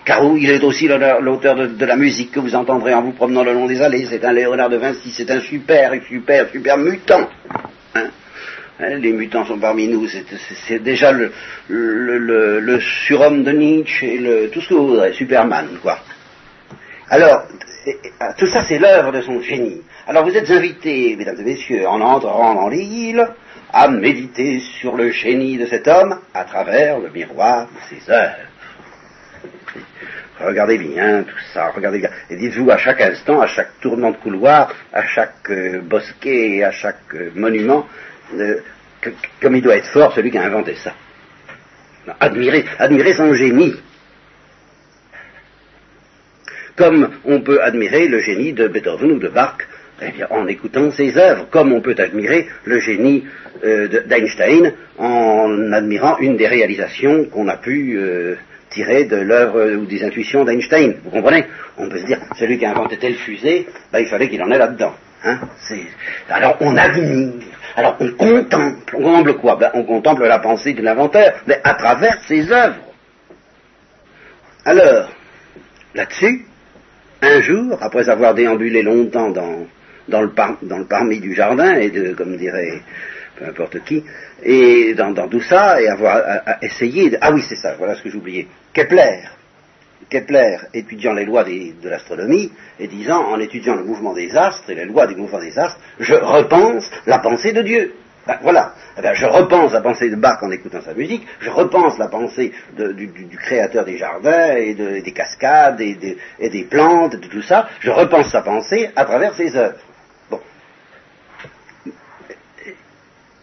Car 0.03 0.24
il 0.36 0.49
est 0.49 0.64
aussi 0.64 0.88
l'auteur 0.88 1.55
de, 1.55 1.68
de, 1.68 1.86
la 1.86 1.95
musique 1.95 2.32
que 2.32 2.39
vous 2.39 2.55
entendrez 2.55 2.95
en 2.95 3.03
vous 3.03 3.12
promenant 3.12 3.43
le 3.43 3.53
long 3.53 3.68
des 3.68 3.84
allées, 3.84 4.07
c'est 4.09 4.26
un 4.26 4.34
Léonard 4.34 4.70
de 4.70 4.78
Vinci, 4.78 5.12
c'est 5.12 5.30
un 5.30 5.41
super, 5.41 5.93
super, 6.07 6.49
super 6.49 6.78
mutant. 6.78 7.30
Hein 8.82 8.98
les 8.98 9.14
mutants 9.14 9.46
sont 9.46 9.60
parmi 9.60 9.88
nous, 9.88 10.08
c'est 10.08 10.80
déjà 10.80 11.12
le, 11.12 12.80
surhomme 12.80 13.44
de 13.44 13.52
Nietzsche 13.52 14.16
et 14.16 14.18
le, 14.18 14.50
tout 14.50 14.60
ce 14.62 14.70
que 14.70 14.74
vous 14.74 14.88
voudrez, 14.88 15.14
Superman, 15.14 15.68
quoi. 15.82 16.00
Alors, 17.10 17.44
tout 18.38 18.48
ça 18.48 18.64
c'est 18.64 18.80
l'œuvre 18.80 19.12
de 19.12 19.22
son 19.22 19.40
génie. 19.42 19.82
Alors 20.08 20.24
vous 20.24 20.36
êtes 20.36 20.50
invités, 20.50 21.16
mesdames 21.16 21.40
et 21.40 21.44
messieurs, 21.44 21.88
en 21.88 22.02
entrant 22.02 22.56
dans 22.56 22.70
l'île, 22.70 23.28
à 23.72 23.88
méditer 23.88 24.60
sur 24.60 24.96
le 24.96 25.12
génie 25.12 25.58
de 25.58 25.66
cet 25.66 25.88
homme 25.88 26.20
à 26.34 26.44
travers 26.44 27.00
le 27.00 27.10
miroir 27.10 27.68
de 27.68 27.96
ses 27.96 28.12
œuvres. 28.12 28.36
Regardez 30.40 30.80
bien 30.80 31.24
tout 31.24 31.40
ça, 31.54 31.70
regardez 31.70 32.00
bien. 32.00 32.10
Et 32.30 32.36
dites-vous 32.36 32.72
à 32.72 32.78
chaque 32.78 33.02
instant, 33.02 33.42
à 33.42 33.48
chaque 33.48 33.80
tournant 33.80 34.12
de 34.12 34.18
couloir, 34.18 34.74
à 34.92 35.04
chaque 35.04 35.50
euh, 35.52 35.82
bosquet, 35.82 36.64
à 36.64 36.72
chaque 36.72 37.14
euh, 37.14 37.30
monument, 37.36 37.86
comme 39.42 39.56
il 39.56 39.62
doit 39.62 39.78
être 39.78 39.88
fort 39.88 40.14
celui 40.14 40.32
qui 40.32 40.38
a 40.38 40.44
inventé 40.44 40.76
ça. 40.76 40.94
admirez, 42.20 43.14
son 43.14 43.34
génie. 43.34 43.74
Comme 46.76 47.10
on 47.26 47.42
peut 47.42 47.62
admirer 47.62 48.08
le 48.08 48.20
génie 48.20 48.54
de 48.54 48.68
Beethoven 48.68 49.12
ou 49.12 49.20
de 49.20 49.28
Bach 49.28 49.58
eh 50.02 50.24
en 50.32 50.48
écoutant 50.48 50.90
ses 50.92 51.16
œuvres, 51.18 51.48
comme 51.52 51.74
on 51.74 51.82
peut 51.82 51.96
admirer 51.98 52.48
le 52.66 52.80
génie 52.80 53.26
euh, 53.64 53.88
d'Einstein 54.08 54.74
en 54.98 55.72
admirant 55.74 56.18
une 56.18 56.38
des 56.38 56.48
réalisations 56.48 57.26
qu'on 57.26 57.48
a 57.48 57.58
pu 57.58 57.98
euh, 57.98 58.36
tirer 58.72 59.06
de 59.06 59.18
l'œuvre 59.18 59.76
ou 59.76 59.86
des 59.86 60.04
intuitions 60.04 60.44
d'Einstein. 60.44 60.96
Vous 61.04 61.12
comprenez? 61.12 61.46
On 61.78 61.88
peut 61.88 62.00
se 62.00 62.06
dire, 62.06 62.20
celui 62.40 62.58
qui 62.58 62.66
a 62.66 62.72
inventé 62.72 62.98
telle 62.98 63.16
fusée, 63.16 63.68
ben, 63.92 64.00
il 64.00 64.08
fallait 64.08 64.30
qu'il 64.30 64.42
en 64.42 64.50
ait 64.50 64.58
là-dedans. 64.58 64.96
Hein 65.24 65.39
Alors 66.30 66.57
on 66.61 66.76
admire 66.76 67.34
alors 67.76 67.97
on 67.99 68.11
contemple, 68.11 68.95
on 68.97 69.01
contemple 69.01 69.34
quoi? 69.36 69.55
Ben, 69.55 69.72
On 69.74 69.84
contemple 69.84 70.26
la 70.26 70.39
pensée 70.39 70.74
de 70.74 70.82
l'inventeur, 70.82 71.41
mais 71.47 71.59
à 71.63 71.74
travers 71.76 72.22
ses 72.28 72.51
œuvres. 72.51 72.82
Alors, 74.65 75.09
là-dessus, 75.95 76.45
un 77.22 77.41
jour, 77.41 77.78
après 77.82 78.09
avoir 78.09 78.34
déambulé 78.34 78.82
longtemps 78.82 79.30
dans, 79.30 80.22
le, 80.22 80.86
parmi 80.86 81.19
du 81.19 81.34
jardin, 81.34 81.76
et 81.76 81.89
de, 81.89 82.13
comme 82.13 82.38
dirait 82.38 82.82
peu 83.38 83.45
importe 83.45 83.84
qui, 83.86 84.03
et 84.43 84.93
dans, 84.93 85.13
tout 85.30 85.41
ça, 85.41 85.82
et 85.82 85.88
avoir 85.88 86.22
essayé. 86.61 87.17
Ah 87.22 87.32
oui, 87.32 87.41
c'est 87.47 87.55
ça, 87.55 87.76
voilà 87.78 87.95
ce 87.95 88.03
que 88.03 88.09
j'oubliais. 88.09 88.47
Kepler, 88.74 89.22
Kepler 90.12 90.57
étudiant 90.74 91.14
les 91.14 91.24
lois 91.24 91.45
de 91.45 91.89
l'astronomie 91.89 92.51
et 92.80 92.88
disant, 92.88 93.24
en 93.30 93.39
étudiant 93.39 93.76
le 93.76 93.86
mouvement 93.86 94.14
des 94.14 94.36
astres 94.36 94.70
et 94.70 94.76
les 94.76 94.84
lois 94.84 95.07
du 95.07 95.16
mouvement 95.16 95.39
des 95.39 95.57
astres, 95.57 95.80
je 95.99 96.14
repense 96.14 96.91
la 97.07 97.20
pensée 97.20 97.53
de 97.53 97.62
Dieu. 97.62 97.93
Ben, 98.28 98.38
voilà. 98.43 98.76
Eh 98.97 99.16
je 99.16 99.26
repense 99.26 99.72
la 99.72 99.80
pensée 99.80 100.09
de 100.09 100.18
Bach 100.18 100.43
en 100.43 100.51
écoutant 100.51 100.82
sa 100.82 100.93
musique, 100.93 101.26
je 101.39 101.49
repense 101.49 101.97
la 101.97 102.09
pensée 102.09 102.51
du, 102.78 103.38
créateur 103.38 103.86
des 103.86 103.97
jardins 103.97 104.57
et, 104.57 104.74
des 104.76 105.14
cascades 105.14 105.80
et, 105.80 105.95
des 105.95 106.64
plantes, 106.66 107.16
de 107.16 107.28
tout 107.28 107.41
ça, 107.41 107.70
je 107.80 107.89
repense 107.89 108.30
sa 108.32 108.41
pensée 108.41 108.89
à 108.97 109.05
travers 109.05 109.34
ses 109.34 109.55
œuvres. 109.55 109.80
Bon. 110.30 110.41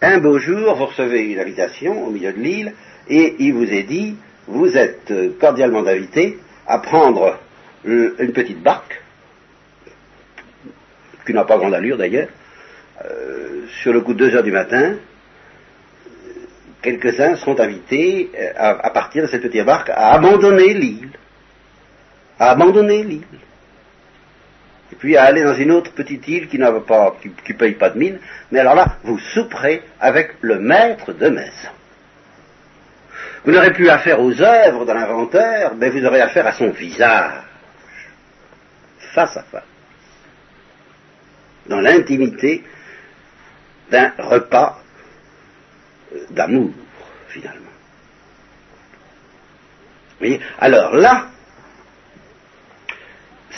Un 0.02 0.18
beau 0.18 0.38
jour, 0.38 0.74
vous 0.76 0.86
recevez 0.86 1.32
une 1.32 1.40
invitation 1.40 2.06
au 2.06 2.10
milieu 2.10 2.32
de 2.34 2.38
l'île 2.38 2.74
et 3.08 3.36
il 3.38 3.54
vous 3.54 3.72
est 3.72 3.84
dit, 3.84 4.16
vous 4.46 4.76
êtes 4.76 5.12
cordialement 5.40 5.84
invité 5.86 6.38
à 6.68 6.78
prendre 6.78 7.38
une 7.84 8.32
petite 8.32 8.62
barque, 8.62 9.00
qui 11.26 11.32
n'a 11.32 11.44
pas 11.44 11.56
grande 11.56 11.74
allure 11.74 11.96
d'ailleurs, 11.96 12.28
euh, 13.04 13.66
sur 13.82 13.92
le 13.92 14.00
coup 14.02 14.12
de 14.12 14.26
2 14.26 14.36
heures 14.36 14.42
du 14.42 14.52
matin, 14.52 14.96
quelques-uns 16.82 17.36
sont 17.36 17.58
invités 17.58 18.30
euh, 18.38 18.52
à, 18.56 18.90
partir 18.90 19.22
de 19.22 19.28
cette 19.28 19.42
petite 19.42 19.64
barque 19.64 19.90
à 19.90 20.12
abandonner 20.12 20.74
l'île, 20.74 21.10
à 22.38 22.50
abandonner 22.50 23.02
l'île, 23.02 23.38
et 24.92 24.96
puis 24.96 25.16
à 25.16 25.24
aller 25.24 25.42
dans 25.42 25.54
une 25.54 25.70
autre 25.70 25.92
petite 25.92 26.26
île 26.28 26.48
qui 26.48 26.58
ne 26.58 26.70
pas, 26.80 27.16
qui 27.44 27.54
paye 27.54 27.74
pas 27.74 27.90
de 27.90 27.98
mine, 27.98 28.18
mais 28.50 28.58
alors 28.58 28.74
là, 28.74 28.96
vous 29.04 29.18
souperez 29.18 29.82
avec 30.00 30.34
le 30.40 30.58
maître 30.58 31.12
de 31.12 31.28
maison. 31.28 31.70
Vous 33.44 33.52
n'aurez 33.52 33.72
plus 33.72 33.88
affaire 33.88 34.20
aux 34.20 34.40
œuvres 34.40 34.84
de 34.84 34.92
l'inventeur, 34.92 35.74
mais 35.76 35.90
vous 35.90 36.04
aurez 36.04 36.20
affaire 36.20 36.46
à 36.46 36.52
son 36.52 36.70
visage, 36.70 37.42
face 39.14 39.36
à 39.36 39.42
face, 39.42 39.62
dans 41.66 41.80
l'intimité 41.80 42.64
d'un 43.90 44.12
repas 44.18 44.80
d'amour, 46.30 46.70
finalement. 47.28 47.64
Alors 50.58 50.94
là, 50.96 51.28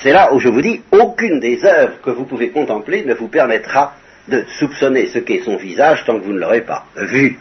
c'est 0.03 0.13
là 0.13 0.33
où 0.33 0.39
je 0.39 0.49
vous 0.49 0.61
dis, 0.61 0.83
aucune 0.93 1.41
des 1.41 1.65
œuvres 1.65 2.01
que 2.03 2.11
vous 2.11 2.25
pouvez 2.25 2.51
contempler 2.51 3.05
ne 3.05 3.15
vous 3.15 3.29
permettra 3.29 3.95
de 4.29 4.45
soupçonner 4.59 5.07
ce 5.09 5.19
qu'est 5.19 5.43
son 5.43 5.57
visage 5.57 6.05
tant 6.05 6.19
que 6.19 6.25
vous 6.25 6.33
ne 6.33 6.39
l'aurez 6.39 6.63
pas 6.63 6.87
vu 6.97 7.39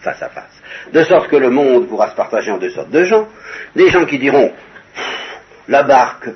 face 0.00 0.22
à 0.22 0.28
face. 0.28 0.62
De 0.92 1.02
sorte 1.02 1.28
que 1.28 1.36
le 1.36 1.50
monde 1.50 1.88
pourra 1.88 2.10
se 2.10 2.16
partager 2.16 2.50
en 2.50 2.58
deux 2.58 2.70
sortes 2.70 2.90
de 2.90 3.04
gens. 3.04 3.28
Des 3.76 3.88
gens 3.88 4.04
qui 4.06 4.18
diront, 4.18 4.52
la 5.68 5.82
barque, 5.82 6.28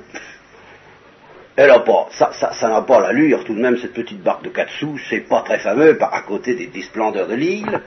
elle 1.55 1.71
a 1.71 1.79
pas, 1.79 2.07
ça, 2.11 2.31
ça, 2.33 2.69
n'a 2.69 2.81
pas 2.81 2.99
l'allure 2.99 3.43
tout 3.43 3.55
de 3.55 3.61
même, 3.61 3.77
cette 3.77 3.93
petite 3.93 4.21
barque 4.21 4.43
de 4.43 4.49
quatre 4.49 4.71
sous, 4.71 4.97
c'est 5.09 5.21
pas 5.21 5.41
très 5.41 5.59
fameux 5.59 5.97
à 6.01 6.21
côté 6.21 6.53
des, 6.53 6.81
splendeurs 6.81 7.27
de 7.27 7.35
l'île, 7.35 7.81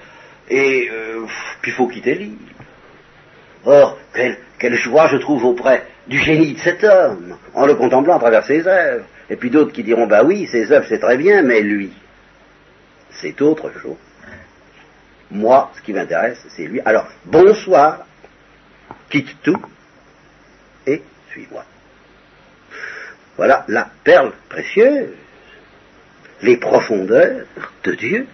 et 0.49 0.89
euh, 0.91 1.27
puis 1.61 1.71
il 1.71 1.75
faut 1.75 1.87
quitter 1.87 2.15
l'île. 2.15 2.37
Or, 3.65 3.99
quelle, 4.15 4.39
quelle, 4.59 4.75
joie 4.75 5.09
je 5.09 5.19
trouve 5.19 5.45
auprès 5.45 5.85
du 6.07 6.19
génie 6.19 6.55
de 6.55 6.59
cet 6.59 6.83
homme, 6.85 7.37
en 7.55 7.67
le 7.67 7.75
contemplant 7.75 8.17
à 8.17 8.19
travers 8.19 8.45
ses 8.45 8.67
œuvres. 8.67 9.05
Et 9.29 9.37
puis 9.37 9.51
d'autres 9.51 9.73
qui 9.73 9.83
diront, 9.83 10.07
bah 10.07 10.23
oui, 10.25 10.47
ses 10.47 10.73
œuvres 10.73 10.87
c'est 10.89 11.01
très 11.01 11.19
bien, 11.19 11.43
mais 11.43 11.61
lui, 11.61 11.93
c'est 13.11 13.41
autre 13.43 13.71
chose. 13.79 13.97
Moi, 15.31 15.71
ce 15.77 15.83
qui 15.83 15.93
m'intéresse, 15.93 16.45
c'est 16.49 16.65
lui. 16.65 16.81
Alors, 16.85 17.07
bonsoir, 17.25 18.07
quitte 19.11 19.37
tout 19.43 19.61
et 20.87 21.03
suis-moi. 21.31 21.65
Voilà 23.37 23.65
la 23.69 23.89
perle 24.05 24.33
précieuse, 24.49 25.11
les 26.43 26.57
profondeurs 26.57 27.47
de 27.85 27.93
Dieu, 27.93 28.27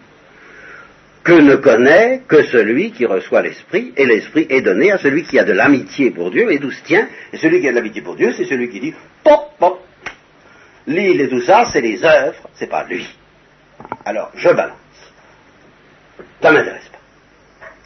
que 1.24 1.32
ne 1.32 1.56
connaît 1.56 2.22
que 2.28 2.42
celui 2.44 2.92
qui 2.92 3.06
reçoit 3.06 3.42
l'Esprit, 3.42 3.92
et 3.96 4.06
l'Esprit 4.06 4.46
est 4.50 4.60
donné 4.60 4.92
à 4.92 4.98
celui 4.98 5.24
qui 5.24 5.38
a 5.38 5.44
de 5.44 5.52
l'amitié 5.52 6.10
pour 6.10 6.30
Dieu, 6.30 6.52
et 6.52 6.58
d'où 6.58 6.70
se 6.70 6.84
tient, 6.84 7.08
et 7.32 7.38
celui 7.38 7.60
qui 7.60 7.68
a 7.68 7.70
de 7.70 7.76
l'amitié 7.76 8.02
pour 8.02 8.14
Dieu, 8.14 8.32
c'est 8.36 8.44
celui 8.44 8.68
qui 8.68 8.80
dit, 8.80 8.94
pop, 9.22 9.52
pop, 9.58 9.82
l'île 10.86 11.20
et 11.22 11.28
tout 11.28 11.40
ça, 11.40 11.64
c'est 11.72 11.80
les 11.80 12.04
œuvres, 12.04 12.48
c'est 12.54 12.68
pas 12.68 12.84
lui. 12.84 13.06
Alors, 14.04 14.30
je 14.34 14.50
balance. 14.50 14.83
Ça 16.40 16.52
m'intéresse 16.52 16.88
pas. 16.88 16.98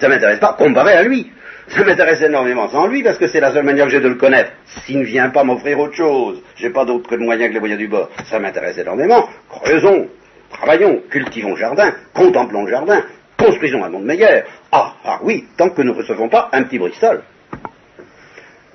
Ça 0.00 0.08
m'intéresse 0.08 0.38
pas 0.38 0.54
comparé 0.54 0.92
à 0.92 1.02
lui. 1.02 1.30
Ça 1.68 1.84
m'intéresse 1.84 2.22
énormément 2.22 2.68
sans 2.68 2.86
lui 2.86 3.02
parce 3.02 3.18
que 3.18 3.26
c'est 3.26 3.40
la 3.40 3.52
seule 3.52 3.64
manière 3.64 3.86
que 3.86 3.92
j'ai 3.92 4.00
de 4.00 4.08
le 4.08 4.14
connaître. 4.14 4.52
S'il 4.84 5.00
ne 5.00 5.04
vient 5.04 5.28
pas 5.28 5.44
m'offrir 5.44 5.78
autre 5.78 5.94
chose, 5.94 6.42
j'ai 6.56 6.70
pas 6.70 6.84
d'autre 6.84 7.16
moyen 7.16 7.48
que 7.48 7.54
les 7.54 7.60
moyens 7.60 7.78
du 7.78 7.88
bord. 7.88 8.08
Ça 8.24 8.38
m'intéresse 8.38 8.78
énormément. 8.78 9.28
Creusons, 9.50 10.08
travaillons, 10.50 11.02
cultivons 11.10 11.50
le 11.50 11.56
jardin, 11.56 11.92
contemplons 12.14 12.64
le 12.64 12.70
jardin, 12.70 13.02
construisons 13.36 13.84
un 13.84 13.90
monde 13.90 14.04
meilleur. 14.04 14.44
Ah, 14.72 14.94
ah 15.04 15.18
oui, 15.22 15.46
tant 15.56 15.68
que 15.70 15.82
nous 15.82 15.92
ne 15.92 15.98
recevons 15.98 16.28
pas 16.28 16.48
un 16.52 16.62
petit 16.62 16.78
Bristol. 16.78 17.22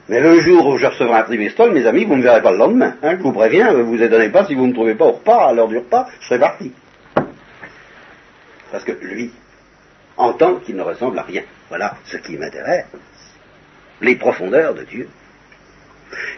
Mais 0.10 0.20
le 0.20 0.40
jour 0.42 0.68
où 0.68 0.78
je 0.78 0.86
recevrai 0.86 1.16
un 1.16 1.24
trimestral, 1.24 1.72
mes 1.72 1.86
amis, 1.88 2.06
vous 2.06 2.14
ne 2.14 2.18
me 2.18 2.24
verrez 2.24 2.42
pas 2.42 2.52
le 2.52 2.58
lendemain. 2.58 2.96
Hein, 3.02 3.16
je 3.18 3.24
vous 3.24 3.32
préviens, 3.32 3.74
ne 3.74 3.82
vous 3.82 4.02
étonnez 4.02 4.30
pas 4.30 4.46
si 4.46 4.54
vous 4.54 4.64
ne 4.64 4.68
me 4.68 4.74
trouvez 4.74 4.96
pas 4.96 5.06
au 5.06 5.14
repas, 5.14 5.48
à 5.48 5.54
l'heure 5.54 5.70
du 5.70 5.78
repas, 5.78 6.08
je 6.20 6.28
serai 6.28 6.40
parti. 6.40 6.74
Parce 8.72 8.84
que 8.84 8.92
lui 9.02 9.32
entend 10.18 10.56
qu'il 10.56 10.76
ne 10.76 10.82
ressemble 10.82 11.18
à 11.20 11.24
rien. 11.24 11.44
Voilà 11.70 11.96
ce 12.06 12.18
qui 12.18 12.38
m'intéresse. 12.38 12.86
Les 14.02 14.16
profondeurs 14.16 14.74
de 14.74 14.84
Dieu. 14.84 15.10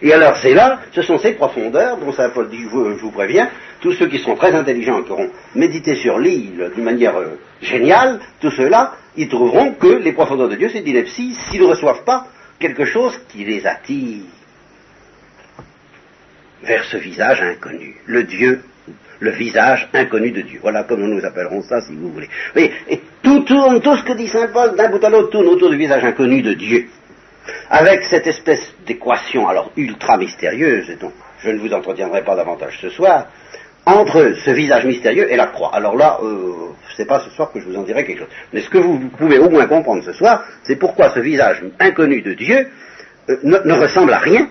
Et 0.01 0.13
alors 0.13 0.37
c'est 0.37 0.53
là, 0.53 0.79
ce 0.93 1.01
sont 1.01 1.17
ces 1.17 1.33
profondeurs 1.33 1.97
dont 1.97 2.11
je 2.11 3.01
vous, 3.01 3.11
préviens, 3.11 3.49
tous 3.81 3.93
ceux 3.93 4.07
qui 4.07 4.19
sont 4.19 4.35
très 4.35 4.53
intelligents 4.53 5.03
qui 5.03 5.11
auront 5.11 5.29
médité 5.53 5.95
sur 5.95 6.17
l'île 6.17 6.71
d'une 6.73 6.83
manière 6.83 7.17
euh, 7.17 7.37
géniale, 7.61 8.19
tous 8.39 8.51
ceux-là, 8.51 8.93
ils 9.17 9.27
trouveront 9.27 9.73
que 9.73 9.87
les 9.87 10.13
profondeurs 10.13 10.49
de 10.49 10.55
Dieu, 10.55 10.69
c'est 10.71 10.81
d'ineptie 10.81 11.35
s'ils 11.35 11.61
ne 11.61 11.67
reçoivent 11.67 12.03
pas 12.03 12.27
quelque 12.59 12.85
chose 12.85 13.19
qui 13.29 13.43
les 13.43 13.65
attire 13.65 14.23
vers 16.63 16.83
ce 16.85 16.97
visage 16.97 17.41
inconnu, 17.41 17.95
le 18.05 18.23
Dieu, 18.23 18.63
le 19.19 19.31
visage 19.31 19.89
inconnu 19.93 20.31
de 20.31 20.41
Dieu. 20.41 20.59
Voilà 20.61 20.83
comme 20.83 21.01
nous 21.01 21.25
appellerons 21.25 21.61
ça, 21.61 21.81
si 21.81 21.93
vous 21.95 22.11
voulez. 22.11 22.29
et 22.55 23.01
tout 23.21 23.41
tourne, 23.41 23.81
tout 23.81 23.95
ce 23.95 24.03
que 24.03 24.13
dit 24.13 24.27
Saint 24.27 24.47
Paul, 24.47 24.75
d'un 24.75 24.89
bout 24.89 25.03
à 25.03 25.09
l'autre, 25.09 25.29
tourne 25.29 25.47
autour 25.47 25.69
du 25.69 25.77
visage 25.77 26.03
inconnu 26.03 26.41
de 26.41 26.53
Dieu 26.53 26.87
avec 27.69 28.03
cette 28.03 28.27
espèce 28.27 28.73
d'équation 28.85 29.47
alors 29.47 29.71
ultra 29.77 30.17
mystérieuse, 30.17 30.89
et 30.89 30.95
dont 30.95 31.11
je 31.39 31.49
ne 31.49 31.59
vous 31.59 31.73
entretiendrai 31.73 32.23
pas 32.23 32.35
davantage 32.35 32.77
ce 32.81 32.89
soir, 32.89 33.27
entre 33.85 34.33
ce 34.43 34.51
visage 34.51 34.85
mystérieux 34.85 35.31
et 35.31 35.35
la 35.35 35.47
croix. 35.47 35.69
Alors 35.73 35.95
là, 35.95 36.17
euh, 36.23 36.53
ce 36.95 37.01
n'est 37.01 37.07
pas 37.07 37.19
ce 37.19 37.29
soir 37.29 37.51
que 37.51 37.59
je 37.59 37.65
vous 37.65 37.77
en 37.77 37.83
dirai 37.83 38.03
quelque 38.05 38.19
chose. 38.19 38.33
Mais 38.51 38.61
ce 38.61 38.69
que 38.69 38.79
vous 38.79 39.09
pouvez 39.17 39.37
au 39.37 39.49
moins 39.49 39.67
comprendre 39.67 40.03
ce 40.03 40.13
soir, 40.13 40.43
c'est 40.63 40.77
pourquoi 40.77 41.11
ce 41.11 41.19
visage 41.19 41.61
inconnu 41.79 42.21
de 42.21 42.33
Dieu 42.33 42.67
euh, 43.29 43.37
ne, 43.43 43.73
ressemble 43.73 44.13
à 44.13 44.19
rien 44.19 44.49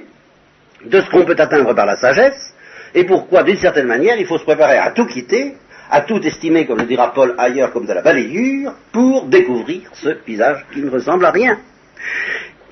de 0.85 1.01
ce 1.01 1.11
qu'on 1.11 1.25
peut 1.25 1.37
atteindre 1.37 1.75
par 1.75 1.87
la 1.87 1.97
sagesse, 1.97 2.54
et 2.95 3.05
pourquoi, 3.05 3.43
d'une 3.43 3.57
certaine 3.57 3.87
manière, 3.87 4.17
il 4.19 4.27
faut 4.27 4.39
se 4.39 4.45
préparer 4.45 4.79
à 4.79 4.93
tout 4.93 5.07
quitter, 5.07 5.57
à 5.91 6.03
tout 6.03 6.21
estimer, 6.25 6.67
comme 6.67 6.79
le 6.79 6.85
dira 6.85 7.13
Paul 7.13 7.35
ailleurs, 7.39 7.73
comme 7.73 7.87
de 7.87 7.93
la 7.93 8.03
balayure, 8.03 8.73
pour 8.93 9.27
découvrir 9.27 9.83
ce 9.93 10.11
visage 10.25 10.65
qui 10.73 10.81
ne 10.81 10.91
ressemble 10.91 11.25
à 11.25 11.31
rien. 11.31 11.59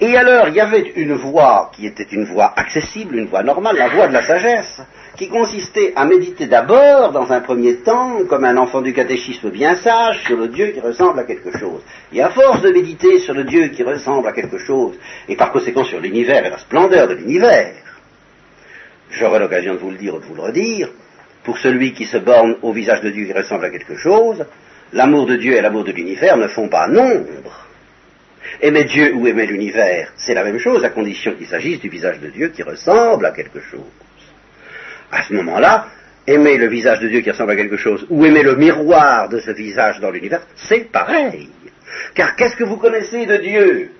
Et 0.00 0.16
alors, 0.16 0.48
il 0.48 0.54
y 0.54 0.60
avait 0.60 0.92
une 0.96 1.14
voie 1.14 1.70
qui 1.74 1.86
était 1.86 2.06
une 2.10 2.24
voie 2.24 2.52
accessible, 2.56 3.16
une 3.16 3.26
voie 3.26 3.42
normale, 3.42 3.76
la 3.76 3.88
voie 3.88 4.08
de 4.08 4.12
la 4.12 4.22
sagesse, 4.22 4.80
qui 5.16 5.28
consistait 5.28 5.92
à 5.94 6.04
méditer 6.04 6.46
d'abord, 6.46 7.12
dans 7.12 7.30
un 7.32 7.40
premier 7.40 7.76
temps, 7.78 8.18
comme 8.28 8.44
un 8.44 8.56
enfant 8.56 8.80
du 8.80 8.92
catéchisme 8.92 9.50
bien 9.50 9.76
sage, 9.76 10.22
sur 10.24 10.36
le 10.36 10.48
Dieu 10.48 10.68
qui 10.68 10.80
ressemble 10.80 11.20
à 11.20 11.24
quelque 11.24 11.56
chose. 11.56 11.82
Et 12.12 12.22
à 12.22 12.30
force 12.30 12.62
de 12.62 12.70
méditer 12.70 13.18
sur 13.18 13.34
le 13.34 13.44
Dieu 13.44 13.68
qui 13.68 13.82
ressemble 13.82 14.26
à 14.26 14.32
quelque 14.32 14.58
chose, 14.58 14.94
et 15.28 15.36
par 15.36 15.52
conséquent 15.52 15.84
sur 15.84 16.00
l'univers 16.00 16.46
et 16.46 16.50
la 16.50 16.58
splendeur 16.58 17.08
de 17.08 17.14
l'univers, 17.14 17.74
j'aurai 19.12 19.38
l'occasion 19.38 19.74
de 19.74 19.78
vous 19.78 19.90
le 19.90 19.96
dire 19.96 20.14
ou 20.14 20.18
de 20.18 20.24
vous 20.24 20.34
le 20.34 20.42
redire, 20.42 20.88
pour 21.44 21.58
celui 21.58 21.92
qui 21.92 22.04
se 22.04 22.18
borne 22.18 22.56
au 22.62 22.72
visage 22.72 23.00
de 23.00 23.10
Dieu 23.10 23.26
qui 23.26 23.32
ressemble 23.32 23.64
à 23.64 23.70
quelque 23.70 23.96
chose, 23.96 24.44
l'amour 24.92 25.26
de 25.26 25.36
Dieu 25.36 25.54
et 25.54 25.60
l'amour 25.60 25.84
de 25.84 25.92
l'univers 25.92 26.36
ne 26.36 26.48
font 26.48 26.68
pas 26.68 26.86
nombre. 26.88 27.66
Aimer 28.60 28.84
Dieu 28.84 29.14
ou 29.14 29.26
aimer 29.26 29.46
l'univers, 29.46 30.12
c'est 30.16 30.34
la 30.34 30.44
même 30.44 30.58
chose, 30.58 30.84
à 30.84 30.90
condition 30.90 31.34
qu'il 31.34 31.46
s'agisse 31.46 31.80
du 31.80 31.88
visage 31.88 32.20
de 32.20 32.28
Dieu 32.28 32.48
qui 32.48 32.62
ressemble 32.62 33.26
à 33.26 33.32
quelque 33.32 33.60
chose. 33.60 33.80
À 35.10 35.22
ce 35.22 35.32
moment-là, 35.34 35.88
aimer 36.26 36.56
le 36.56 36.68
visage 36.68 37.00
de 37.00 37.08
Dieu 37.08 37.20
qui 37.20 37.30
ressemble 37.30 37.52
à 37.52 37.56
quelque 37.56 37.76
chose, 37.76 38.06
ou 38.08 38.24
aimer 38.24 38.42
le 38.42 38.56
miroir 38.56 39.28
de 39.28 39.40
ce 39.40 39.50
visage 39.50 40.00
dans 40.00 40.10
l'univers, 40.10 40.46
c'est 40.54 40.90
pareil. 40.90 41.48
Car 42.14 42.36
qu'est-ce 42.36 42.56
que 42.56 42.64
vous 42.64 42.76
connaissez 42.76 43.26
de 43.26 43.36
Dieu? 43.36 43.90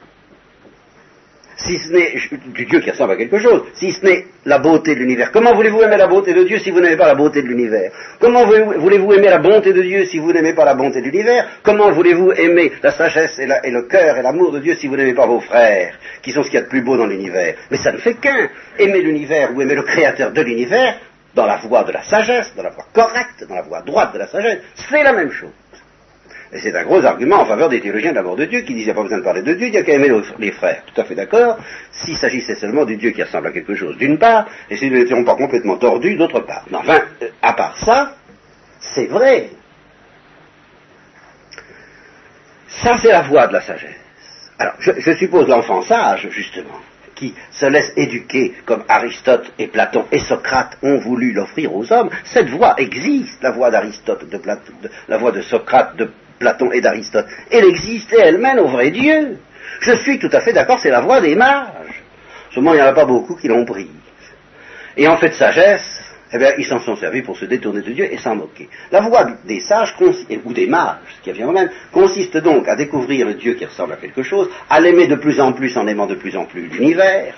Si 1.63 1.79
ce 1.79 1.93
n'est 1.93 2.15
du 2.55 2.65
Dieu 2.67 2.81
qui 2.81 2.91
ressemble 2.91 3.13
à 3.13 3.17
quelque 3.17 3.39
chose, 3.39 3.63
si 3.75 3.93
ce 3.93 4.05
n'est 4.05 4.27
la 4.45 4.59
beauté 4.59 4.95
de 4.95 5.01
l'univers. 5.01 5.31
Comment 5.33 5.55
voulez-vous 5.55 5.83
aimer 5.83 5.97
la 5.97 6.09
beauté 6.09 6.33
de 6.33 6.43
Dieu 6.45 6.59
si 6.59 6.71
vous 6.71 6.81
n'aimez 6.81 6.97
pas 6.97 7.07
la 7.07 7.15
beauté 7.15 7.43
de 7.43 7.49
l'univers? 7.49 7.93
Comment 8.19 8.45
voulez-vous 8.45 9.13
aimer 9.13 9.31
la 9.31 9.39
bonté 9.39 9.73
de 9.73 9.83
Dieu 9.83 10.05
si 10.07 10.19
vous 10.19 10.33
n'aimez 10.33 10.55
pas 10.55 10.65
la 10.65 10.75
bonté 10.75 11.01
de 11.01 11.07
l'univers? 11.07 11.49
Comment 11.63 11.91
voulez-vous 11.93 12.33
aimer 12.33 12.73
la 12.83 12.93
sagesse 12.93 13.39
et, 13.39 13.71
le 13.71 13.83
cœur 13.83 14.17
et 14.17 14.23
l'amour 14.23 14.53
de 14.53 14.59
Dieu 14.61 14.75
si 14.75 14.89
vous 14.89 14.97
n'aimez 14.97 15.15
pas 15.15 15.27
vos 15.27 15.41
frères, 15.41 15.99
qui 16.23 16.33
sont 16.33 16.43
ce 16.43 16.49
qu'il 16.51 16.59
y 16.59 16.63
a 16.63 16.65
de 16.65 16.69
plus 16.69 16.83
beau 16.83 16.97
dans 16.97 17.07
l'univers? 17.07 17.55
Mais 17.71 17.77
ça 17.77 17.93
ne 17.93 17.99
fait 17.99 18.15
qu'un. 18.15 18.49
Aimer 18.79 19.01
l'univers 19.01 19.55
ou 19.55 19.61
aimer 19.61 19.75
le 19.75 19.83
créateur 19.83 20.33
de 20.33 20.43
l'univers, 20.43 20.97
dans 21.35 21.47
la 21.47 21.57
voie 21.59 21.85
de 21.85 21.93
la 21.93 22.03
sagesse, 22.03 22.55
dans 22.57 22.63
la 22.63 22.71
voie 22.71 22.87
correcte, 22.93 23.45
dans 23.49 23.55
la 23.55 23.63
voie 23.63 23.83
droite 23.83 24.13
de 24.13 24.19
la 24.19 24.27
sagesse, 24.27 24.59
c'est 24.75 25.03
la 25.03 25.13
même 25.13 25.31
chose. 25.31 25.51
C'est 26.55 26.77
un 26.77 26.85
gros 26.85 27.03
argument 27.03 27.41
en 27.41 27.47
faveur 27.47 27.71
des 27.71 27.81
théologiens 27.81 28.11
de 28.11 28.17
l'amour 28.17 28.37
de 28.37 28.45
Dieu 28.45 28.61
qui 28.61 28.75
disent 28.75 28.85
qu'il 28.85 28.85
n'y 28.85 28.91
a 28.91 28.95
pas 28.95 29.03
besoin 29.03 29.19
de 29.19 29.25
parler 29.25 29.43
de 29.43 29.55
Dieu, 29.55 29.69
il 29.69 29.71
n'y 29.71 29.79
a 29.79 29.83
qu'à 29.83 29.95
aimer 29.95 30.11
les 30.39 30.53
frères. 30.53 30.83
Tout 30.85 31.01
à 31.01 31.05
fait 31.05 31.15
d'accord, 31.15 31.59
s'il 31.91 32.17
s'agissait 32.17 32.57
seulement 32.57 32.85
du 32.85 32.97
Dieu 32.97 33.11
qui 33.13 33.23
ressemble 33.23 33.47
à 33.47 33.53
quelque 33.53 33.75
chose 33.75 33.97
d'une 33.97 34.19
part, 34.19 34.47
et 34.69 34.77
s'ils 34.77 34.93
n'étions 34.93 35.25
pas 35.25 35.35
complètement 35.35 35.79
tordus 35.79 36.17
d'autre 36.17 36.41
part. 36.41 36.65
Mais 36.71 36.77
enfin, 36.77 37.01
euh, 37.23 37.29
à 37.41 37.55
part 37.55 37.79
ça, 37.79 38.17
c'est 38.81 39.07
vrai. 39.07 39.49
Ça, 42.69 42.99
c'est 43.01 43.13
la 43.13 43.23
voie 43.23 43.47
de 43.47 43.55
la 43.55 43.61
sagesse. 43.63 43.97
Alors, 44.59 44.75
je, 44.79 45.13
suppose 45.13 45.49
l'enfant 45.49 45.81
sage, 45.83 46.29
justement, 46.31 46.81
qui 47.15 47.35
se 47.51 47.67
laisse 47.67 47.93
éduquer 47.97 48.55
comme 48.67 48.85
Aristote 48.89 49.53
et 49.59 49.69
Platon 49.69 50.07
et 50.13 50.19
Socrate 50.19 50.77
ont 50.83 50.99
voulu 50.99 51.33
l'offrir 51.33 51.75
aux 51.75 51.91
hommes, 51.93 52.11
cette 52.25 52.51
voie 52.51 52.75
existe, 52.79 53.43
la 53.43 53.53
voie 53.53 53.71
d'Aristote, 53.71 54.29
de 54.29 54.37
Platon, 54.39 54.73
la 55.09 55.17
voie 55.17 55.33
de 55.33 55.41
Socrate, 55.41 55.97
de 55.97 56.11
Platon 56.43 56.73
et 56.73 56.81
d'Aristote. 56.81 57.27
Elle 57.51 57.65
existait 57.65 58.19
elle-même 58.19 58.59
au 58.59 58.67
vrai 58.67 58.91
Dieu. 58.91 59.39
Je 59.81 59.93
suis 59.93 60.19
tout 60.19 60.29
à 60.33 60.41
fait 60.41 60.53
d'accord, 60.53 60.81
c'est 60.81 60.91
la 60.91 61.01
voie 61.01 61.21
des 61.21 61.37
mages. 61.37 62.03
Seulement, 62.53 62.75
il 62.75 62.77
n'y 62.77 62.83
en 62.83 62.87
a 62.87 62.93
pas 62.93 63.05
beaucoup 63.05 63.37
qui 63.37 63.47
l'ont 63.47 63.65
prise. 63.65 63.87
Et 64.97 65.07
en 65.07 65.17
fait 65.17 65.33
sagesse, 65.33 66.02
eh 66.35 66.39
bien, 66.39 66.53
ils 66.57 66.65
s'en 66.65 66.79
sont 66.81 66.97
servis 66.97 67.23
pour 67.23 67.37
se 67.37 67.45
détourner 67.45 67.83
de 67.83 67.93
Dieu 67.93 68.09
et 68.11 68.17
s'en 68.17 68.35
moquer. 68.35 68.69
La 68.91 69.01
voie 69.03 69.27
des 69.45 69.61
sages, 69.61 69.95
ou 70.45 70.53
des 70.53 70.67
mages, 70.67 70.97
ce 71.19 71.23
qui 71.23 71.33
vient 71.33 71.53
même, 71.53 71.69
consiste 71.93 72.39
donc 72.39 72.69
à 72.69 72.77
découvrir 72.77 73.27
le 73.27 73.35
Dieu 73.35 73.55
qui 73.55 73.67
ressemble 73.67 73.93
à 73.93 73.97
quelque 73.97 74.23
chose, 74.23 74.49
à 74.71 74.81
l'aimer 74.81 75.07
de 75.07 75.17
plus 75.17 75.41
en 75.41 75.53
plus 75.53 75.77
en 75.77 75.87
aimant 75.87 76.07
de 76.07 76.15
plus 76.15 76.37
en 76.37 76.47
plus 76.47 76.69
l'univers, 76.69 77.35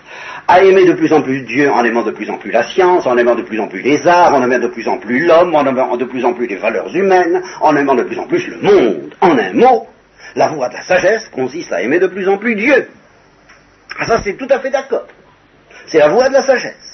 à 0.46 0.62
aimer 0.62 0.84
de 0.84 0.92
plus 0.92 1.12
en 1.12 1.22
plus 1.22 1.42
Dieu 1.42 1.70
en 1.70 1.84
aimant 1.84 2.02
de 2.02 2.12
plus 2.12 2.30
en 2.30 2.38
plus 2.38 2.52
la 2.52 2.62
science, 2.62 3.06
en 3.06 3.16
aimant 3.18 3.34
de 3.34 3.42
plus 3.42 3.60
en 3.60 3.66
plus 3.66 3.82
les 3.82 4.06
arts, 4.06 4.34
en 4.34 4.42
aimant 4.42 4.60
de 4.60 4.68
plus 4.68 4.86
en 4.86 4.98
plus 4.98 5.26
l'homme, 5.26 5.54
en 5.54 5.66
aimant 5.66 5.96
de 5.96 6.04
plus 6.04 6.24
en 6.24 6.32
plus 6.32 6.46
les 6.46 6.56
valeurs 6.56 6.94
humaines, 6.94 7.42
en 7.60 7.74
aimant 7.76 7.96
de 7.96 8.04
plus 8.04 8.18
en 8.18 8.26
plus 8.26 8.46
le 8.48 8.58
monde. 8.58 9.14
En 9.20 9.36
un 9.36 9.52
mot, 9.54 9.88
la 10.36 10.48
voie 10.48 10.68
de 10.68 10.74
la 10.74 10.82
sagesse 10.82 11.28
consiste 11.30 11.72
à 11.72 11.82
aimer 11.82 11.98
de 11.98 12.06
plus 12.06 12.28
en 12.28 12.38
plus 12.38 12.54
Dieu. 12.54 12.88
Ah 13.98 14.06
ça 14.06 14.20
c'est 14.22 14.36
tout 14.36 14.48
à 14.50 14.60
fait 14.60 14.70
d'accord. 14.70 15.06
C'est 15.86 15.98
la 15.98 16.08
voie 16.08 16.28
de 16.28 16.34
la 16.34 16.42
sagesse. 16.42 16.93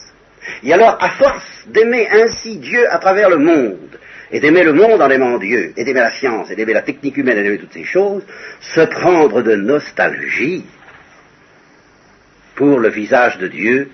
Et 0.62 0.72
alors, 0.72 0.96
à 1.00 1.10
force 1.10 1.66
d'aimer 1.68 2.08
ainsi 2.10 2.56
Dieu 2.58 2.90
à 2.92 2.98
travers 2.98 3.30
le 3.30 3.38
monde, 3.38 3.98
et 4.32 4.40
d'aimer 4.40 4.62
le 4.62 4.72
monde 4.72 5.02
en 5.02 5.10
aimant 5.10 5.38
Dieu, 5.38 5.72
et 5.76 5.84
d'aimer 5.84 6.00
la 6.00 6.12
science, 6.12 6.50
et 6.50 6.56
d'aimer 6.56 6.72
la 6.72 6.82
technique 6.82 7.16
humaine, 7.16 7.38
et 7.38 7.42
d'aimer 7.42 7.58
toutes 7.58 7.72
ces 7.72 7.84
choses, 7.84 8.22
se 8.60 8.80
prendre 8.82 9.42
de 9.42 9.56
nostalgie 9.56 10.64
pour 12.54 12.78
le 12.78 12.90
visage 12.90 13.38
de 13.38 13.48
Dieu 13.48 13.90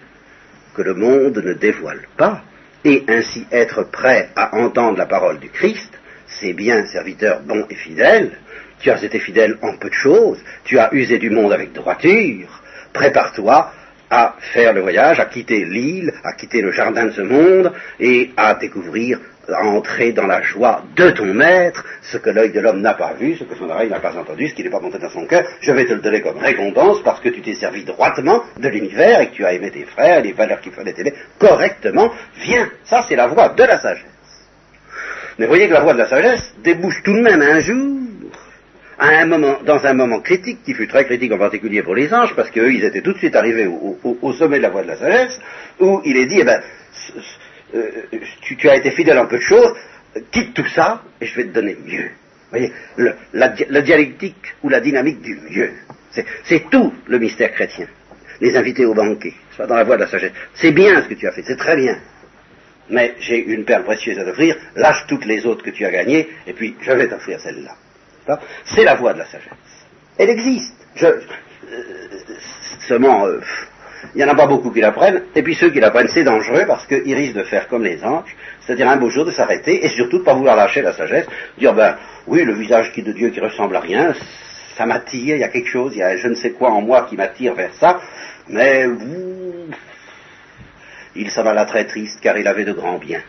que 0.74 0.82
le 0.82 0.94
monde 0.94 1.38
ne 1.38 1.54
dévoile 1.54 2.06
pas, 2.16 2.42
et 2.84 3.04
ainsi 3.08 3.46
être 3.50 3.84
prêt 3.90 4.28
à 4.36 4.56
entendre 4.56 4.98
la 4.98 5.06
parole 5.06 5.38
du 5.40 5.48
Christ, 5.48 5.90
c'est 6.26 6.52
bien, 6.52 6.86
serviteur 6.86 7.40
bon 7.40 7.66
et 7.70 7.74
fidèle, 7.74 8.38
tu 8.78 8.90
as 8.90 9.02
été 9.02 9.18
fidèle 9.18 9.56
en 9.62 9.76
peu 9.76 9.88
de 9.88 9.94
choses, 9.94 10.38
tu 10.64 10.78
as 10.78 10.92
usé 10.92 11.18
du 11.18 11.30
monde 11.30 11.52
avec 11.52 11.72
droiture, 11.72 12.62
prépare-toi 12.92 13.72
à 14.10 14.36
faire 14.52 14.72
le 14.72 14.80
voyage, 14.80 15.20
à 15.20 15.26
quitter 15.26 15.64
l'île, 15.64 16.12
à 16.24 16.32
quitter 16.34 16.60
le 16.60 16.70
jardin 16.72 17.06
de 17.06 17.10
ce 17.10 17.22
monde 17.22 17.72
et 17.98 18.30
à 18.36 18.54
découvrir, 18.54 19.18
à 19.48 19.64
entrer 19.64 20.12
dans 20.12 20.26
la 20.26 20.42
joie 20.42 20.82
de 20.96 21.10
ton 21.10 21.32
maître, 21.32 21.84
ce 22.02 22.16
que 22.18 22.30
l'œil 22.30 22.50
de 22.50 22.60
l'homme 22.60 22.80
n'a 22.80 22.94
pas 22.94 23.14
vu, 23.14 23.36
ce 23.36 23.44
que 23.44 23.54
son 23.54 23.68
oreille 23.70 23.90
n'a 23.90 24.00
pas 24.00 24.16
entendu, 24.16 24.48
ce 24.48 24.54
qui 24.54 24.62
n'est 24.62 24.70
pas 24.70 24.80
monté 24.80 24.98
dans 24.98 25.10
son 25.10 25.26
cœur. 25.26 25.44
Je 25.60 25.72
vais 25.72 25.84
te 25.84 25.92
le 25.92 26.00
donner 26.00 26.20
comme 26.20 26.38
récompense 26.38 27.02
parce 27.02 27.20
que 27.20 27.28
tu 27.28 27.40
t'es 27.40 27.54
servi 27.54 27.84
droitement 27.84 28.42
de 28.58 28.68
l'univers 28.68 29.20
et 29.20 29.28
que 29.28 29.34
tu 29.34 29.44
as 29.44 29.52
aimé 29.52 29.70
tes 29.70 29.84
frères, 29.84 30.22
les 30.22 30.32
valeurs 30.32 30.60
qu'il 30.60 30.72
fallait 30.72 30.94
aimer 30.98 31.14
correctement. 31.38 32.10
Viens, 32.36 32.68
ça 32.84 33.04
c'est 33.08 33.16
la 33.16 33.28
voie 33.28 33.50
de 33.50 33.62
la 33.62 33.80
sagesse. 33.80 34.04
Mais 35.38 35.46
voyez 35.46 35.68
que 35.68 35.74
la 35.74 35.80
voie 35.82 35.92
de 35.92 35.98
la 35.98 36.08
sagesse 36.08 36.54
débouche 36.62 37.02
tout 37.04 37.14
de 37.14 37.20
même 37.20 37.42
un 37.42 37.60
jour 37.60 37.96
à 38.98 39.08
un 39.08 39.26
moment, 39.26 39.58
dans 39.64 39.84
un 39.84 39.92
moment 39.92 40.20
critique, 40.20 40.62
qui 40.64 40.74
fut 40.74 40.88
très 40.88 41.04
critique 41.04 41.32
en 41.32 41.38
particulier 41.38 41.82
pour 41.82 41.94
les 41.94 42.12
anges, 42.14 42.34
parce 42.34 42.50
qu'eux, 42.50 42.72
ils 42.72 42.84
étaient 42.84 43.02
tout 43.02 43.12
de 43.12 43.18
suite 43.18 43.36
arrivés 43.36 43.66
au, 43.66 44.32
sommet 44.32 44.58
de 44.58 44.62
la 44.62 44.70
voie 44.70 44.82
de 44.82 44.88
la 44.88 44.96
sagesse, 44.96 45.38
où 45.80 46.00
il 46.04 46.16
est 46.16 46.26
dit, 46.26 46.38
eh 46.40 46.44
ben, 46.44 46.62
euh, 47.74 47.90
tu, 48.40 48.68
as 48.68 48.76
été 48.76 48.90
fidèle 48.90 49.18
en 49.18 49.26
peu 49.26 49.36
de 49.36 49.42
choses, 49.42 49.74
quitte 50.30 50.54
tout 50.54 50.66
ça, 50.68 51.02
et 51.20 51.26
je 51.26 51.36
vais 51.36 51.44
te 51.44 51.52
donner 51.52 51.76
mieux. 51.84 52.10
Vous 52.50 52.58
voyez, 52.58 52.72
la, 53.32 53.82
dialectique 53.82 54.54
ou 54.62 54.68
la 54.68 54.80
dynamique 54.80 55.20
du 55.20 55.38
mieux. 55.50 55.72
C'est 56.44 56.70
tout 56.70 56.94
le 57.06 57.18
mystère 57.18 57.52
chrétien. 57.52 57.88
Les 58.40 58.56
invités 58.56 58.86
au 58.86 58.94
banquet, 58.94 59.34
soit 59.54 59.66
dans 59.66 59.76
la 59.76 59.84
voie 59.84 59.96
de 59.96 60.02
la 60.02 60.06
sagesse. 60.06 60.32
C'est 60.54 60.72
bien 60.72 61.02
ce 61.02 61.08
que 61.08 61.14
tu 61.14 61.26
as 61.26 61.32
fait, 61.32 61.42
c'est 61.42 61.56
très 61.56 61.76
bien. 61.76 61.98
Mais 62.88 63.14
j'ai 63.18 63.38
une 63.38 63.64
perle 63.64 63.84
précieuse 63.84 64.18
à 64.18 64.24
t'offrir, 64.24 64.56
lâche 64.76 65.06
toutes 65.08 65.26
les 65.26 65.44
autres 65.44 65.64
que 65.64 65.70
tu 65.70 65.84
as 65.84 65.90
gagnées, 65.90 66.28
et 66.46 66.52
puis 66.52 66.76
je 66.80 66.92
vais 66.92 67.08
t'offrir 67.08 67.40
celle-là. 67.40 67.76
C'est 68.64 68.84
la 68.84 68.94
voie 68.94 69.12
de 69.12 69.18
la 69.18 69.26
sagesse. 69.26 69.52
Elle 70.18 70.30
existe. 70.30 70.74
Je, 70.94 71.06
euh, 71.06 71.22
seulement, 72.88 73.26
euh, 73.26 73.40
il 74.14 74.18
n'y 74.18 74.24
en 74.24 74.28
a 74.28 74.34
pas 74.34 74.46
beaucoup 74.46 74.70
qui 74.70 74.80
l'apprennent, 74.80 75.22
et 75.34 75.42
puis 75.42 75.54
ceux 75.54 75.70
qui 75.70 75.80
l'apprennent, 75.80 76.08
c'est 76.08 76.24
dangereux 76.24 76.64
parce 76.66 76.86
qu'ils 76.86 77.14
risquent 77.14 77.36
de 77.36 77.42
faire 77.42 77.68
comme 77.68 77.82
les 77.82 78.02
anges, 78.04 78.36
c'est-à-dire 78.60 78.88
un 78.88 78.96
beau 78.96 79.10
jour 79.10 79.24
de 79.24 79.30
s'arrêter 79.30 79.84
et 79.84 79.88
surtout 79.88 80.16
de 80.16 80.22
ne 80.22 80.24
pas 80.24 80.34
vouloir 80.34 80.56
lâcher 80.56 80.82
la 80.82 80.92
sagesse, 80.92 81.26
dire 81.58 81.74
ben 81.74 81.96
oui, 82.26 82.44
le 82.44 82.54
visage 82.54 82.92
de 82.92 83.12
Dieu 83.12 83.30
qui 83.30 83.40
ressemble 83.40 83.76
à 83.76 83.80
rien, 83.80 84.14
ça 84.76 84.86
m'attire, 84.86 85.36
il 85.36 85.40
y 85.40 85.44
a 85.44 85.48
quelque 85.48 85.68
chose, 85.68 85.92
il 85.94 85.98
y 85.98 86.02
a 86.02 86.16
je 86.16 86.28
ne 86.28 86.34
sais 86.34 86.52
quoi 86.52 86.70
en 86.70 86.80
moi 86.80 87.06
qui 87.08 87.16
m'attire 87.16 87.54
vers 87.54 87.74
ça, 87.74 88.00
mais 88.48 88.86
il 91.14 91.30
s'en 91.30 91.46
alla 91.46 91.64
très 91.64 91.84
triste 91.86 92.20
car 92.20 92.36
il 92.38 92.46
avait 92.46 92.64
de 92.64 92.72
grands 92.72 92.98
biens. 92.98 93.22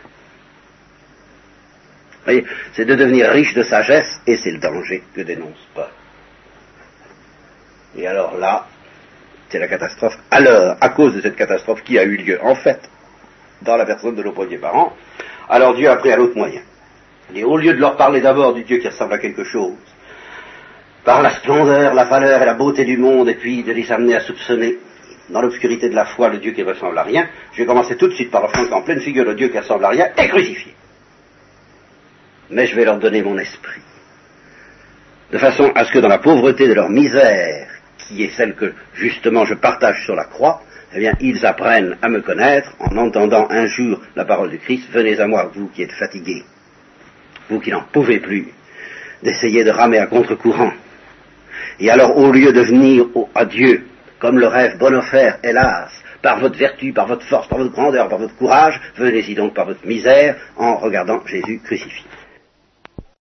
Voyez, 2.28 2.44
c'est 2.74 2.84
de 2.84 2.94
devenir 2.94 3.30
riche 3.30 3.54
de 3.54 3.62
sagesse 3.62 4.20
et 4.26 4.36
c'est 4.36 4.50
le 4.50 4.58
danger 4.58 5.02
que 5.14 5.22
dénonce 5.22 5.66
pas. 5.74 5.90
Et 7.96 8.06
alors 8.06 8.36
là, 8.36 8.66
c'est 9.48 9.58
la 9.58 9.66
catastrophe. 9.66 10.12
Alors, 10.30 10.76
à 10.78 10.90
cause 10.90 11.14
de 11.14 11.22
cette 11.22 11.36
catastrophe 11.36 11.82
qui 11.82 11.98
a 11.98 12.04
eu 12.04 12.18
lieu, 12.18 12.38
en 12.42 12.54
fait, 12.54 12.80
dans 13.62 13.78
la 13.78 13.86
personne 13.86 14.14
de 14.14 14.22
nos 14.22 14.32
premiers 14.32 14.58
parents, 14.58 14.92
alors 15.48 15.74
Dieu 15.74 15.88
a 15.88 15.96
pris 15.96 16.12
un 16.12 16.18
autre 16.18 16.36
moyen. 16.36 16.60
Et 17.34 17.44
au 17.44 17.56
lieu 17.56 17.72
de 17.72 17.80
leur 17.80 17.96
parler 17.96 18.20
d'abord 18.20 18.52
du 18.52 18.62
Dieu 18.64 18.76
qui 18.76 18.88
ressemble 18.88 19.14
à 19.14 19.18
quelque 19.18 19.44
chose, 19.44 19.72
par 21.04 21.22
la 21.22 21.30
splendeur, 21.30 21.94
la 21.94 22.04
valeur 22.04 22.42
et 22.42 22.44
la 22.44 22.54
beauté 22.54 22.84
du 22.84 22.98
monde, 22.98 23.30
et 23.30 23.36
puis 23.36 23.62
de 23.62 23.72
les 23.72 23.90
amener 23.90 24.16
à 24.16 24.20
soupçonner 24.20 24.76
dans 25.30 25.40
l'obscurité 25.40 25.88
de 25.88 25.94
la 25.94 26.04
foi 26.04 26.28
le 26.28 26.36
Dieu 26.36 26.52
qui 26.52 26.62
ressemble 26.62 26.98
à 26.98 27.04
rien, 27.04 27.26
je 27.54 27.62
vais 27.62 27.66
commencer 27.66 27.96
tout 27.96 28.08
de 28.08 28.12
suite 28.12 28.30
par 28.30 28.42
leur 28.42 28.52
en 28.74 28.82
pleine 28.82 29.00
figure 29.00 29.24
le 29.24 29.34
Dieu 29.34 29.48
qui 29.48 29.58
ressemble 29.58 29.86
à 29.86 29.88
rien 29.88 30.08
est 30.14 30.28
crucifié. 30.28 30.74
Mais 32.50 32.66
je 32.66 32.74
vais 32.76 32.84
leur 32.84 32.98
donner 32.98 33.22
mon 33.22 33.38
esprit. 33.38 33.80
De 35.32 35.38
façon 35.38 35.70
à 35.74 35.84
ce 35.84 35.92
que 35.92 35.98
dans 35.98 36.08
la 36.08 36.18
pauvreté 36.18 36.68
de 36.68 36.74
leur 36.74 36.88
misère, 36.88 37.68
qui 37.98 38.24
est 38.24 38.30
celle 38.30 38.54
que 38.54 38.72
justement 38.94 39.44
je 39.44 39.54
partage 39.54 40.02
sur 40.04 40.14
la 40.14 40.24
croix, 40.24 40.62
eh 40.94 41.00
bien, 41.00 41.12
ils 41.20 41.44
apprennent 41.44 41.96
à 42.00 42.08
me 42.08 42.22
connaître 42.22 42.72
en 42.80 42.96
entendant 42.96 43.46
un 43.50 43.66
jour 43.66 44.00
la 44.16 44.24
parole 44.24 44.50
du 44.50 44.58
Christ, 44.58 44.88
venez 44.90 45.20
à 45.20 45.26
moi, 45.26 45.50
vous 45.54 45.68
qui 45.68 45.82
êtes 45.82 45.92
fatigués, 45.92 46.44
vous 47.50 47.60
qui 47.60 47.70
n'en 47.70 47.82
pouvez 47.92 48.20
plus, 48.20 48.48
d'essayer 49.22 49.64
de 49.64 49.70
ramer 49.70 49.98
à 49.98 50.06
contre-courant. 50.06 50.72
Et 51.78 51.90
alors, 51.90 52.16
au 52.16 52.32
lieu 52.32 52.52
de 52.52 52.60
venir 52.62 53.06
à 53.34 53.44
Dieu, 53.44 53.86
comme 54.18 54.38
le 54.38 54.46
rêve 54.46 54.78
bon 54.78 54.94
offert, 54.94 55.38
hélas, 55.44 55.90
par 56.22 56.40
votre 56.40 56.58
vertu, 56.58 56.92
par 56.92 57.06
votre 57.06 57.24
force, 57.24 57.48
par 57.48 57.58
votre 57.58 57.72
grandeur, 57.72 58.08
par 58.08 58.18
votre 58.18 58.36
courage, 58.36 58.80
venez-y 58.96 59.34
donc 59.34 59.54
par 59.54 59.66
votre 59.66 59.86
misère 59.86 60.36
en 60.56 60.76
regardant 60.76 61.24
Jésus 61.26 61.60
crucifié. 61.62 62.04